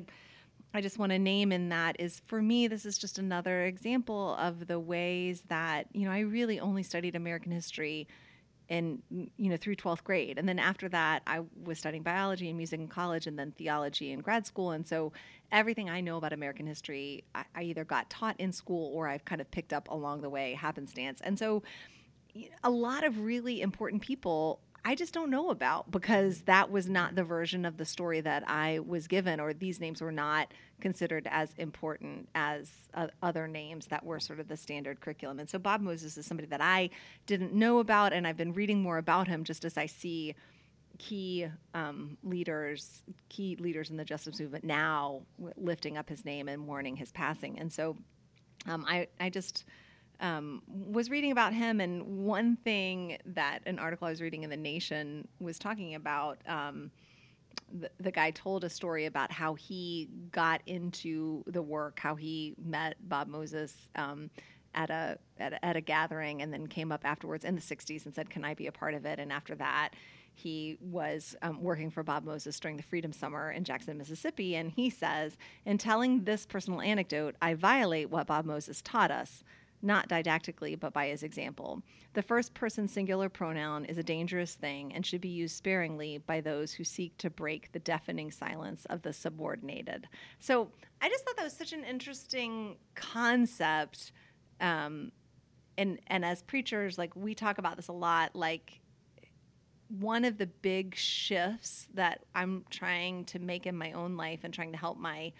I 0.74 0.80
just 0.80 0.98
want 0.98 1.12
to 1.12 1.18
name 1.18 1.52
in 1.52 1.68
that 1.68 1.96
is 1.98 2.22
for 2.26 2.40
me, 2.40 2.66
this 2.66 2.86
is 2.86 2.96
just 2.96 3.18
another 3.18 3.64
example 3.64 4.34
of 4.38 4.66
the 4.66 4.80
ways 4.80 5.42
that, 5.48 5.86
you 5.92 6.06
know, 6.06 6.12
I 6.12 6.20
really 6.20 6.60
only 6.60 6.82
studied 6.82 7.14
American 7.14 7.52
history 7.52 8.08
in, 8.68 9.02
you 9.10 9.50
know, 9.50 9.56
through 9.58 9.76
12th 9.76 10.02
grade. 10.02 10.38
And 10.38 10.48
then 10.48 10.58
after 10.58 10.88
that, 10.88 11.22
I 11.26 11.40
was 11.62 11.78
studying 11.78 12.02
biology 12.02 12.48
and 12.48 12.56
music 12.56 12.80
in 12.80 12.88
college 12.88 13.26
and 13.26 13.38
then 13.38 13.52
theology 13.52 14.12
in 14.12 14.20
grad 14.20 14.46
school. 14.46 14.70
And 14.70 14.86
so 14.86 15.12
everything 15.50 15.90
I 15.90 16.00
know 16.00 16.16
about 16.16 16.32
American 16.32 16.66
history, 16.66 17.24
I, 17.34 17.44
I 17.54 17.62
either 17.64 17.84
got 17.84 18.08
taught 18.08 18.36
in 18.38 18.50
school 18.50 18.90
or 18.94 19.08
I've 19.08 19.26
kind 19.26 19.42
of 19.42 19.50
picked 19.50 19.74
up 19.74 19.90
along 19.90 20.22
the 20.22 20.30
way, 20.30 20.54
happenstance. 20.54 21.20
And 21.22 21.38
so 21.38 21.62
a 22.64 22.70
lot 22.70 23.04
of 23.04 23.20
really 23.20 23.60
important 23.60 24.00
people 24.00 24.60
I 24.84 24.96
just 24.96 25.14
don't 25.14 25.30
know 25.30 25.50
about 25.50 25.90
because 25.90 26.42
that 26.42 26.70
was 26.70 26.88
not 26.88 27.14
the 27.14 27.22
version 27.22 27.64
of 27.64 27.76
the 27.76 27.84
story 27.84 28.20
that 28.20 28.42
I 28.48 28.80
was 28.80 29.06
given, 29.06 29.38
or 29.38 29.52
these 29.52 29.78
names 29.78 30.00
were 30.00 30.10
not 30.10 30.52
considered 30.80 31.28
as 31.30 31.54
important 31.56 32.28
as 32.34 32.68
uh, 32.94 33.06
other 33.22 33.46
names 33.46 33.86
that 33.86 34.04
were 34.04 34.18
sort 34.18 34.40
of 34.40 34.48
the 34.48 34.56
standard 34.56 35.00
curriculum. 35.00 35.38
And 35.38 35.48
so 35.48 35.58
Bob 35.58 35.80
Moses 35.80 36.16
is 36.16 36.26
somebody 36.26 36.48
that 36.48 36.60
I 36.60 36.90
didn't 37.26 37.54
know 37.54 37.78
about, 37.78 38.12
and 38.12 38.26
I've 38.26 38.36
been 38.36 38.52
reading 38.52 38.82
more 38.82 38.98
about 38.98 39.28
him 39.28 39.44
just 39.44 39.64
as 39.64 39.78
I 39.78 39.86
see 39.86 40.34
key 40.98 41.46
um, 41.74 42.18
leaders, 42.24 43.02
key 43.28 43.56
leaders 43.56 43.90
in 43.90 43.96
the 43.96 44.04
justice 44.04 44.40
movement 44.40 44.64
now 44.64 45.22
lifting 45.56 45.96
up 45.96 46.08
his 46.08 46.24
name 46.24 46.48
and 46.48 46.60
mourning 46.60 46.96
his 46.96 47.12
passing. 47.12 47.58
And 47.58 47.72
so 47.72 47.96
um, 48.66 48.84
I, 48.88 49.06
I 49.20 49.30
just 49.30 49.64
um, 50.20 50.62
was 50.68 51.10
reading 51.10 51.32
about 51.32 51.52
him, 51.52 51.80
and 51.80 52.24
one 52.24 52.56
thing 52.56 53.18
that 53.26 53.60
an 53.66 53.78
article 53.78 54.06
I 54.06 54.10
was 54.10 54.22
reading 54.22 54.44
in 54.44 54.50
The 54.50 54.56
Nation 54.56 55.26
was 55.40 55.58
talking 55.58 55.94
about. 55.94 56.38
Um, 56.46 56.90
the, 57.72 57.90
the, 58.00 58.10
guy 58.10 58.30
told 58.30 58.64
a 58.64 58.70
story 58.70 59.06
about 59.06 59.32
how 59.32 59.54
he 59.54 60.08
got 60.30 60.60
into 60.66 61.42
the 61.46 61.62
work, 61.62 61.98
how 61.98 62.14
he 62.14 62.54
met 62.62 62.96
Bob 63.08 63.28
Moses 63.28 63.74
um, 63.96 64.28
at, 64.74 64.90
a, 64.90 65.18
at 65.38 65.54
a 65.54 65.64
at 65.64 65.76
a 65.76 65.80
gathering, 65.80 66.42
and 66.42 66.52
then 66.52 66.66
came 66.66 66.92
up 66.92 67.00
afterwards 67.04 67.44
in 67.44 67.54
the 67.54 67.60
'60s 67.62 68.04
and 68.04 68.14
said, 68.14 68.30
"Can 68.30 68.44
I 68.44 68.54
be 68.54 68.66
a 68.66 68.72
part 68.72 68.94
of 68.94 69.06
it?" 69.06 69.18
And 69.18 69.32
after 69.32 69.54
that, 69.56 69.90
he 70.34 70.76
was 70.80 71.34
um, 71.42 71.62
working 71.62 71.90
for 71.90 72.02
Bob 72.02 72.24
Moses 72.24 72.58
during 72.60 72.76
the 72.76 72.82
Freedom 72.82 73.12
Summer 73.12 73.50
in 73.50 73.64
Jackson, 73.64 73.98
Mississippi, 73.98 74.54
and 74.56 74.70
he 74.70 74.90
says, 74.90 75.36
"In 75.64 75.78
telling 75.78 76.24
this 76.24 76.46
personal 76.46 76.80
anecdote, 76.80 77.36
I 77.40 77.54
violate 77.54 78.10
what 78.10 78.26
Bob 78.26 78.44
Moses 78.44 78.82
taught 78.82 79.10
us." 79.10 79.44
Not 79.82 80.08
didactically, 80.08 80.78
but 80.78 80.92
by 80.92 81.08
his 81.08 81.22
example. 81.22 81.82
The 82.14 82.22
first 82.22 82.54
person 82.54 82.86
singular 82.86 83.28
pronoun 83.28 83.84
is 83.84 83.98
a 83.98 84.02
dangerous 84.02 84.54
thing 84.54 84.92
and 84.94 85.04
should 85.04 85.20
be 85.20 85.28
used 85.28 85.56
sparingly 85.56 86.18
by 86.18 86.40
those 86.40 86.72
who 86.72 86.84
seek 86.84 87.18
to 87.18 87.30
break 87.30 87.72
the 87.72 87.78
deafening 87.80 88.30
silence 88.30 88.84
of 88.86 89.02
the 89.02 89.12
subordinated. 89.12 90.08
So 90.38 90.70
I 91.00 91.08
just 91.08 91.24
thought 91.24 91.36
that 91.36 91.44
was 91.44 91.52
such 91.52 91.72
an 91.72 91.84
interesting 91.84 92.76
concept. 92.94 94.12
Um, 94.60 95.10
and, 95.76 95.98
and 96.06 96.24
as 96.24 96.42
preachers, 96.42 96.96
like 96.96 97.16
we 97.16 97.34
talk 97.34 97.58
about 97.58 97.76
this 97.76 97.88
a 97.88 97.92
lot, 97.92 98.36
like 98.36 98.80
one 99.88 100.24
of 100.24 100.38
the 100.38 100.46
big 100.46 100.94
shifts 100.94 101.88
that 101.94 102.24
I'm 102.34 102.64
trying 102.70 103.24
to 103.26 103.38
make 103.38 103.66
in 103.66 103.76
my 103.76 103.92
own 103.92 104.16
life 104.16 104.40
and 104.44 104.54
trying 104.54 104.72
to 104.72 104.78
help 104.78 104.98
my 104.98 105.32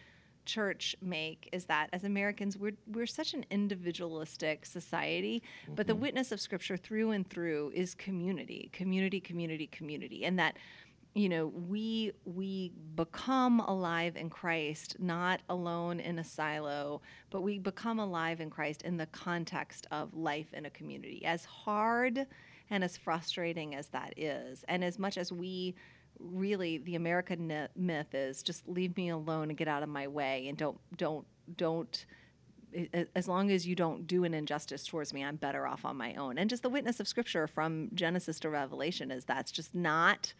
church 0.44 0.96
make 1.00 1.48
is 1.52 1.66
that 1.66 1.88
as 1.92 2.04
Americans 2.04 2.56
we're 2.56 2.76
we're 2.86 3.06
such 3.06 3.34
an 3.34 3.44
individualistic 3.50 4.66
society 4.66 5.42
mm-hmm. 5.64 5.74
but 5.74 5.86
the 5.86 5.92
mm-hmm. 5.92 6.02
witness 6.02 6.32
of 6.32 6.40
scripture 6.40 6.76
through 6.76 7.10
and 7.10 7.28
through 7.28 7.70
is 7.74 7.94
community 7.94 8.70
community 8.72 9.20
community 9.20 9.66
community 9.66 10.24
and 10.24 10.38
that 10.38 10.56
you 11.14 11.28
know 11.28 11.46
we 11.68 12.12
we 12.24 12.72
become 12.94 13.60
alive 13.60 14.16
in 14.16 14.30
Christ 14.30 14.96
not 14.98 15.40
alone 15.48 16.00
in 16.00 16.18
a 16.18 16.24
silo 16.24 17.02
but 17.30 17.42
we 17.42 17.58
become 17.58 17.98
alive 17.98 18.40
in 18.40 18.50
Christ 18.50 18.82
in 18.82 18.96
the 18.96 19.06
context 19.06 19.86
of 19.90 20.14
life 20.14 20.52
in 20.54 20.66
a 20.66 20.70
community 20.70 21.24
as 21.24 21.44
hard 21.44 22.26
and 22.70 22.82
as 22.82 22.96
frustrating 22.96 23.74
as 23.74 23.88
that 23.88 24.14
is 24.16 24.64
and 24.68 24.82
as 24.82 24.98
much 24.98 25.18
as 25.18 25.30
we 25.30 25.74
really 26.22 26.78
the 26.78 26.94
American 26.94 27.68
myth 27.76 28.14
is 28.14 28.42
just 28.42 28.68
leave 28.68 28.96
me 28.96 29.08
alone 29.08 29.48
and 29.48 29.56
get 29.56 29.68
out 29.68 29.82
of 29.82 29.88
my 29.88 30.06
way 30.08 30.48
and 30.48 30.56
don't 30.56 30.78
don't 30.96 31.26
don't 31.56 32.06
as 33.14 33.28
long 33.28 33.50
as 33.50 33.66
you 33.66 33.74
don't 33.74 34.06
do 34.06 34.24
an 34.24 34.34
injustice 34.34 34.86
towards 34.86 35.12
me, 35.12 35.22
I'm 35.22 35.36
better 35.36 35.66
off 35.66 35.84
on 35.84 35.96
my 35.96 36.14
own. 36.14 36.38
And 36.38 36.48
just 36.48 36.62
the 36.62 36.70
witness 36.70 37.00
of 37.00 37.08
Scripture 37.08 37.46
from 37.46 37.90
Genesis 37.94 38.40
to 38.40 38.50
Revelation 38.50 39.10
is 39.10 39.24
that's 39.24 39.52
just 39.52 39.74
not 39.74 40.32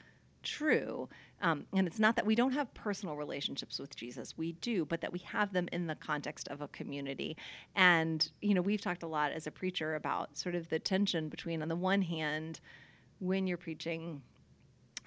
true. 0.43 1.09
Um, 1.41 1.66
and 1.72 1.87
it's 1.87 1.99
not 1.99 2.16
that 2.16 2.26
we 2.26 2.35
don't 2.35 2.53
have 2.53 2.72
personal 2.74 3.16
relationships 3.16 3.78
with 3.78 3.97
Jesus, 3.97 4.37
we 4.37 4.53
do, 4.53 4.85
but 4.85 5.01
that 5.01 5.12
we 5.12 5.20
have 5.20 5.53
them 5.53 5.68
in 5.72 5.87
the 5.87 5.95
context 5.95 6.49
of 6.49 6.61
a 6.61 6.68
community. 6.68 7.37
And, 7.74 8.28
you 8.41 8.55
know, 8.55 8.62
we've 8.62 8.80
talked 8.80 9.03
a 9.03 9.09
lot 9.09 9.33
as 9.33 9.47
a 9.47 9.51
preacher 9.51 9.95
about 9.95 10.37
sort 10.39 10.55
of 10.55 10.68
the 10.68 10.78
tension 10.78 11.28
between, 11.28 11.62
on 11.62 11.68
the 11.68 11.76
one 11.76 12.03
hand, 12.03 12.61
when 13.18 13.47
you're 13.47 13.57
preaching 13.57 14.22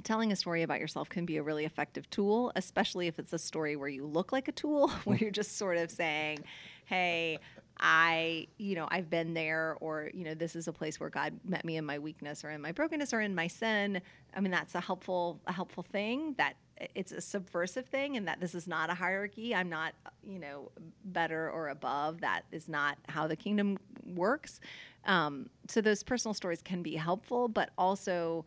telling 0.05 0.31
a 0.31 0.35
story 0.35 0.63
about 0.63 0.79
yourself 0.79 1.09
can 1.09 1.25
be 1.25 1.37
a 1.37 1.43
really 1.43 1.65
effective 1.65 2.09
tool, 2.09 2.51
especially 2.55 3.07
if 3.07 3.19
it's 3.19 3.33
a 3.33 3.39
story 3.39 3.75
where 3.75 3.89
you 3.89 4.05
look 4.05 4.31
like 4.31 4.47
a 4.47 4.51
tool, 4.53 4.89
where 5.03 5.17
you're 5.17 5.31
just 5.31 5.57
sort 5.57 5.77
of 5.77 5.91
saying, 5.91 6.39
hey, 6.85 7.39
I, 7.77 8.47
you 8.57 8.75
know, 8.75 8.87
I've 8.89 9.09
been 9.09 9.33
there, 9.33 9.75
or, 9.81 10.09
you 10.13 10.23
know, 10.23 10.33
this 10.33 10.55
is 10.55 10.69
a 10.69 10.71
place 10.71 10.99
where 10.99 11.09
God 11.09 11.33
met 11.43 11.65
me 11.65 11.75
in 11.75 11.85
my 11.85 11.99
weakness 11.99 12.45
or 12.45 12.51
in 12.51 12.61
my 12.61 12.71
brokenness 12.71 13.13
or 13.13 13.19
in 13.19 13.35
my 13.35 13.47
sin. 13.47 14.01
I 14.33 14.39
mean, 14.39 14.51
that's 14.51 14.75
a 14.75 14.79
helpful, 14.79 15.41
a 15.47 15.51
helpful 15.51 15.83
thing 15.83 16.35
that 16.37 16.55
it's 16.93 17.11
a 17.11 17.21
subversive 17.21 17.85
thing 17.87 18.15
and 18.15 18.27
that 18.27 18.39
this 18.39 18.53
is 18.53 18.67
not 18.67 18.89
a 18.89 18.93
hierarchy. 18.93 19.53
I'm 19.55 19.69
not, 19.69 19.93
you 20.25 20.39
know, 20.39 20.71
better 21.03 21.49
or 21.49 21.69
above. 21.69 22.21
That 22.21 22.43
is 22.51 22.69
not 22.69 22.97
how 23.09 23.27
the 23.27 23.35
kingdom 23.35 23.77
works. 24.05 24.59
Um, 25.05 25.49
so 25.67 25.81
those 25.81 26.03
personal 26.03 26.33
stories 26.33 26.61
can 26.61 26.81
be 26.81 26.95
helpful, 26.95 27.47
but 27.47 27.71
also, 27.77 28.45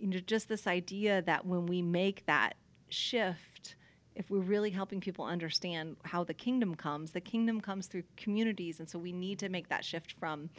you 0.00 0.08
know, 0.08 0.18
just 0.18 0.48
this 0.48 0.66
idea 0.66 1.22
that 1.22 1.46
when 1.46 1.66
we 1.66 1.82
make 1.82 2.26
that 2.26 2.54
shift, 2.88 3.76
if 4.14 4.30
we're 4.30 4.40
really 4.40 4.70
helping 4.70 5.00
people 5.00 5.24
understand 5.24 5.96
how 6.04 6.24
the 6.24 6.34
kingdom 6.34 6.74
comes, 6.74 7.12
the 7.12 7.20
kingdom 7.20 7.60
comes 7.60 7.86
through 7.86 8.04
communities. 8.16 8.80
And 8.80 8.88
so 8.88 8.98
we 8.98 9.12
need 9.12 9.38
to 9.40 9.48
make 9.48 9.68
that 9.68 9.84
shift 9.84 10.14
from 10.18 10.50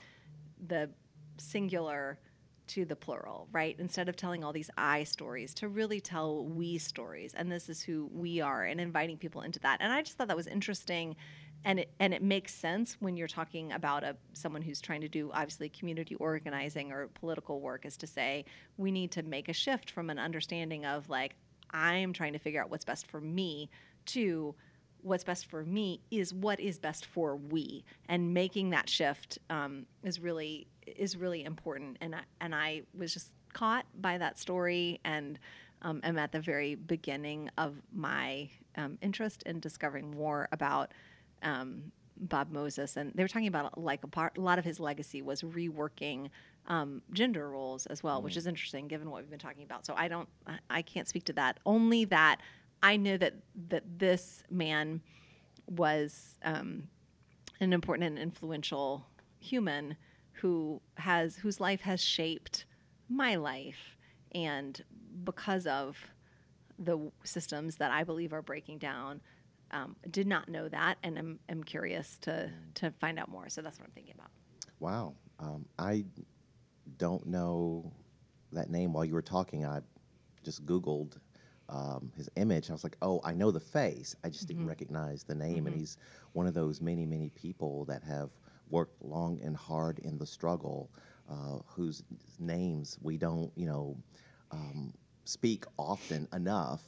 the 0.65 0.89
singular 1.37 2.19
to 2.67 2.85
the 2.85 2.95
plural, 2.95 3.47
right? 3.51 3.75
Instead 3.79 4.07
of 4.07 4.15
telling 4.15 4.43
all 4.43 4.53
these 4.53 4.69
I 4.77 5.03
stories, 5.03 5.53
to 5.55 5.67
really 5.67 5.99
tell 5.99 6.45
we 6.45 6.77
stories. 6.77 7.33
And 7.33 7.51
this 7.51 7.67
is 7.67 7.81
who 7.81 8.09
we 8.13 8.39
are 8.39 8.63
and 8.63 8.79
inviting 8.79 9.17
people 9.17 9.41
into 9.41 9.59
that. 9.59 9.79
And 9.81 9.91
I 9.91 10.01
just 10.03 10.17
thought 10.17 10.27
that 10.29 10.37
was 10.37 10.47
interesting. 10.47 11.15
And 11.63 11.79
it, 11.79 11.91
and 11.99 12.13
it 12.13 12.23
makes 12.23 12.53
sense 12.53 12.97
when 12.99 13.15
you're 13.17 13.27
talking 13.27 13.71
about 13.71 14.03
a 14.03 14.15
someone 14.33 14.61
who's 14.61 14.81
trying 14.81 15.01
to 15.01 15.09
do 15.09 15.29
obviously 15.33 15.69
community 15.69 16.15
organizing 16.15 16.91
or 16.91 17.07
political 17.07 17.61
work 17.61 17.85
is 17.85 17.97
to 17.97 18.07
say 18.07 18.45
we 18.77 18.91
need 18.91 19.11
to 19.11 19.23
make 19.23 19.47
a 19.47 19.53
shift 19.53 19.91
from 19.91 20.09
an 20.09 20.17
understanding 20.17 20.85
of 20.85 21.09
like 21.09 21.35
I'm 21.69 22.13
trying 22.13 22.33
to 22.33 22.39
figure 22.39 22.61
out 22.61 22.69
what's 22.69 22.85
best 22.85 23.07
for 23.07 23.21
me 23.21 23.69
to 24.07 24.55
what's 25.03 25.23
best 25.23 25.47
for 25.47 25.63
me 25.63 25.99
is 26.11 26.33
what 26.33 26.59
is 26.59 26.79
best 26.79 27.05
for 27.05 27.35
we. 27.35 27.83
And 28.07 28.33
making 28.33 28.69
that 28.71 28.89
shift 28.89 29.39
um, 29.49 29.85
is 30.03 30.19
really 30.19 30.67
is 30.85 31.17
really 31.17 31.43
important. 31.43 31.97
And 32.01 32.15
I, 32.15 32.21
and 32.39 32.55
I 32.55 32.83
was 32.97 33.13
just 33.13 33.31
caught 33.53 33.85
by 33.99 34.17
that 34.17 34.37
story 34.37 34.99
and 35.03 35.39
um, 35.81 35.99
am 36.03 36.17
at 36.17 36.31
the 36.31 36.39
very 36.39 36.75
beginning 36.75 37.49
of 37.57 37.81
my 37.93 38.49
um, 38.77 38.97
interest 39.01 39.43
in 39.43 39.59
discovering 39.59 40.11
more 40.11 40.47
about 40.51 40.91
um, 41.43 41.91
Bob 42.17 42.51
Moses 42.51 42.97
and 42.97 43.11
they 43.15 43.23
were 43.23 43.27
talking 43.27 43.47
about 43.47 43.77
like 43.79 44.03
a 44.03 44.07
part 44.07 44.37
a 44.37 44.41
lot 44.41 44.59
of 44.59 44.65
his 44.65 44.79
legacy 44.79 45.21
was 45.21 45.41
reworking 45.41 46.29
um, 46.67 47.01
gender 47.11 47.49
roles 47.49 47.85
as 47.87 48.03
well, 48.03 48.21
mm. 48.21 48.23
which 48.23 48.37
is 48.37 48.47
interesting 48.47 48.87
given 48.87 49.09
what 49.09 49.21
we've 49.21 49.29
been 49.29 49.39
talking 49.39 49.63
about. 49.63 49.85
So 49.85 49.93
I 49.97 50.07
don't, 50.07 50.29
I 50.69 50.81
can't 50.81 51.07
speak 51.07 51.25
to 51.25 51.33
that. 51.33 51.59
Only 51.65 52.05
that 52.05 52.37
I 52.83 52.97
know 52.97 53.17
that 53.17 53.35
that 53.69 53.83
this 53.99 54.43
man 54.49 55.01
was 55.67 56.37
um, 56.43 56.87
an 57.59 57.73
important 57.73 58.07
and 58.07 58.19
influential 58.19 59.05
human 59.39 59.95
who 60.33 60.81
has 60.95 61.35
whose 61.35 61.59
life 61.59 61.81
has 61.81 62.03
shaped 62.03 62.65
my 63.09 63.35
life, 63.35 63.97
and 64.33 64.83
because 65.23 65.67
of 65.67 65.97
the 66.79 67.11
systems 67.23 67.75
that 67.77 67.91
I 67.91 68.03
believe 68.03 68.33
are 68.33 68.41
breaking 68.41 68.79
down. 68.79 69.21
Um, 69.71 69.95
did 70.09 70.27
not 70.27 70.49
know 70.49 70.67
that, 70.69 70.97
and 71.03 71.17
I'm, 71.17 71.39
I'm 71.49 71.63
curious 71.63 72.17
to 72.21 72.51
to 72.75 72.91
find 72.99 73.17
out 73.17 73.29
more. 73.29 73.49
So 73.49 73.61
that's 73.61 73.79
what 73.79 73.85
I'm 73.85 73.93
thinking 73.93 74.15
about. 74.15 74.31
Wow, 74.79 75.13
um, 75.39 75.65
I 75.79 76.05
don't 76.97 77.25
know 77.25 77.91
that 78.51 78.69
name 78.69 78.93
while 78.93 79.05
you 79.05 79.13
were 79.13 79.21
talking. 79.21 79.65
I 79.65 79.79
just 80.43 80.65
Googled 80.65 81.17
um, 81.71 82.11
his 82.17 82.29
image. 82.35 82.69
I 82.69 82.73
was 82.73 82.83
like, 82.83 82.97
oh, 83.01 83.21
I 83.23 83.33
know 83.33 83.49
the 83.49 83.59
face. 83.59 84.15
I 84.23 84.29
just 84.29 84.43
mm-hmm. 84.43 84.57
didn't 84.57 84.67
recognize 84.67 85.23
the 85.23 85.35
name. 85.35 85.57
Mm-hmm. 85.57 85.67
And 85.67 85.75
he's 85.75 85.97
one 86.33 86.45
of 86.45 86.53
those 86.53 86.81
many, 86.81 87.05
many 87.05 87.29
people 87.29 87.85
that 87.85 88.03
have 88.03 88.29
worked 88.69 89.01
long 89.01 89.39
and 89.41 89.55
hard 89.55 89.99
in 89.99 90.17
the 90.17 90.25
struggle, 90.25 90.89
uh, 91.29 91.59
whose 91.65 92.03
names 92.39 92.97
we 93.01 93.17
don't, 93.17 93.51
you 93.55 93.65
know, 93.65 93.97
um, 94.51 94.93
speak 95.23 95.65
often 95.77 96.27
enough. 96.33 96.81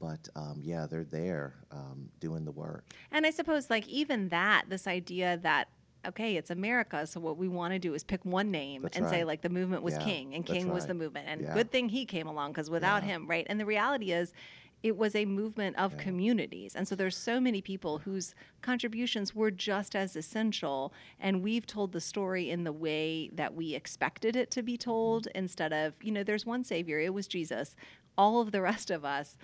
But 0.00 0.28
um, 0.36 0.60
yeah, 0.62 0.86
they're 0.86 1.04
there 1.04 1.54
um, 1.70 2.08
doing 2.20 2.44
the 2.44 2.52
work. 2.52 2.84
And 3.10 3.24
I 3.24 3.30
suppose, 3.30 3.70
like, 3.70 3.88
even 3.88 4.28
that, 4.28 4.64
this 4.68 4.86
idea 4.86 5.38
that 5.42 5.68
okay, 6.06 6.36
it's 6.36 6.50
America. 6.50 7.06
So 7.06 7.20
what 7.20 7.36
we 7.36 7.48
want 7.48 7.72
to 7.72 7.78
do 7.78 7.94
is 7.94 8.04
pick 8.04 8.24
one 8.24 8.50
name 8.50 8.82
that's 8.82 8.96
and 8.96 9.06
right. 9.06 9.12
say 9.12 9.24
like 9.24 9.42
the 9.42 9.48
movement 9.48 9.82
was 9.82 9.94
yeah, 9.94 10.04
King 10.04 10.34
and 10.34 10.46
King 10.46 10.66
right. 10.66 10.74
was 10.74 10.86
the 10.86 10.94
movement. 10.94 11.26
And 11.28 11.42
yeah. 11.42 11.54
good 11.54 11.70
thing 11.70 11.88
he 11.88 12.04
came 12.04 12.26
along 12.26 12.52
because 12.52 12.70
without 12.70 13.02
yeah. 13.02 13.10
him, 13.10 13.26
right? 13.26 13.46
And 13.48 13.58
the 13.58 13.66
reality 13.66 14.12
is 14.12 14.32
it 14.82 14.96
was 14.96 15.16
a 15.16 15.24
movement 15.24 15.76
of 15.78 15.96
communities. 15.96 16.76
And 16.76 16.86
so 16.86 16.94
there's 16.94 17.16
so 17.16 17.40
many 17.40 17.60
people 17.60 17.98
whose 17.98 18.34
contributions 18.62 19.34
were 19.34 19.50
just 19.50 19.96
as 19.96 20.14
essential. 20.14 20.92
And 21.18 21.42
we've 21.42 21.66
told 21.66 21.92
the 21.92 22.00
story 22.00 22.50
in 22.50 22.64
the 22.64 22.72
way 22.72 23.30
that 23.32 23.54
we 23.54 23.74
expected 23.74 24.36
it 24.36 24.50
to 24.52 24.62
be 24.62 24.76
told 24.76 25.24
mm-hmm. 25.24 25.38
instead 25.38 25.72
of, 25.72 25.94
you 26.02 26.12
know, 26.12 26.22
there's 26.22 26.46
one 26.46 26.62
savior, 26.62 27.00
it 27.00 27.14
was 27.14 27.26
Jesus. 27.26 27.74
All 28.18 28.40
of 28.40 28.52
the 28.52 28.62
rest 28.62 28.90
of 28.90 29.04
us 29.04 29.36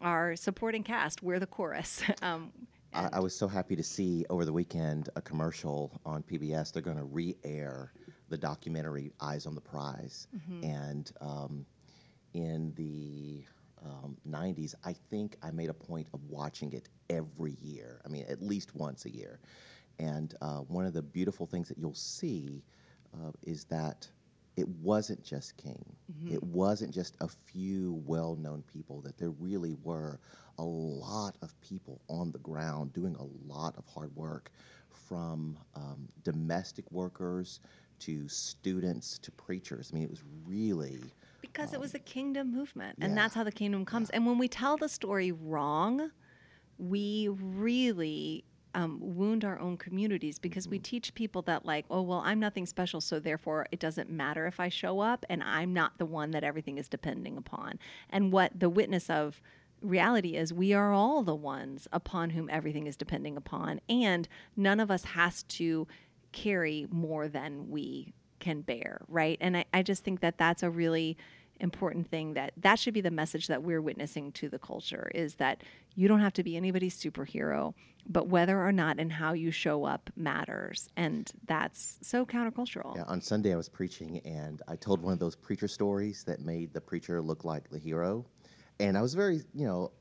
are 0.00 0.36
supporting 0.36 0.82
cast. 0.82 1.22
We're 1.22 1.38
the 1.38 1.46
chorus. 1.46 2.02
Um, 2.22 2.52
I, 2.94 3.08
I, 3.14 3.20
was 3.20 3.36
so 3.36 3.46
happy 3.46 3.76
to 3.76 3.82
see 3.82 4.24
over 4.30 4.44
the 4.44 4.52
weekend 4.52 5.10
a 5.14 5.20
commercial 5.20 6.00
on 6.06 6.22
PBS. 6.22 6.72
They're 6.72 6.82
going 6.82 6.96
to 6.96 7.04
re-air 7.04 7.92
the 8.28 8.38
documentary 8.38 9.12
"Eyes 9.20 9.46
on 9.46 9.54
the 9.54 9.60
Prize," 9.60 10.26
mm-hmm. 10.34 10.64
and 10.64 11.12
um, 11.20 11.66
in 12.32 12.72
the 12.76 13.44
um, 13.84 14.16
90s, 14.28 14.74
I 14.84 14.92
think 14.92 15.36
I 15.42 15.50
made 15.50 15.68
a 15.68 15.74
point 15.74 16.08
of 16.14 16.24
watching 16.24 16.72
it 16.72 16.88
every 17.10 17.56
year. 17.60 18.00
I 18.04 18.08
mean, 18.08 18.24
at 18.28 18.42
least 18.42 18.74
once 18.74 19.04
a 19.04 19.10
year. 19.10 19.40
And 19.98 20.34
uh, 20.40 20.58
one 20.58 20.86
of 20.86 20.92
the 20.92 21.02
beautiful 21.02 21.46
things 21.46 21.68
that 21.68 21.78
you'll 21.78 21.94
see 21.94 22.64
uh, 23.14 23.32
is 23.42 23.64
that 23.64 24.08
it 24.58 24.68
wasn't 24.68 25.22
just 25.22 25.56
King. 25.56 25.84
Mm-hmm. 26.12 26.34
It 26.34 26.42
wasn't 26.42 26.92
just 26.92 27.16
a 27.20 27.28
few 27.28 28.02
well 28.06 28.34
known 28.34 28.64
people, 28.72 29.00
that 29.02 29.16
there 29.16 29.30
really 29.30 29.76
were 29.84 30.18
a 30.58 30.64
lot 30.64 31.36
of 31.42 31.58
people 31.60 32.00
on 32.08 32.32
the 32.32 32.40
ground 32.40 32.92
doing 32.92 33.14
a 33.14 33.52
lot 33.52 33.76
of 33.78 33.84
hard 33.86 34.14
work 34.16 34.50
from 34.90 35.56
um, 35.76 36.08
domestic 36.24 36.90
workers 36.90 37.60
to 38.00 38.28
students 38.28 39.18
to 39.20 39.30
preachers. 39.30 39.90
I 39.92 39.94
mean, 39.94 40.04
it 40.04 40.10
was 40.10 40.24
really. 40.44 41.00
Because 41.40 41.68
um, 41.68 41.76
it 41.76 41.80
was 41.80 41.94
a 41.94 42.00
kingdom 42.00 42.52
movement, 42.52 42.98
and 43.00 43.12
yeah, 43.12 43.22
that's 43.22 43.34
how 43.34 43.44
the 43.44 43.52
kingdom 43.52 43.84
comes. 43.84 44.10
Yeah. 44.10 44.16
And 44.16 44.26
when 44.26 44.38
we 44.38 44.48
tell 44.48 44.76
the 44.76 44.88
story 44.88 45.30
wrong, 45.30 46.10
we 46.78 47.28
really 47.28 48.44
um, 48.78 48.98
wound 49.00 49.44
our 49.44 49.58
own 49.58 49.76
communities 49.76 50.38
because 50.38 50.64
mm-hmm. 50.64 50.72
we 50.72 50.78
teach 50.78 51.12
people 51.14 51.42
that 51.42 51.66
like 51.66 51.84
oh 51.90 52.00
well 52.00 52.22
i'm 52.24 52.38
nothing 52.38 52.64
special 52.64 53.00
so 53.00 53.18
therefore 53.18 53.66
it 53.72 53.80
doesn't 53.80 54.08
matter 54.08 54.46
if 54.46 54.60
i 54.60 54.68
show 54.68 55.00
up 55.00 55.26
and 55.28 55.42
i'm 55.42 55.74
not 55.74 55.98
the 55.98 56.06
one 56.06 56.30
that 56.30 56.44
everything 56.44 56.78
is 56.78 56.88
depending 56.88 57.36
upon 57.36 57.78
and 58.08 58.30
what 58.30 58.52
the 58.58 58.68
witness 58.68 59.10
of 59.10 59.42
reality 59.82 60.36
is 60.36 60.52
we 60.52 60.72
are 60.72 60.92
all 60.92 61.24
the 61.24 61.34
ones 61.34 61.88
upon 61.92 62.30
whom 62.30 62.48
everything 62.50 62.86
is 62.86 62.96
depending 62.96 63.36
upon 63.36 63.80
and 63.88 64.28
none 64.56 64.78
of 64.78 64.92
us 64.92 65.04
has 65.04 65.42
to 65.42 65.88
carry 66.30 66.86
more 66.90 67.26
than 67.26 67.68
we 67.68 68.12
can 68.38 68.60
bear 68.60 69.00
right 69.08 69.38
and 69.40 69.56
i, 69.56 69.64
I 69.74 69.82
just 69.82 70.04
think 70.04 70.20
that 70.20 70.38
that's 70.38 70.62
a 70.62 70.70
really 70.70 71.16
important 71.60 72.08
thing 72.08 72.34
that 72.34 72.52
that 72.56 72.78
should 72.78 72.94
be 72.94 73.00
the 73.00 73.10
message 73.10 73.46
that 73.48 73.62
we're 73.62 73.82
witnessing 73.82 74.32
to 74.32 74.48
the 74.48 74.58
culture 74.58 75.10
is 75.14 75.34
that 75.36 75.62
you 75.94 76.06
don't 76.06 76.20
have 76.20 76.32
to 76.32 76.42
be 76.42 76.56
anybody's 76.56 76.98
superhero 76.98 77.74
but 78.08 78.28
whether 78.28 78.58
or 78.58 78.72
not 78.72 78.98
and 78.98 79.12
how 79.12 79.34
you 79.34 79.50
show 79.50 79.84
up 79.84 80.08
matters. 80.16 80.88
And 80.96 81.30
that's 81.46 81.98
so 82.00 82.24
countercultural. 82.24 82.96
Yeah 82.96 83.04
on 83.06 83.20
sunday 83.20 83.52
i 83.52 83.56
was 83.56 83.68
preaching 83.68 84.20
and 84.24 84.62
i 84.68 84.76
told 84.76 85.02
one 85.02 85.12
of 85.12 85.18
those 85.18 85.36
preacher 85.36 85.68
stories 85.68 86.24
that 86.24 86.40
made 86.40 86.72
the 86.72 86.80
preacher 86.80 87.20
look 87.20 87.44
like 87.44 87.68
the 87.70 87.78
hero. 87.78 88.24
And 88.80 88.96
i 88.96 89.02
was 89.02 89.14
very 89.14 89.42
you 89.54 89.66
know 89.66 89.92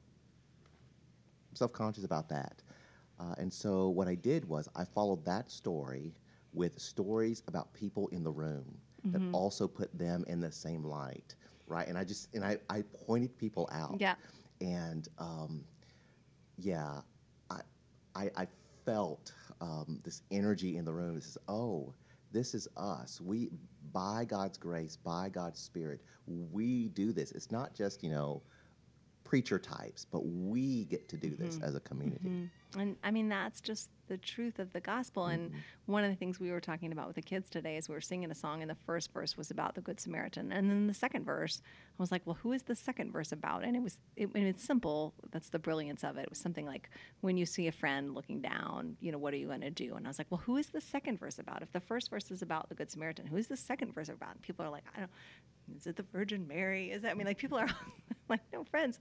self-conscious 1.54 2.04
about 2.04 2.30
that. 2.30 2.62
Uh, 3.20 3.34
and 3.40 3.52
so 3.52 3.90
what 3.90 4.08
i 4.08 4.16
did 4.16 4.46
was 4.46 4.70
i 4.76 4.86
followed 4.86 5.26
that 5.26 5.50
story 5.52 6.14
with 6.54 6.80
stories 6.80 7.44
about 7.48 7.74
people 7.74 8.08
in 8.10 8.24
the 8.24 8.32
room 8.32 8.78
that 9.06 9.22
mm-hmm. 9.22 9.36
also 9.36 9.68
put 9.68 9.96
them 9.98 10.24
in 10.28 10.40
the 10.40 10.52
same 10.52 10.84
light 10.84 11.36
right? 11.68 11.88
And 11.88 11.98
I 11.98 12.04
just 12.04 12.34
and 12.34 12.44
I, 12.44 12.58
I 12.70 12.84
pointed 13.06 13.38
people 13.38 13.70
out. 13.72 13.98
Yeah. 14.00 14.16
And 14.62 15.08
um, 15.20 15.64
yeah, 16.58 17.02
I 17.50 17.62
I, 18.16 18.32
I 18.36 18.48
felt 18.86 19.32
um, 19.62 20.00
this 20.04 20.22
energy 20.32 20.78
in 20.78 20.86
the 20.86 20.94
room. 20.94 21.16
This 21.16 21.28
is 21.28 21.38
oh, 21.48 21.94
this 22.32 22.54
is 22.54 22.68
us. 22.78 23.22
We 23.22 23.50
by 23.94 24.26
God's 24.26 24.58
grace, 24.58 24.98
by 24.98 25.30
God's 25.30 25.60
Spirit, 25.60 26.02
we 26.26 26.90
do 26.90 27.12
this. 27.12 27.32
It's 27.32 27.52
not 27.52 27.74
just 27.74 28.04
you 28.04 28.10
know 28.10 28.42
preacher 29.28 29.60
types, 29.60 30.06
but 30.10 30.26
we 30.26 30.86
get 30.86 31.10
to 31.10 31.18
do 31.18 31.36
this 31.38 31.60
as 31.62 31.76
a 31.76 31.82
community. 31.82 32.30
Mm-hmm. 32.30 32.80
And 32.80 32.96
I 33.04 33.12
mean, 33.12 33.28
that's 33.28 33.60
just 33.60 33.90
the 34.08 34.18
truth 34.18 34.58
of 34.58 34.72
the 34.72 34.80
gospel. 34.80 35.26
And 35.26 35.52
one 35.86 36.06
of 36.06 36.10
the 36.10 36.16
things 36.16 36.40
we 36.40 36.50
were 36.50 36.62
talking 36.62 36.94
about 36.94 37.08
with 37.08 37.18
the 37.18 37.22
kids 37.22 37.50
today 37.50 37.76
is 37.76 37.90
we 37.90 37.96
were 37.96 38.00
singing 38.00 38.32
a 38.32 38.36
song, 38.36 38.62
and 38.62 38.72
the 38.72 38.78
first 38.86 39.12
verse 39.12 39.36
was 39.36 39.52
about 39.52 39.76
the 39.76 39.82
Good 39.82 40.00
Samaritan. 40.00 40.54
And 40.54 40.70
then 40.70 40.88
the 40.88 40.94
second 40.94 41.26
verse, 41.26 41.62
I 42.00 42.02
was 42.02 42.10
like, 42.10 42.22
well, 42.24 42.38
who 42.42 42.54
is 42.54 42.64
the 42.64 42.76
second 42.76 43.12
verse 43.12 43.34
about? 43.34 43.66
And 43.66 43.76
it 43.76 43.82
was, 43.82 43.98
it, 44.16 44.30
and 44.34 44.46
it's 44.46 44.64
simple. 44.64 45.14
That's 45.32 45.50
the 45.50 45.60
brilliance 45.60 46.06
of 46.06 46.18
it. 46.18 46.22
It 46.22 46.30
was 46.30 46.40
something 46.40 46.66
like, 46.66 46.90
when 47.20 47.36
you 47.36 47.46
see 47.46 47.68
a 47.68 47.74
friend 47.74 48.16
looking 48.16 48.40
down, 48.40 48.96
you 49.02 49.12
know, 49.12 49.18
what 49.18 49.34
are 49.34 49.38
you 49.38 49.48
going 49.48 49.62
to 49.62 49.70
do? 49.70 49.96
And 49.96 50.08
I 50.08 50.10
was 50.10 50.20
like, 50.20 50.28
well, 50.30 50.42
who 50.46 50.56
is 50.56 50.68
the 50.68 50.82
second 50.82 51.20
verse 51.20 51.38
about? 51.38 51.62
If 51.62 51.74
the 51.74 51.82
first 51.82 52.10
verse 52.10 52.32
is 52.32 52.42
about 52.42 52.70
the 52.70 52.76
Good 52.76 52.90
Samaritan, 52.90 53.26
who 53.26 53.36
is 53.36 53.48
the 53.48 53.58
second 53.58 53.94
verse 53.94 54.08
about? 54.08 54.36
And 54.36 54.42
people 54.42 54.66
are 54.66 54.70
like, 54.70 54.86
I 54.96 55.02
don't, 55.02 55.12
is 55.76 55.86
it 55.86 55.98
the 55.98 56.06
Virgin 56.14 56.48
Mary? 56.48 56.92
Is 56.92 57.02
that, 57.02 57.12
I 57.12 57.14
mean, 57.14 57.28
like, 57.28 57.38
people 57.38 57.58
are 57.58 57.68
like, 58.30 58.42
no, 58.54 58.64
friends. 58.64 59.00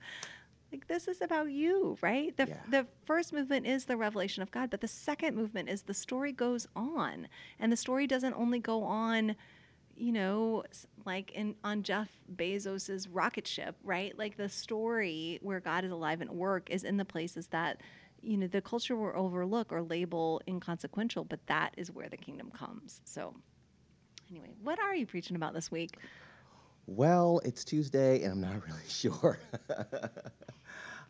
Like 0.73 0.89
this 0.89 1.07
is 1.07 1.21
about 1.23 1.51
you 1.51 1.97
right? 2.03 2.37
The, 2.37 2.49
Yeah. 2.49 2.61
the 2.69 2.87
first 3.05 3.33
movement 3.33 3.67
is 3.67 3.85
the 3.85 3.97
revelation 3.97 4.43
of 4.43 4.51
god 4.51 4.69
but 4.71 4.81
the 4.81 4.89
second 4.89 5.37
movement 5.37 5.69
is 5.69 5.83
the 5.83 5.95
story 5.95 6.33
goes 6.33 6.67
on. 6.75 7.29
And 7.59 7.71
the 7.73 7.77
story 7.77 8.07
doesn't 8.07 8.35
only 8.35 8.59
go 8.59 8.83
on 8.83 9.37
you 9.99 10.13
know 10.13 10.63
like 11.07 11.31
in 11.31 11.55
on 11.65 11.83
jeff 11.83 12.11
bezos's 12.35 13.09
rocket 13.09 13.47
ship 13.47 13.77
right? 13.85 14.19
Like 14.19 14.37
the 14.37 14.49
story 14.49 15.39
where 15.41 15.61
god 15.61 15.85
is 15.85 15.93
alive 15.93 16.21
and 16.21 16.29
at 16.31 16.37
work 16.37 16.69
is 16.69 16.85
in 16.85 16.97
the 16.97 17.05
places 17.05 17.47
that 17.49 17.81
you 18.21 18.37
know 18.37 18.47
the 18.49 18.61
culture 18.61 18.97
will 18.97 19.13
overlook 19.15 19.73
or 19.73 19.83
label 19.83 20.43
inconsequential 20.49 21.25
but 21.25 21.47
that 21.47 21.73
is 21.77 21.91
where 21.93 22.09
the 22.09 22.17
kingdom 22.17 22.51
comes. 22.51 23.01
So 23.05 23.35
anyway 24.31 24.51
what 24.63 24.79
are 24.81 24.95
you 24.97 25.07
preaching 25.07 25.37
about 25.37 25.55
this 25.55 25.71
week 25.71 25.97
Well, 26.87 27.41
it's 27.45 27.65
Tuesday, 27.65 28.23
and 28.23 28.33
I'm 28.33 28.41
not 28.41 28.65
really 28.67 28.89
sure. 28.89 29.39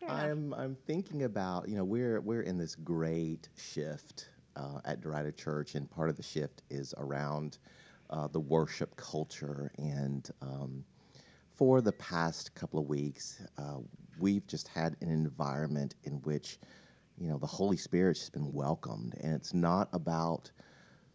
I'm 0.07 0.53
I'm 0.53 0.75
thinking 0.75 1.23
about 1.23 1.67
you 1.69 1.75
know 1.75 1.83
we're 1.83 2.19
we're 2.21 2.41
in 2.41 2.57
this 2.57 2.75
great 2.75 3.49
shift 3.57 4.29
uh, 4.55 4.79
at 4.85 5.01
Derita 5.01 5.35
Church, 5.35 5.75
and 5.75 5.89
part 5.89 6.09
of 6.09 6.17
the 6.17 6.23
shift 6.23 6.63
is 6.69 6.93
around 6.97 7.59
uh, 8.09 8.27
the 8.27 8.39
worship 8.39 8.95
culture. 8.95 9.71
And 9.77 10.29
um, 10.41 10.83
for 11.49 11.81
the 11.81 11.93
past 11.93 12.55
couple 12.55 12.79
of 12.79 12.87
weeks, 12.87 13.43
uh, 13.57 13.77
we've 14.19 14.47
just 14.47 14.67
had 14.67 14.95
an 15.01 15.09
environment 15.09 15.95
in 16.03 16.13
which 16.23 16.59
you 17.17 17.29
know 17.29 17.37
the 17.37 17.47
Holy 17.47 17.77
Spirit's 17.77 18.19
just 18.19 18.33
been 18.33 18.51
welcomed, 18.51 19.15
and 19.21 19.33
it's 19.33 19.53
not 19.53 19.89
about 19.93 20.51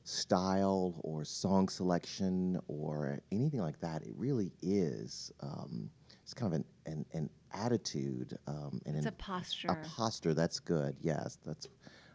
style 0.04 0.94
or 1.04 1.24
song 1.24 1.68
selection 1.68 2.60
or 2.68 3.20
anything 3.30 3.60
like 3.60 3.80
that. 3.80 4.02
It 4.02 4.12
really 4.16 4.52
is. 4.62 5.32
Um, 5.40 5.90
it's 6.22 6.34
kind 6.34 6.52
of 6.52 6.60
an 6.60 6.64
an, 6.86 7.06
an 7.12 7.30
attitude 7.52 8.38
um, 8.46 8.80
and 8.86 8.96
it's 8.96 9.06
an, 9.06 9.12
a 9.12 9.16
posture 9.16 9.68
a 9.68 9.76
posture. 9.86 10.34
That's 10.34 10.58
good. 10.58 10.96
Yes, 11.00 11.38
that's 11.44 11.68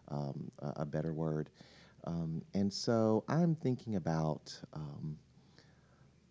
um, 0.10 0.52
a, 0.60 0.82
a 0.82 0.86
better 0.86 1.14
word. 1.14 1.50
Um, 2.06 2.42
and 2.54 2.72
so 2.72 3.24
I'm 3.28 3.56
thinking 3.56 3.96
about 3.96 4.58
um, 4.74 5.18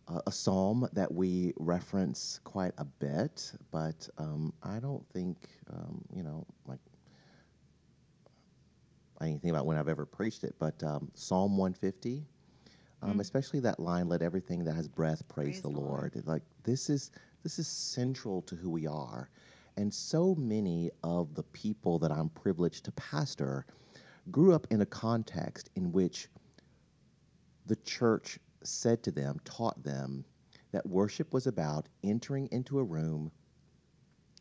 a, 0.08 0.20
a 0.26 0.32
psalm 0.32 0.88
that 0.92 1.12
we 1.12 1.52
reference 1.58 2.40
quite 2.44 2.72
a 2.78 2.84
bit, 2.84 3.52
but 3.70 4.08
um, 4.18 4.52
I 4.62 4.78
don't 4.78 5.06
think 5.12 5.36
um, 5.72 6.02
you 6.14 6.22
know 6.22 6.46
like 6.66 6.80
Think 9.20 9.44
about 9.46 9.66
when 9.66 9.76
I've 9.76 9.88
ever 9.88 10.06
preached 10.06 10.44
it, 10.44 10.54
but 10.58 10.82
um, 10.82 11.10
Psalm 11.14 11.56
150, 11.56 12.24
um, 13.02 13.20
especially 13.20 13.60
that 13.60 13.80
line, 13.80 14.08
"Let 14.08 14.22
everything 14.22 14.64
that 14.64 14.74
has 14.74 14.88
breath 14.88 15.26
praise, 15.28 15.60
Praise 15.60 15.62
the, 15.62 15.68
Lord." 15.68 16.14
Lord. 16.14 16.26
Like 16.26 16.42
this 16.64 16.90
is 16.90 17.10
this 17.42 17.58
is 17.58 17.66
central 17.66 18.42
to 18.42 18.56
who 18.56 18.70
we 18.70 18.86
are, 18.86 19.30
and 19.76 19.92
so 19.92 20.34
many 20.34 20.90
of 21.02 21.34
the 21.34 21.42
people 21.44 21.98
that 22.00 22.10
I'm 22.12 22.28
privileged 22.30 22.84
to 22.84 22.92
pastor 22.92 23.66
grew 24.30 24.54
up 24.54 24.66
in 24.70 24.80
a 24.80 24.86
context 24.86 25.70
in 25.76 25.92
which 25.92 26.28
the 27.66 27.76
church 27.76 28.38
said 28.62 29.02
to 29.04 29.10
them, 29.10 29.40
taught 29.44 29.82
them 29.82 30.24
that 30.72 30.84
worship 30.86 31.32
was 31.32 31.46
about 31.46 31.88
entering 32.02 32.48
into 32.50 32.78
a 32.78 32.84
room, 32.84 33.30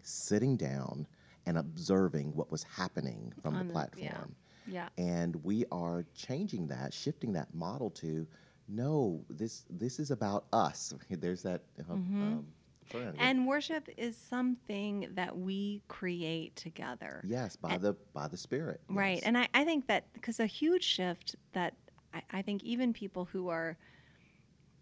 sitting 0.03 0.57
down, 0.57 1.07
and 1.45 1.57
observing 1.57 2.35
what 2.35 2.51
was 2.51 2.63
happening 2.63 3.31
from 3.41 3.55
On 3.55 3.67
the 3.67 3.73
the- 3.73 3.89
yeah. 3.97 4.23
Yeah 4.67 4.89
And 4.97 5.35
we 5.43 5.65
are 5.71 6.05
changing 6.15 6.67
that, 6.67 6.93
shifting 6.93 7.33
that 7.33 7.53
model 7.53 7.89
to 7.91 8.27
no, 8.67 9.23
this 9.29 9.65
this 9.69 9.99
is 9.99 10.11
about 10.11 10.45
us. 10.53 10.93
There's 11.09 11.43
that 11.43 11.61
uh, 11.89 11.93
um. 11.93 12.45
Mm-hmm. 12.93 13.09
And 13.17 13.47
worship 13.47 13.89
is 13.97 14.15
something 14.15 15.09
that 15.13 15.35
we 15.35 15.81
create 15.87 16.55
together. 16.55 17.19
yes, 17.25 17.55
by 17.55 17.77
the 17.77 17.95
by 18.13 18.27
the 18.27 18.37
Spirit. 18.37 18.79
Right. 18.87 19.21
And 19.23 19.35
I, 19.37 19.47
I 19.55 19.63
think 19.63 19.87
that 19.87 20.13
because 20.13 20.39
a 20.39 20.45
huge 20.45 20.83
shift 20.83 21.35
that 21.53 21.73
I, 22.13 22.21
I 22.31 22.41
think 22.43 22.63
even 22.63 22.93
people 22.93 23.25
who 23.25 23.49
are, 23.49 23.77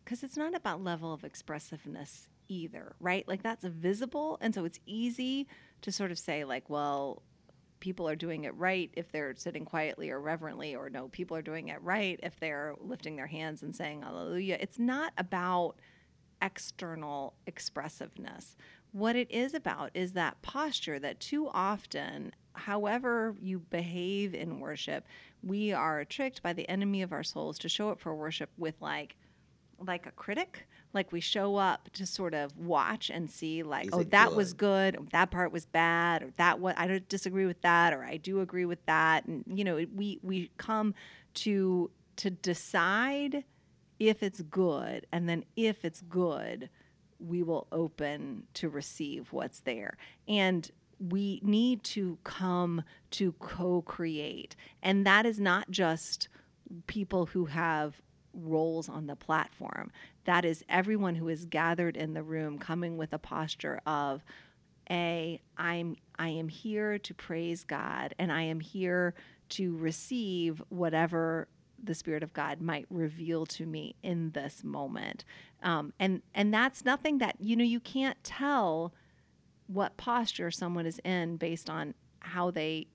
because 0.03 0.21
it's 0.21 0.35
not 0.35 0.53
about 0.53 0.83
level 0.83 1.13
of 1.13 1.23
expressiveness 1.23 2.27
either, 2.49 2.95
right? 2.99 3.25
Like 3.25 3.41
that's 3.41 3.63
visible. 3.63 4.37
And 4.41 4.53
so 4.53 4.65
it's 4.65 4.81
easy 4.85 5.47
to 5.81 5.91
sort 5.91 6.11
of 6.11 6.19
say, 6.19 6.43
like, 6.43 6.69
well, 6.69 7.23
people 7.83 8.07
are 8.07 8.15
doing 8.15 8.45
it 8.45 8.55
right 8.55 8.89
if 8.93 9.11
they're 9.11 9.35
sitting 9.35 9.65
quietly 9.65 10.09
or 10.09 10.21
reverently, 10.21 10.73
or 10.73 10.89
no, 10.89 11.09
people 11.09 11.35
are 11.35 11.41
doing 11.41 11.67
it 11.67 11.81
right 11.81 12.17
if 12.23 12.39
they're 12.39 12.75
lifting 12.79 13.17
their 13.17 13.27
hands 13.27 13.61
and 13.61 13.75
saying 13.75 14.01
hallelujah. 14.01 14.57
It's 14.57 14.79
not 14.79 15.11
about 15.17 15.75
external 16.41 17.33
expressiveness. 17.45 18.55
What 18.93 19.17
it 19.17 19.29
is 19.29 19.53
about 19.53 19.91
is 19.93 20.13
that 20.13 20.41
posture 20.41 20.97
that 20.99 21.19
too 21.19 21.49
often, 21.49 22.31
however 22.53 23.35
you 23.41 23.59
behave 23.59 24.33
in 24.33 24.61
worship, 24.61 25.05
we 25.43 25.73
are 25.73 26.05
tricked 26.05 26.41
by 26.41 26.53
the 26.53 26.69
enemy 26.69 27.01
of 27.01 27.11
our 27.11 27.23
souls 27.23 27.59
to 27.59 27.67
show 27.67 27.89
up 27.89 27.99
for 27.99 28.15
worship 28.15 28.49
with 28.57 28.75
like 28.79 29.17
like 29.85 30.05
a 30.05 30.11
critic 30.11 30.69
like 30.93 31.11
we 31.11 31.19
show 31.19 31.55
up 31.55 31.89
to 31.93 32.05
sort 32.05 32.33
of 32.33 32.57
watch 32.57 33.09
and 33.09 33.29
see 33.29 33.63
like 33.63 33.87
Is 33.87 33.93
oh 33.93 34.03
that 34.03 34.35
was 34.35 34.53
good? 34.53 34.93
good 34.93 35.01
or 35.01 35.05
that 35.11 35.31
part 35.31 35.51
was 35.51 35.65
bad 35.65 36.23
or 36.23 36.31
that 36.37 36.59
what 36.59 36.77
i 36.77 36.87
don't 36.87 37.07
disagree 37.09 37.45
with 37.45 37.61
that 37.61 37.93
or 37.93 38.03
i 38.03 38.17
do 38.17 38.39
agree 38.39 38.65
with 38.65 38.85
that 38.85 39.25
and 39.25 39.43
you 39.47 39.63
know 39.63 39.83
we 39.93 40.19
we 40.21 40.51
come 40.57 40.93
to 41.33 41.89
to 42.15 42.29
decide 42.29 43.43
if 43.99 44.21
it's 44.23 44.41
good 44.41 45.05
and 45.11 45.27
then 45.27 45.43
if 45.55 45.83
it's 45.83 46.01
good 46.01 46.69
we 47.19 47.41
will 47.41 47.67
open 47.71 48.43
to 48.53 48.69
receive 48.69 49.31
what's 49.31 49.61
there 49.61 49.97
and 50.27 50.71
we 50.99 51.39
need 51.43 51.83
to 51.83 52.17
come 52.23 52.83
to 53.11 53.33
co-create 53.33 54.55
and 54.81 55.05
that 55.05 55.25
is 55.25 55.39
not 55.39 55.69
just 55.71 56.27
people 56.87 57.25
who 57.27 57.45
have 57.45 58.01
roles 58.33 58.89
on 58.89 59.07
the 59.07 59.15
platform 59.15 59.91
that 60.25 60.45
is 60.45 60.63
everyone 60.69 61.15
who 61.15 61.27
is 61.27 61.45
gathered 61.45 61.97
in 61.97 62.13
the 62.13 62.23
room 62.23 62.57
coming 62.57 62.97
with 62.97 63.13
a 63.13 63.19
posture 63.19 63.81
of 63.85 64.23
a 64.89 65.39
i'm 65.57 65.95
i 66.19 66.27
am 66.27 66.49
here 66.49 66.97
to 66.97 67.13
praise 67.13 67.63
god 67.63 68.13
and 68.19 68.31
i 68.31 68.41
am 68.41 68.59
here 68.59 69.13
to 69.49 69.75
receive 69.77 70.61
whatever 70.69 71.47
the 71.83 71.93
spirit 71.93 72.23
of 72.23 72.33
god 72.33 72.61
might 72.61 72.85
reveal 72.89 73.45
to 73.45 73.65
me 73.65 73.95
in 74.01 74.31
this 74.31 74.63
moment. 74.63 75.25
Um, 75.61 75.93
and 75.99 76.21
and 76.33 76.53
that's 76.53 76.85
nothing 76.85 77.17
that 77.17 77.35
you 77.39 77.55
know 77.55 77.63
you 77.63 77.79
can't 77.79 78.21
tell 78.23 78.93
what 79.67 79.97
posture 79.97 80.51
someone 80.51 80.85
is 80.85 80.99
in 81.03 81.37
based 81.37 81.69
on 81.69 81.93
how 82.19 82.51
they 82.51 82.87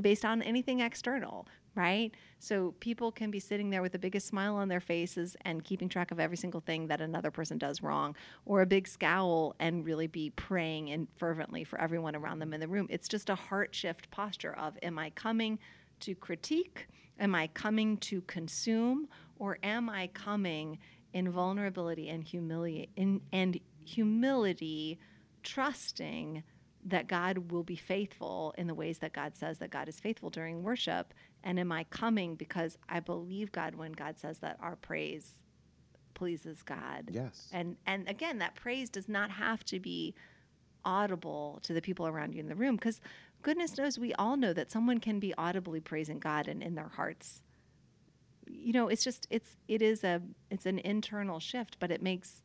based 0.00 0.24
on 0.24 0.42
anything 0.42 0.80
external, 0.80 1.46
right? 1.76 2.12
So 2.40 2.74
people 2.80 3.12
can 3.12 3.30
be 3.30 3.38
sitting 3.38 3.70
there 3.70 3.82
with 3.82 3.92
the 3.92 3.98
biggest 3.98 4.26
smile 4.26 4.56
on 4.56 4.68
their 4.68 4.80
faces 4.80 5.36
and 5.42 5.62
keeping 5.62 5.88
track 5.88 6.10
of 6.10 6.18
every 6.18 6.36
single 6.36 6.60
thing 6.60 6.88
that 6.88 7.00
another 7.00 7.30
person 7.30 7.58
does 7.58 7.82
wrong, 7.82 8.16
or 8.44 8.62
a 8.62 8.66
big 8.66 8.88
scowl 8.88 9.54
and 9.60 9.84
really 9.84 10.06
be 10.06 10.30
praying 10.30 10.90
and 10.90 11.06
fervently 11.16 11.62
for 11.62 11.80
everyone 11.80 12.16
around 12.16 12.38
them 12.40 12.52
in 12.52 12.60
the 12.60 12.68
room. 12.68 12.86
It's 12.90 13.08
just 13.08 13.30
a 13.30 13.34
heart 13.34 13.74
shift 13.74 14.10
posture 14.10 14.54
of 14.54 14.76
am 14.82 14.98
I 14.98 15.10
coming 15.10 15.58
to 16.00 16.14
critique? 16.14 16.88
Am 17.18 17.34
I 17.34 17.46
coming 17.48 17.96
to 17.98 18.22
consume? 18.22 19.08
Or 19.38 19.58
am 19.62 19.88
I 19.90 20.08
coming 20.08 20.78
in 21.12 21.30
vulnerability 21.30 22.08
and 22.08 22.24
humility 22.24 22.88
in, 22.96 23.20
and 23.32 23.58
humility, 23.84 24.98
trusting 25.42 26.42
that 26.84 27.08
God 27.08 27.50
will 27.50 27.62
be 27.62 27.76
faithful 27.76 28.54
in 28.56 28.66
the 28.66 28.74
ways 28.74 28.98
that 28.98 29.12
God 29.12 29.36
says 29.36 29.58
that 29.58 29.70
God 29.70 29.88
is 29.88 29.98
faithful 29.98 30.30
during 30.30 30.62
worship? 30.62 31.12
And 31.44 31.60
am 31.60 31.70
I 31.70 31.84
coming 31.84 32.34
because 32.34 32.76
I 32.88 33.00
believe 33.00 33.52
God 33.52 33.74
when 33.76 33.92
God 33.92 34.18
says 34.18 34.38
that 34.38 34.56
our 34.60 34.76
praise 34.76 35.38
pleases 36.14 36.62
God? 36.62 37.10
Yes. 37.12 37.48
And 37.52 37.76
and 37.86 38.08
again, 38.08 38.38
that 38.38 38.56
praise 38.56 38.90
does 38.90 39.08
not 39.08 39.30
have 39.30 39.64
to 39.66 39.78
be 39.78 40.14
audible 40.84 41.60
to 41.62 41.72
the 41.72 41.82
people 41.82 42.06
around 42.06 42.34
you 42.34 42.40
in 42.40 42.48
the 42.48 42.54
room 42.54 42.76
because 42.76 43.00
goodness 43.42 43.76
knows 43.76 43.98
we 43.98 44.14
all 44.14 44.36
know 44.36 44.52
that 44.52 44.70
someone 44.70 44.98
can 45.00 45.18
be 45.18 45.34
audibly 45.36 45.80
praising 45.80 46.18
God 46.20 46.46
and 46.46 46.62
in 46.62 46.76
their 46.76 46.88
hearts 46.88 47.42
you 48.46 48.72
know 48.72 48.88
it's 48.88 49.04
just 49.04 49.26
it's 49.30 49.56
it 49.68 49.82
is 49.82 50.04
a 50.04 50.20
it's 50.50 50.66
an 50.66 50.78
internal 50.80 51.40
shift 51.40 51.76
but 51.78 51.90
it 51.90 52.02
makes 52.02 52.42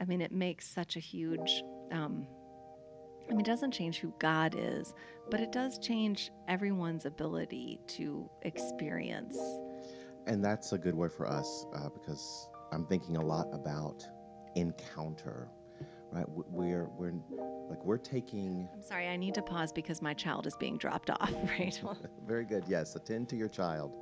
i 0.00 0.04
mean 0.04 0.20
it 0.20 0.32
makes 0.32 0.66
such 0.66 0.96
a 0.96 1.00
huge 1.00 1.62
um 1.92 2.26
I 3.28 3.32
mean, 3.32 3.40
it 3.40 3.46
doesn't 3.46 3.72
change 3.72 3.98
who 3.98 4.12
God 4.18 4.54
is, 4.56 4.94
but 5.30 5.40
it 5.40 5.50
does 5.50 5.78
change 5.78 6.30
everyone's 6.48 7.06
ability 7.06 7.80
to 7.88 8.28
experience. 8.42 9.38
And 10.26 10.44
that's 10.44 10.72
a 10.72 10.78
good 10.78 10.94
word 10.94 11.12
for 11.12 11.26
us 11.26 11.66
uh, 11.74 11.88
because 11.88 12.48
I'm 12.72 12.86
thinking 12.86 13.16
a 13.16 13.24
lot 13.24 13.48
about 13.52 14.06
encounter, 14.54 15.48
right? 16.12 16.26
We're 16.28 16.88
we're 16.96 17.14
like 17.68 17.84
we're 17.84 17.98
taking 17.98 18.68
I'm 18.72 18.82
sorry, 18.82 19.08
I 19.08 19.16
need 19.16 19.34
to 19.34 19.42
pause 19.42 19.72
because 19.72 20.02
my 20.02 20.14
child 20.14 20.46
is 20.46 20.56
being 20.56 20.78
dropped 20.78 21.10
off, 21.10 21.32
right? 21.58 21.80
very 22.26 22.44
good. 22.44 22.64
Yes, 22.68 22.94
attend 22.96 23.28
to 23.30 23.36
your 23.36 23.48
child. 23.48 23.92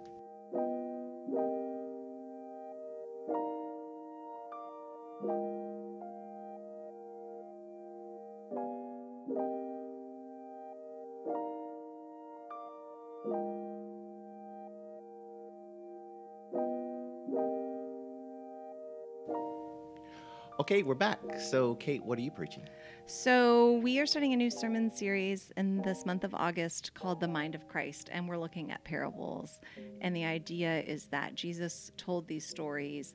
Okay, 20.65 20.83
we're 20.83 20.95
back. 20.95 21.19
So, 21.39 21.75
Kate, 21.75 22.03
what 22.03 22.19
are 22.19 22.23
you 22.23 22.31
preaching? 22.31 22.67
So, 23.05 23.73
we 23.83 23.99
are 23.99 24.07
starting 24.07 24.33
a 24.33 24.37
new 24.37 24.49
sermon 24.49 24.91
series 24.91 25.53
in 25.59 25.83
this 25.83 26.07
month 26.07 26.25
of 26.25 26.35
August 26.35 26.95
called 26.95 27.21
The 27.21 27.29
Mind 27.29 27.55
of 27.55 27.69
Christ, 27.69 28.09
and 28.11 28.27
we're 28.27 28.39
looking 28.39 28.73
at 28.73 28.83
parables. 28.83 29.61
And 30.01 30.17
the 30.17 30.25
idea 30.25 30.81
is 30.81 31.05
that 31.09 31.35
Jesus 31.35 31.93
told 31.99 32.27
these 32.27 32.47
stories 32.47 33.15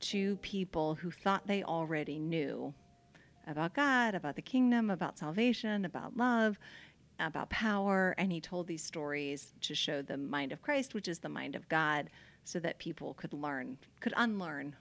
to 0.00 0.38
people 0.38 0.96
who 0.96 1.12
thought 1.12 1.46
they 1.46 1.62
already 1.62 2.18
knew 2.18 2.74
about 3.46 3.74
God, 3.74 4.16
about 4.16 4.34
the 4.34 4.42
kingdom, 4.42 4.90
about 4.90 5.20
salvation, 5.20 5.84
about 5.84 6.16
love, 6.16 6.58
about 7.20 7.48
power. 7.48 8.16
And 8.18 8.32
he 8.32 8.40
told 8.40 8.66
these 8.66 8.82
stories 8.82 9.52
to 9.60 9.74
show 9.76 10.02
the 10.02 10.16
mind 10.16 10.50
of 10.50 10.62
Christ, 10.62 10.94
which 10.94 11.06
is 11.06 11.20
the 11.20 11.28
mind 11.28 11.54
of 11.54 11.68
God, 11.68 12.10
so 12.42 12.58
that 12.58 12.80
people 12.80 13.14
could 13.14 13.32
learn, 13.32 13.78
could 14.00 14.14
unlearn 14.16 14.74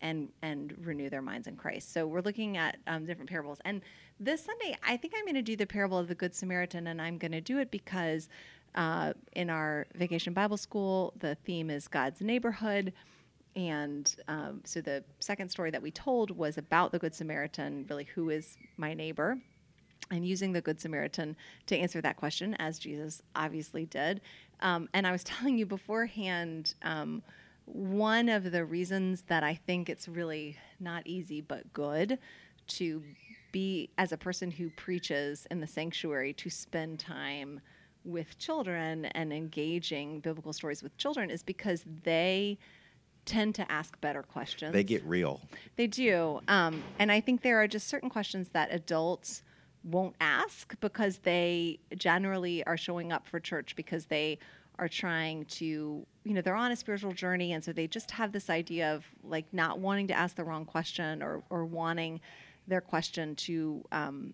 and 0.00 0.28
and 0.42 0.74
renew 0.84 1.10
their 1.10 1.22
minds 1.22 1.46
in 1.46 1.56
Christ. 1.56 1.92
So 1.92 2.06
we're 2.06 2.20
looking 2.20 2.56
at 2.56 2.76
um, 2.86 3.06
different 3.06 3.30
parables. 3.30 3.58
And 3.64 3.82
this 4.18 4.44
Sunday, 4.44 4.76
I 4.86 4.96
think 4.96 5.14
I'm 5.16 5.24
going 5.24 5.34
to 5.34 5.42
do 5.42 5.56
the 5.56 5.66
parable 5.66 5.98
of 5.98 6.08
the 6.08 6.14
Good 6.14 6.34
Samaritan, 6.34 6.86
and 6.86 7.00
I'm 7.00 7.18
going 7.18 7.32
to 7.32 7.40
do 7.40 7.58
it 7.58 7.70
because 7.70 8.28
uh, 8.74 9.12
in 9.34 9.50
our 9.50 9.86
Vacation 9.94 10.32
Bible 10.32 10.56
School, 10.56 11.12
the 11.18 11.34
theme 11.44 11.70
is 11.70 11.88
God's 11.88 12.20
neighborhood. 12.20 12.92
And 13.56 14.14
um, 14.28 14.60
so 14.64 14.80
the 14.80 15.02
second 15.18 15.48
story 15.48 15.72
that 15.72 15.82
we 15.82 15.90
told 15.90 16.30
was 16.30 16.56
about 16.56 16.92
the 16.92 16.98
Good 16.98 17.14
Samaritan, 17.14 17.84
really, 17.88 18.04
who 18.14 18.30
is 18.30 18.56
my 18.76 18.94
neighbor? 18.94 19.38
and 20.10 20.26
using 20.26 20.52
the 20.52 20.60
Good 20.60 20.80
Samaritan 20.80 21.36
to 21.66 21.76
answer 21.76 22.00
that 22.00 22.16
question, 22.16 22.54
as 22.58 22.78
Jesus 22.78 23.22
obviously 23.36 23.86
did. 23.86 24.20
Um, 24.60 24.88
and 24.92 25.06
I 25.06 25.12
was 25.12 25.24
telling 25.24 25.58
you 25.58 25.66
beforehand, 25.66 26.74
um, 26.82 27.22
one 27.72 28.28
of 28.28 28.50
the 28.50 28.64
reasons 28.64 29.22
that 29.28 29.42
I 29.42 29.54
think 29.54 29.88
it's 29.88 30.08
really 30.08 30.56
not 30.78 31.06
easy 31.06 31.40
but 31.40 31.72
good 31.72 32.18
to 32.68 33.02
be, 33.52 33.90
as 33.98 34.12
a 34.12 34.16
person 34.16 34.50
who 34.50 34.70
preaches 34.70 35.46
in 35.50 35.60
the 35.60 35.66
sanctuary, 35.66 36.32
to 36.34 36.50
spend 36.50 36.98
time 37.00 37.60
with 38.04 38.38
children 38.38 39.06
and 39.06 39.32
engaging 39.32 40.20
biblical 40.20 40.52
stories 40.52 40.82
with 40.82 40.96
children 40.96 41.30
is 41.30 41.42
because 41.42 41.84
they 42.04 42.58
tend 43.26 43.54
to 43.54 43.70
ask 43.70 44.00
better 44.00 44.22
questions. 44.22 44.72
They 44.72 44.84
get 44.84 45.04
real. 45.04 45.40
They 45.76 45.86
do. 45.86 46.40
Um, 46.48 46.82
and 46.98 47.12
I 47.12 47.20
think 47.20 47.42
there 47.42 47.60
are 47.62 47.68
just 47.68 47.88
certain 47.88 48.08
questions 48.08 48.50
that 48.50 48.72
adults 48.72 49.42
won't 49.84 50.16
ask 50.20 50.78
because 50.80 51.18
they 51.18 51.78
generally 51.96 52.64
are 52.66 52.76
showing 52.76 53.12
up 53.12 53.26
for 53.26 53.40
church 53.40 53.76
because 53.76 54.06
they 54.06 54.38
are 54.80 54.88
trying 54.88 55.44
to, 55.44 56.06
you 56.24 56.34
know, 56.34 56.40
they're 56.40 56.56
on 56.56 56.72
a 56.72 56.76
spiritual 56.76 57.12
journey. 57.12 57.52
And 57.52 57.62
so 57.62 57.70
they 57.70 57.86
just 57.86 58.10
have 58.12 58.32
this 58.32 58.48
idea 58.48 58.94
of 58.94 59.04
like 59.22 59.44
not 59.52 59.78
wanting 59.78 60.08
to 60.08 60.14
ask 60.14 60.36
the 60.36 60.42
wrong 60.42 60.64
question 60.64 61.22
or, 61.22 61.42
or 61.50 61.66
wanting 61.66 62.20
their 62.66 62.80
question 62.80 63.36
to, 63.36 63.84
um, 63.92 64.32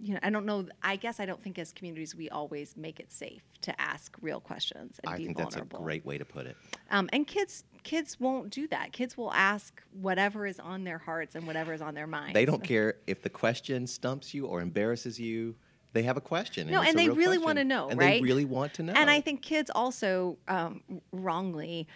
you 0.00 0.14
know, 0.14 0.20
I 0.22 0.30
don't 0.30 0.46
know. 0.46 0.68
I 0.82 0.94
guess 0.94 1.18
I 1.18 1.26
don't 1.26 1.42
think 1.42 1.58
as 1.58 1.72
communities 1.72 2.14
we 2.14 2.30
always 2.30 2.76
make 2.76 3.00
it 3.00 3.10
safe 3.10 3.42
to 3.62 3.80
ask 3.80 4.16
real 4.20 4.38
questions 4.38 5.00
and 5.02 5.12
I 5.12 5.16
be 5.16 5.24
think 5.24 5.38
vulnerable. 5.38 5.66
that's 5.70 5.80
a 5.80 5.82
great 5.82 6.06
way 6.06 6.18
to 6.18 6.24
put 6.24 6.46
it. 6.46 6.56
Um, 6.92 7.10
and 7.12 7.26
kids, 7.26 7.64
kids 7.82 8.20
won't 8.20 8.50
do 8.50 8.68
that. 8.68 8.92
Kids 8.92 9.16
will 9.16 9.32
ask 9.32 9.82
whatever 10.00 10.46
is 10.46 10.60
on 10.60 10.84
their 10.84 10.98
hearts 10.98 11.34
and 11.34 11.48
whatever 11.48 11.72
is 11.72 11.82
on 11.82 11.94
their 11.94 12.06
minds. 12.06 12.34
They 12.34 12.44
don't 12.44 12.62
care 12.62 12.94
if 13.08 13.22
the 13.22 13.30
question 13.30 13.88
stumps 13.88 14.34
you 14.34 14.46
or 14.46 14.60
embarrasses 14.60 15.18
you. 15.18 15.56
They 15.92 16.02
have 16.04 16.16
a 16.16 16.20
question. 16.22 16.70
No, 16.70 16.80
it's 16.80 16.90
and 16.90 16.98
they 16.98 17.08
real 17.08 17.16
really 17.16 17.36
question, 17.36 17.44
wanna 17.44 17.64
know, 17.64 17.88
and 17.88 17.98
right? 17.98 18.14
they 18.14 18.20
really 18.22 18.44
want 18.44 18.74
to 18.74 18.82
know. 18.82 18.94
And 18.94 19.10
I 19.10 19.20
think 19.20 19.42
kids 19.42 19.70
also, 19.74 20.38
um, 20.48 20.82
wrongly, 21.12 21.86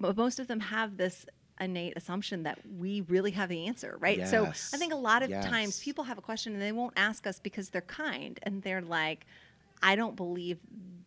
most 0.00 0.40
of 0.40 0.48
them 0.48 0.60
have 0.60 0.96
this 0.96 1.26
innate 1.60 1.92
assumption 1.96 2.42
that 2.44 2.58
we 2.78 3.02
really 3.02 3.32
have 3.32 3.48
the 3.48 3.66
answer, 3.66 3.96
right? 4.00 4.18
Yes. 4.18 4.30
So 4.30 4.46
I 4.46 4.78
think 4.78 4.92
a 4.92 4.96
lot 4.96 5.22
of 5.22 5.30
Yes. 5.30 5.44
times 5.44 5.78
people 5.80 6.04
have 6.04 6.18
a 6.18 6.22
question 6.22 6.54
and 6.54 6.62
they 6.62 6.72
won't 6.72 6.94
ask 6.96 7.26
us 7.26 7.38
because 7.38 7.68
they're 7.70 7.82
kind 7.82 8.40
and 8.42 8.62
they're 8.62 8.80
like, 8.80 9.26
I 9.82 9.94
don't 9.94 10.16
believe 10.16 10.58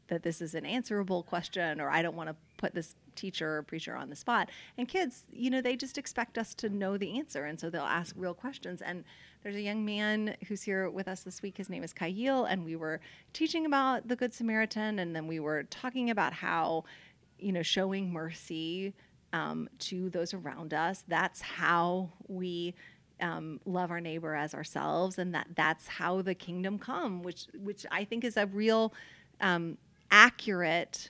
that 0.07 0.23
this 0.23 0.41
is 0.41 0.53
an 0.55 0.65
answerable 0.65 1.23
question 1.23 1.81
or 1.81 1.89
I 1.89 2.01
don't 2.01 2.15
want 2.15 2.29
to 2.29 2.35
put 2.63 2.73
this 2.73 2.95
teacher 3.15 3.57
or 3.57 3.63
preacher 3.63 3.93
on 3.93 4.09
the 4.09 4.15
spot. 4.15 4.49
And 4.77 4.87
kids, 4.87 5.23
you 5.33 5.49
know, 5.49 5.59
they 5.59 5.75
just 5.75 5.97
expect 5.97 6.37
us 6.37 6.53
to 6.55 6.69
know 6.69 6.97
the 6.97 7.17
answer. 7.19 7.43
And 7.43 7.59
so 7.59 7.69
they'll 7.69 7.81
ask 7.81 8.15
real 8.17 8.33
questions. 8.33 8.81
And 8.81 9.03
there's 9.41 9.57
a 9.57 9.61
young 9.61 9.83
man 9.83 10.37
who's 10.47 10.63
here 10.63 10.89
with 10.89 11.09
us 11.09 11.23
this 11.23 11.41
week. 11.41 11.57
His 11.57 11.69
name 11.69 11.83
is 11.83 11.91
Kyle. 11.91 12.45
And 12.45 12.63
we 12.63 12.77
were 12.77 13.01
teaching 13.33 13.65
about 13.65 14.07
the 14.07 14.15
Good 14.15 14.33
Samaritan. 14.33 14.99
And 14.99 15.13
then 15.13 15.27
we 15.27 15.41
were 15.41 15.63
talking 15.63 16.09
about 16.09 16.31
how, 16.31 16.85
you 17.37 17.51
know, 17.51 17.63
showing 17.63 18.13
mercy 18.13 18.93
um, 19.33 19.67
to 19.79 20.09
those 20.09 20.33
around 20.33 20.73
us. 20.73 21.03
That's 21.05 21.41
how 21.41 22.11
we 22.29 22.75
um, 23.19 23.59
love 23.65 23.91
our 23.91 23.99
neighbor 23.99 24.35
as 24.35 24.53
ourselves, 24.53 25.17
and 25.17 25.33
that 25.35 25.47
that's 25.55 25.87
how 25.87 26.21
the 26.21 26.35
kingdom 26.35 26.77
come, 26.77 27.23
which 27.23 27.47
which 27.53 27.85
I 27.91 28.03
think 28.03 28.23
is 28.23 28.37
a 28.37 28.47
real 28.47 28.93
um, 29.39 29.77
accurate. 30.11 31.09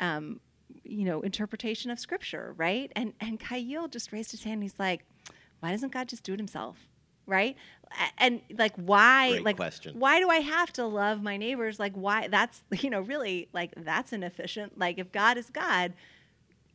Um, 0.00 0.40
you 0.84 1.04
know, 1.04 1.20
interpretation 1.22 1.90
of 1.90 1.98
scripture, 1.98 2.54
right? 2.56 2.90
And 2.96 3.12
and 3.20 3.38
Kyle 3.38 3.88
just 3.88 4.12
raised 4.12 4.30
his 4.30 4.42
hand. 4.44 4.54
And 4.54 4.62
he's 4.62 4.78
like, 4.78 5.04
"Why 5.60 5.70
doesn't 5.70 5.92
God 5.92 6.08
just 6.08 6.24
do 6.24 6.32
it 6.34 6.38
Himself?" 6.38 6.76
Right? 7.26 7.56
And 8.18 8.40
like, 8.58 8.74
why? 8.76 9.30
Great 9.30 9.44
like, 9.44 9.56
question. 9.56 9.98
why 9.98 10.18
do 10.18 10.28
I 10.28 10.38
have 10.38 10.72
to 10.74 10.86
love 10.86 11.22
my 11.22 11.36
neighbors? 11.36 11.78
Like, 11.78 11.94
why? 11.94 12.26
That's 12.28 12.62
you 12.72 12.90
know, 12.90 13.00
really, 13.00 13.48
like 13.52 13.72
that's 13.76 14.12
inefficient. 14.12 14.78
Like, 14.78 14.98
if 14.98 15.12
God 15.12 15.38
is 15.38 15.50
God, 15.50 15.92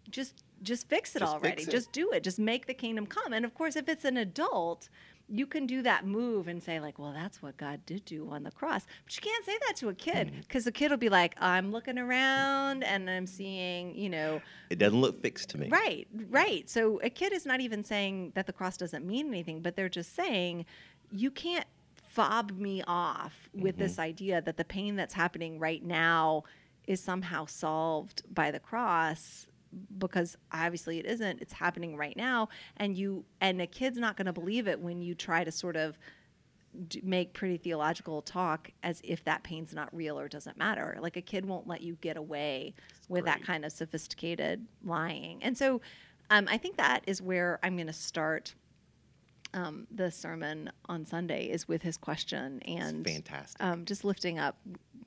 just 0.09 0.43
just 0.63 0.87
fix 0.89 1.15
it 1.15 1.19
Just 1.19 1.33
already. 1.33 1.57
fix 1.57 1.67
it. 1.67 1.71
Just 1.71 1.91
do 1.91 2.11
it. 2.11 2.23
Just 2.23 2.39
make 2.39 2.65
the 2.65 2.73
kingdom 2.73 3.05
come. 3.05 3.33
And 3.33 3.45
of 3.45 3.53
course, 3.53 3.75
if 3.75 3.87
it's 3.87 4.05
an 4.05 4.17
adult, 4.17 4.89
you 5.29 5.45
can 5.45 5.65
do 5.67 5.81
that 5.81 6.05
move 6.05 6.47
and 6.47 6.63
say 6.63 6.79
like, 6.79 6.97
"Well, 6.97 7.11
that's 7.11 7.41
what 7.41 7.57
God 7.57 7.85
did 7.85 8.05
do 8.05 8.29
on 8.29 8.43
the 8.43 8.51
cross." 8.51 8.85
But 9.05 9.15
you 9.15 9.21
can't 9.21 9.43
say 9.45 9.57
that 9.67 9.75
to 9.77 9.89
a 9.89 9.93
kid 9.93 10.31
Mm. 10.31 10.41
because 10.41 10.63
the 10.65 10.71
kid 10.71 10.89
will 10.91 10.97
be 10.97 11.09
like, 11.09 11.35
"I'm 11.41 11.71
looking 11.71 11.97
around 11.97 12.83
and 12.83 13.09
I'm 13.09 13.27
seeing, 13.27 13.93
you 13.95 14.09
know, 14.09 14.41
it 14.69 14.79
doesn't 14.79 14.99
look 15.01 15.21
fixed 15.21 15.49
to 15.49 15.57
me. 15.57 15.67
Right, 15.69 16.07
right. 16.29 16.69
So 16.69 16.99
a 17.03 17.09
kid 17.09 17.33
is 17.33 17.45
not 17.45 17.59
even 17.59 17.83
saying 17.83 18.31
that 18.35 18.45
the 18.47 18.53
cross 18.53 18.77
doesn't 18.77 19.05
mean 19.05 19.27
anything, 19.27 19.61
but 19.61 19.75
they're 19.75 19.89
just 19.89 20.15
saying 20.15 20.65
you 21.11 21.31
can't 21.31 21.65
fob 22.03 22.51
me 22.51 22.81
off 22.87 23.49
with 23.53 23.77
this 23.77 23.99
idea 23.99 24.41
that 24.41 24.57
the 24.57 24.65
pain 24.65 24.95
that's 24.95 25.13
happening 25.13 25.59
right 25.59 25.83
now 25.83 26.43
is 26.87 26.99
somehow 27.01 27.45
solved 27.45 28.23
by 28.33 28.49
the 28.49 28.59
cross 28.59 29.47
because 29.97 30.37
obviously 30.51 30.99
it 30.99 31.05
isn't 31.05 31.41
it's 31.41 31.53
happening 31.53 31.95
right 31.95 32.15
now 32.15 32.49
and 32.77 32.97
you 32.97 33.25
and 33.41 33.61
a 33.61 33.67
kid's 33.67 33.97
not 33.97 34.15
going 34.15 34.25
to 34.25 34.33
believe 34.33 34.67
it 34.67 34.79
when 34.79 35.01
you 35.01 35.13
try 35.13 35.43
to 35.43 35.51
sort 35.51 35.75
of 35.75 35.97
d- 36.87 37.01
make 37.03 37.33
pretty 37.33 37.57
theological 37.57 38.21
talk 38.21 38.71
as 38.83 39.01
if 39.03 39.23
that 39.25 39.43
pain's 39.43 39.73
not 39.73 39.93
real 39.95 40.19
or 40.19 40.27
doesn't 40.27 40.57
matter. 40.57 40.97
Like 40.99 41.17
a 41.17 41.21
kid 41.21 41.45
won't 41.45 41.67
let 41.67 41.81
you 41.81 41.97
get 42.01 42.17
away 42.17 42.73
with 43.09 43.25
that 43.25 43.43
kind 43.43 43.65
of 43.65 43.71
sophisticated 43.71 44.65
lying. 44.83 45.41
And 45.43 45.57
so 45.57 45.81
um, 46.29 46.47
I 46.49 46.57
think 46.57 46.77
that 46.77 47.03
is 47.07 47.21
where 47.21 47.59
I'm 47.63 47.75
going 47.75 47.87
to 47.87 47.93
start 47.93 48.55
um, 49.57 49.87
the 49.93 50.11
sermon 50.11 50.71
on 50.87 51.05
Sunday 51.05 51.45
is 51.45 51.67
with 51.67 51.81
his 51.81 51.97
question 51.97 52.61
and 52.63 53.05
fantastic. 53.05 53.61
um, 53.63 53.85
just 53.85 54.03
lifting 54.03 54.37
up 54.39 54.57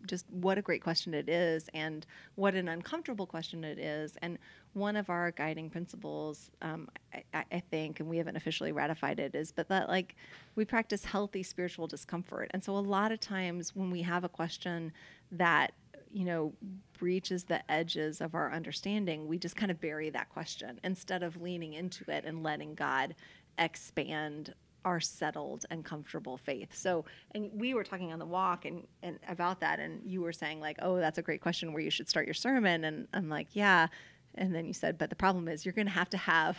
just 0.06 0.24
what 0.30 0.56
a 0.58 0.62
great 0.62 0.82
question 0.82 1.12
it 1.14 1.28
is 1.28 1.68
and 1.74 2.06
what 2.34 2.54
an 2.54 2.68
uncomfortable 2.68 3.26
question 3.26 3.62
it 3.64 3.78
is. 3.78 4.16
And 4.22 4.38
one 4.72 4.96
of 4.96 5.10
our 5.10 5.30
guiding 5.30 5.68
principles, 5.70 6.50
um, 6.62 6.88
I, 7.14 7.22
I- 7.34 7.44
I 7.52 7.60
think, 7.70 8.00
and 8.00 8.08
we 8.08 8.16
haven't 8.16 8.36
officially 8.36 8.72
ratified 8.72 9.20
it, 9.20 9.34
is 9.34 9.52
but 9.52 9.68
that 9.68 9.88
like 9.88 10.16
we 10.56 10.64
practice 10.64 11.04
healthy 11.04 11.42
spiritual 11.42 11.86
discomfort. 11.86 12.50
And 12.52 12.64
so 12.64 12.76
a 12.76 12.80
lot 12.80 13.12
of 13.12 13.20
times 13.20 13.76
when 13.76 13.90
we 13.90 14.02
have 14.02 14.24
a 14.24 14.28
question 14.28 14.92
that 15.32 15.72
you 16.12 16.24
know 16.24 16.52
breaches 16.98 17.44
the 17.44 17.60
edges 17.70 18.20
of 18.20 18.34
our 18.34 18.52
understanding, 18.52 19.28
we 19.28 19.38
just 19.38 19.54
kind 19.54 19.70
of 19.70 19.80
bury 19.80 20.10
that 20.10 20.28
question 20.30 20.80
instead 20.82 21.22
of 21.22 21.40
leaning 21.40 21.74
into 21.74 22.04
it 22.10 22.24
and 22.24 22.42
letting 22.42 22.74
God 22.74 23.14
expand 23.58 24.54
our 24.84 25.00
settled 25.00 25.66
and 25.70 25.84
comfortable 25.84 26.36
faith. 26.36 26.74
So, 26.74 27.04
and 27.34 27.50
we 27.52 27.74
were 27.74 27.84
talking 27.84 28.12
on 28.12 28.18
the 28.18 28.26
walk 28.26 28.64
and, 28.64 28.86
and 29.02 29.18
about 29.28 29.60
that, 29.60 29.78
and 29.78 30.02
you 30.04 30.22
were 30.22 30.32
saying 30.32 30.60
like, 30.60 30.78
"Oh, 30.80 30.96
that's 30.96 31.18
a 31.18 31.22
great 31.22 31.40
question 31.40 31.72
where 31.72 31.82
you 31.82 31.90
should 31.90 32.08
start 32.08 32.26
your 32.26 32.34
sermon," 32.34 32.84
and 32.84 33.08
I'm 33.12 33.28
like, 33.28 33.48
"Yeah," 33.52 33.88
and 34.34 34.54
then 34.54 34.64
you 34.66 34.72
said, 34.72 34.98
"But 34.98 35.10
the 35.10 35.16
problem 35.16 35.48
is 35.48 35.64
you're 35.64 35.74
going 35.74 35.86
to 35.86 35.92
have 35.92 36.10
to 36.10 36.16
have 36.16 36.56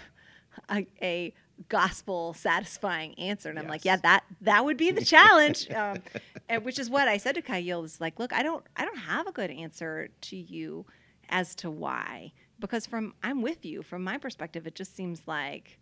a, 0.69 0.85
a 1.01 1.33
gospel 1.69 2.33
satisfying 2.33 3.15
answer," 3.15 3.49
and 3.49 3.57
I'm 3.57 3.67
like, 3.67 3.85
"Yeah, 3.85 3.97
that 3.97 4.23
that 4.41 4.65
would 4.65 4.77
be 4.77 4.91
the 4.91 5.03
challenge," 5.05 5.69
um, 5.75 5.97
and 6.47 6.63
which 6.63 6.79
is 6.79 6.89
what 6.89 7.07
I 7.07 7.17
said 7.17 7.35
to 7.35 7.41
Kyle 7.41 7.83
is 7.83 7.99
like, 7.99 8.19
"Look, 8.19 8.33
I 8.33 8.43
don't 8.43 8.65
I 8.75 8.85
don't 8.85 8.99
have 8.99 9.27
a 9.27 9.31
good 9.31 9.49
answer 9.49 10.09
to 10.21 10.35
you 10.35 10.85
as 11.29 11.55
to 11.55 11.71
why." 11.71 12.33
Because 12.59 12.85
from 12.85 13.15
I'm 13.23 13.41
with 13.41 13.65
you. 13.65 13.81
From 13.81 14.03
my 14.03 14.19
perspective, 14.19 14.67
it 14.67 14.75
just 14.75 14.95
seems 14.95 15.27
like 15.27 15.79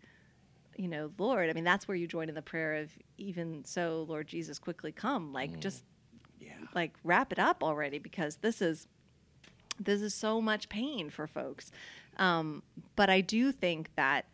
you 0.80 0.88
know, 0.88 1.10
Lord, 1.18 1.50
I 1.50 1.52
mean, 1.52 1.64
that's 1.64 1.86
where 1.86 1.96
you 1.96 2.06
join 2.06 2.30
in 2.30 2.34
the 2.34 2.40
prayer 2.40 2.76
of 2.76 2.90
even 3.18 3.64
so, 3.66 4.06
Lord 4.08 4.26
Jesus, 4.26 4.58
quickly 4.58 4.92
come. 4.92 5.30
Like, 5.30 5.60
just 5.60 5.84
Yeah. 6.38 6.54
like 6.74 6.94
wrap 7.04 7.32
it 7.32 7.38
up 7.38 7.62
already 7.62 7.98
because 7.98 8.36
this 8.36 8.62
is 8.62 8.88
this 9.78 10.00
is 10.02 10.14
so 10.14 10.40
much 10.40 10.68
pain 10.68 11.08
for 11.10 11.26
folks. 11.26 11.70
Um, 12.16 12.62
but 12.96 13.08
I 13.10 13.20
do 13.20 13.52
think 13.52 13.90
that 13.96 14.26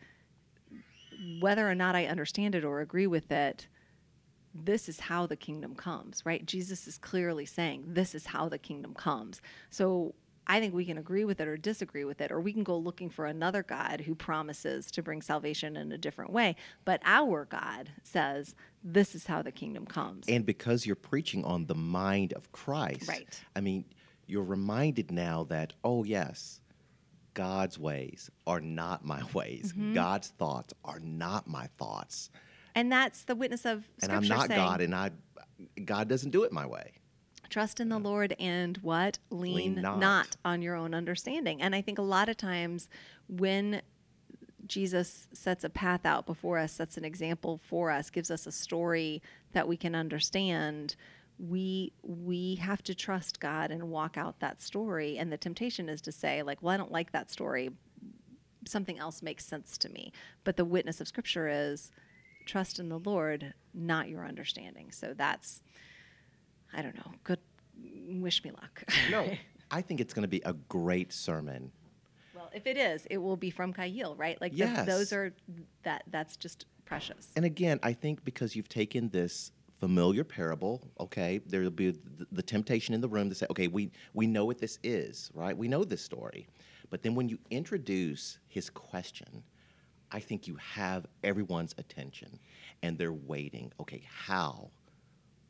whether 1.39 1.69
or 1.69 1.75
not 1.75 1.95
I 1.95 2.05
understand 2.05 2.53
it 2.55 2.63
or 2.63 2.79
agree 2.81 3.07
with 3.07 3.31
it, 3.31 3.67
this 4.53 4.87
is 4.89 5.01
how 5.01 5.25
the 5.25 5.35
kingdom 5.35 5.75
comes, 5.75 6.25
right? 6.25 6.45
Jesus 6.45 6.87
is 6.87 6.97
clearly 6.97 7.45
saying 7.45 7.83
this 7.87 8.13
is 8.15 8.27
how 8.27 8.47
the 8.49 8.57
kingdom 8.57 8.93
comes. 8.93 9.41
So 9.69 10.15
I 10.47 10.61
think 10.61 10.73
we 10.73 10.85
can 10.85 10.97
agree 10.97 11.25
with 11.25 11.41
it 11.41 11.47
or 11.47 11.57
disagree 11.57 12.05
with 12.05 12.21
it, 12.21 12.31
or 12.31 12.39
we 12.39 12.53
can 12.53 12.63
go 12.63 12.77
looking 12.77 13.09
for 13.09 13.25
another 13.25 13.63
God 13.63 14.01
who 14.01 14.15
promises 14.15 14.89
to 14.91 15.03
bring 15.03 15.21
salvation 15.21 15.75
in 15.75 15.91
a 15.91 15.97
different 15.97 16.31
way. 16.31 16.55
But 16.85 17.01
our 17.03 17.45
God 17.45 17.91
says 18.01 18.55
this 18.83 19.13
is 19.13 19.25
how 19.25 19.41
the 19.41 19.51
kingdom 19.51 19.85
comes. 19.85 20.25
And 20.29 20.45
because 20.45 20.85
you're 20.85 20.95
preaching 20.95 21.43
on 21.43 21.65
the 21.65 21.75
mind 21.75 22.31
of 22.33 22.51
Christ, 22.53 23.09
Right. 23.09 23.27
I 23.55 23.59
mean, 23.59 23.85
you're 24.25 24.43
reminded 24.43 25.11
now 25.11 25.43
that, 25.45 25.73
oh, 25.83 26.03
yes, 26.05 26.61
God's 27.33 27.77
ways 27.77 28.31
are 28.45 28.61
not 28.61 29.05
my 29.05 29.21
ways. 29.33 29.73
Mm-hmm. 29.73 29.93
God's 29.93 30.29
thoughts 30.29 30.73
are 30.85 30.99
not 30.99 31.47
my 31.47 31.67
thoughts. 31.77 32.29
And 32.73 32.91
that's 32.91 33.23
the 33.23 33.35
witness 33.35 33.65
of 33.65 33.83
Scripture. 33.97 34.03
And 34.03 34.11
I'm 34.13 34.27
not 34.27 34.47
saying, 34.47 34.59
God, 34.59 34.81
and 34.81 34.95
I, 34.95 35.11
God 35.83 36.07
doesn't 36.07 36.31
do 36.31 36.43
it 36.43 36.51
my 36.51 36.65
way. 36.65 36.93
Trust 37.49 37.79
in 37.79 37.89
the 37.89 37.99
Lord 37.99 38.35
and 38.39 38.77
what 38.77 39.19
lean, 39.29 39.75
Lean 39.75 39.81
not. 39.81 39.99
not. 39.99 40.37
on 40.45 40.61
your 40.61 40.75
own 40.75 40.93
understanding. 40.93 41.61
And 41.61 41.75
I 41.75 41.81
think 41.81 41.97
a 41.97 42.03
lot 42.03 42.29
of 42.29 42.37
times 42.37 42.89
when 43.27 43.81
Jesus 44.65 45.27
sets 45.33 45.63
a 45.63 45.69
path 45.69 46.05
out 46.05 46.25
before 46.25 46.57
us, 46.57 46.73
sets 46.73 46.97
an 46.97 47.05
example 47.05 47.59
for 47.63 47.89
us, 47.89 48.09
gives 48.09 48.29
us 48.29 48.45
a 48.45 48.51
story 48.51 49.21
that 49.53 49.67
we 49.67 49.77
can 49.77 49.95
understand, 49.95 50.95
we 51.39 51.93
we 52.01 52.55
have 52.55 52.83
to 52.83 52.95
trust 52.95 53.39
God 53.39 53.71
and 53.71 53.89
walk 53.89 54.17
out 54.17 54.39
that 54.39 54.61
story. 54.61 55.17
And 55.17 55.31
the 55.31 55.37
temptation 55.37 55.87
is 55.89 56.01
to 56.01 56.11
say 56.11 56.43
like, 56.43 56.61
well, 56.61 56.73
I 56.73 56.77
don't 56.77 56.91
like 56.91 57.11
that 57.11 57.29
story. 57.29 57.71
Something 58.65 58.99
else 58.99 59.21
makes 59.21 59.45
sense 59.45 59.77
to 59.79 59.89
me. 59.89 60.11
But 60.43 60.57
the 60.57 60.65
witness 60.65 60.99
of 60.99 61.07
scripture 61.07 61.47
is 61.47 61.91
trust 62.45 62.79
in 62.79 62.89
the 62.89 62.99
Lord, 62.99 63.53
not 63.73 64.09
your 64.09 64.25
understanding. 64.25 64.91
So 64.91 65.13
that's 65.15 65.61
I 66.73 66.81
don't 66.81 66.95
know. 66.95 67.11
Good. 67.23 67.39
Wish 68.09 68.43
me 68.43 68.51
luck. 68.51 68.83
No, 69.11 69.29
I 69.71 69.81
think 69.81 69.99
it's 69.99 70.13
going 70.13 70.23
to 70.23 70.27
be 70.29 70.41
a 70.45 70.53
great 70.53 71.11
sermon. 71.13 71.71
well, 72.35 72.49
if 72.53 72.65
it 72.67 72.77
is, 72.77 73.05
it 73.09 73.17
will 73.17 73.35
be 73.37 73.49
from 73.49 73.73
Kyle, 73.73 74.15
right? 74.15 74.39
Like 74.39 74.55
the- 74.55 74.83
those 74.85 75.11
are 75.13 75.33
that. 75.83 76.03
That's 76.09 76.37
just 76.37 76.65
precious. 76.85 77.29
And 77.35 77.43
again, 77.45 77.79
I 77.83 77.93
think 77.93 78.23
because 78.23 78.55
you've 78.55 78.69
taken 78.69 79.09
this 79.09 79.51
familiar 79.79 80.23
parable, 80.23 80.81
okay, 80.99 81.39
there'll 81.45 81.69
be 81.69 81.91
the, 81.91 82.25
the 82.31 82.41
temptation 82.41 82.93
in 82.95 83.01
the 83.01 83.09
room 83.09 83.29
to 83.29 83.35
say, 83.35 83.45
okay, 83.51 83.67
we, 83.67 83.91
we 84.13 84.25
know 84.25 84.45
what 84.45 84.57
this 84.57 84.79
is, 84.83 85.29
right? 85.35 85.55
We 85.55 85.67
know 85.67 85.83
this 85.83 86.01
story. 86.01 86.47
But 86.89 87.03
then 87.03 87.13
when 87.13 87.27
you 87.29 87.37
introduce 87.51 88.39
his 88.47 88.69
question, 88.69 89.43
I 90.11 90.19
think 90.21 90.47
you 90.47 90.55
have 90.55 91.05
everyone's 91.23 91.75
attention 91.77 92.39
and 92.81 92.97
they're 92.97 93.11
waiting. 93.13 93.71
Okay, 93.81 94.01
how 94.09 94.69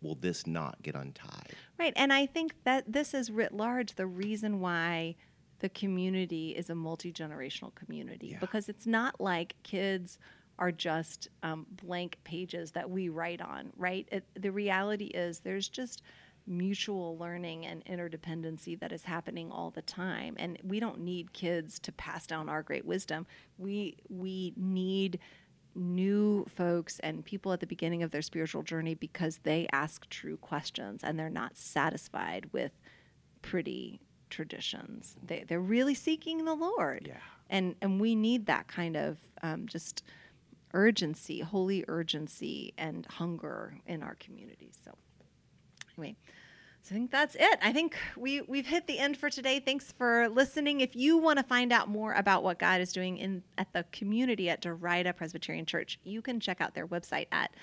will 0.01 0.15
this 0.15 0.45
not 0.47 0.81
get 0.81 0.95
untied? 0.95 1.53
Right. 1.79 1.93
And 1.95 2.11
I 2.13 2.25
think 2.25 2.53
that 2.63 2.91
this 2.91 3.13
is 3.13 3.31
writ 3.31 3.53
large 3.53 3.95
the 3.95 4.07
reason 4.07 4.59
why 4.59 5.15
the 5.59 5.69
community 5.69 6.51
is 6.51 6.69
a 6.69 6.75
multi 6.75 7.11
generational 7.11 7.73
community 7.73 8.27
Yeah. 8.27 8.39
because 8.39 8.69
it's 8.69 8.85
not 8.85 9.19
like 9.19 9.55
kids 9.63 10.19
are 10.59 10.71
just 10.71 11.29
um, 11.43 11.65
blank 11.71 12.17
pages 12.23 12.71
that 12.71 12.89
we 12.89 13.09
write 13.09 13.41
on, 13.41 13.71
right? 13.75 14.07
It, 14.11 14.25
the 14.39 14.51
reality 14.51 15.05
is 15.05 15.39
there's 15.39 15.69
just 15.69 16.01
mutual 16.47 17.17
learning 17.17 17.65
and 17.65 17.83
interdependency 17.85 18.79
that 18.79 18.91
is 18.91 19.03
happening 19.03 19.51
all 19.51 19.69
the 19.69 19.81
time 19.81 20.33
and 20.39 20.57
we 20.63 20.79
don't 20.79 20.99
need 20.99 21.33
kids 21.33 21.77
to 21.77 21.91
pass 21.91 22.25
down 22.25 22.47
our 22.47 22.63
great 22.63 22.85
wisdom 22.85 23.27
we 23.57 23.97
we 24.09 24.53
need 24.55 25.19
new 25.77 26.45
folks 26.45 26.99
and 26.99 27.23
people 27.23 27.53
at 27.53 27.59
the 27.59 27.67
beginning 27.67 28.03
of 28.03 28.11
their 28.11 28.21
spiritual 28.21 28.63
journey 28.63 28.95
because 28.95 29.39
they 29.43 29.67
ask 29.71 30.09
true 30.09 30.37
questions 30.37 31.01
and 31.03 31.17
they're 31.17 31.29
not 31.29 31.57
satisfied 31.57 32.49
with 32.51 32.71
pretty 33.41 34.01
traditions. 34.29 35.15
They, 35.25 35.45
they're 35.47 35.59
really 35.59 35.93
seeking 35.93 36.45
the 36.45 36.55
Lord. 36.55 37.07
Yeah. 37.07 37.19
And, 37.49 37.75
and 37.81 38.01
we 38.01 38.15
need 38.15 38.47
that 38.47 38.67
kind 38.67 38.97
of 38.97 39.17
um, 39.41 39.67
just 39.67 40.03
urgency, 40.73 41.39
holy 41.39 41.85
urgency, 41.87 42.73
and 42.77 43.05
hunger 43.05 43.77
in 43.85 44.03
our 44.03 44.15
communities. 44.15 44.77
So, 44.83 44.91
anyway. 45.97 46.15
I 46.89 46.93
think 46.93 47.11
that's 47.11 47.35
it. 47.35 47.59
I 47.61 47.73
think 47.73 47.97
we 48.15 48.39
we've 48.41 48.67
hit 48.67 48.87
the 48.87 48.97
end 48.99 49.17
for 49.17 49.29
today. 49.29 49.59
Thanks 49.59 49.91
for 49.91 50.29
listening. 50.29 50.79
If 50.81 50.95
you 50.95 51.17
want 51.17 51.37
to 51.37 51.43
find 51.43 51.73
out 51.73 51.89
more 51.89 52.13
about 52.13 52.43
what 52.43 52.59
God 52.59 52.81
is 52.81 52.93
doing 52.93 53.17
in 53.17 53.41
at 53.57 53.73
the 53.73 53.83
community 53.91 54.47
at 54.49 54.61
Derita 54.61 55.15
Presbyterian 55.15 55.65
Church, 55.65 55.99
you 56.03 56.21
can 56.21 56.39
check 56.39 56.61
out 56.61 56.75
their 56.75 56.87
website 56.87 57.25
at 57.31 57.55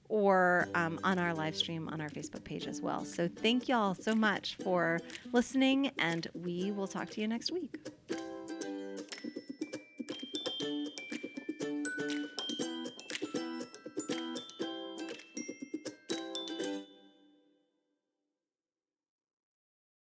or 0.09 0.68
um, 0.74 0.98
on 1.05 1.18
our 1.18 1.34
live 1.34 1.57
stream 1.57 1.88
on 1.88 2.00
our 2.00 2.11
Facebook 2.11 2.44
page 2.44 2.66
as 2.66 2.80
well. 2.80 3.05
So 3.05 3.28
thank 3.28 3.68
y'all 3.68 3.94
so 3.94 4.14
much 4.14 4.57
for 4.62 5.00
listening, 5.32 5.90
and 5.98 6.26
we 6.34 6.72
will 6.72 6.88
talk 6.88 7.11
to 7.11 7.20
you 7.20 7.28
next 7.28 7.50
week. 7.52 7.76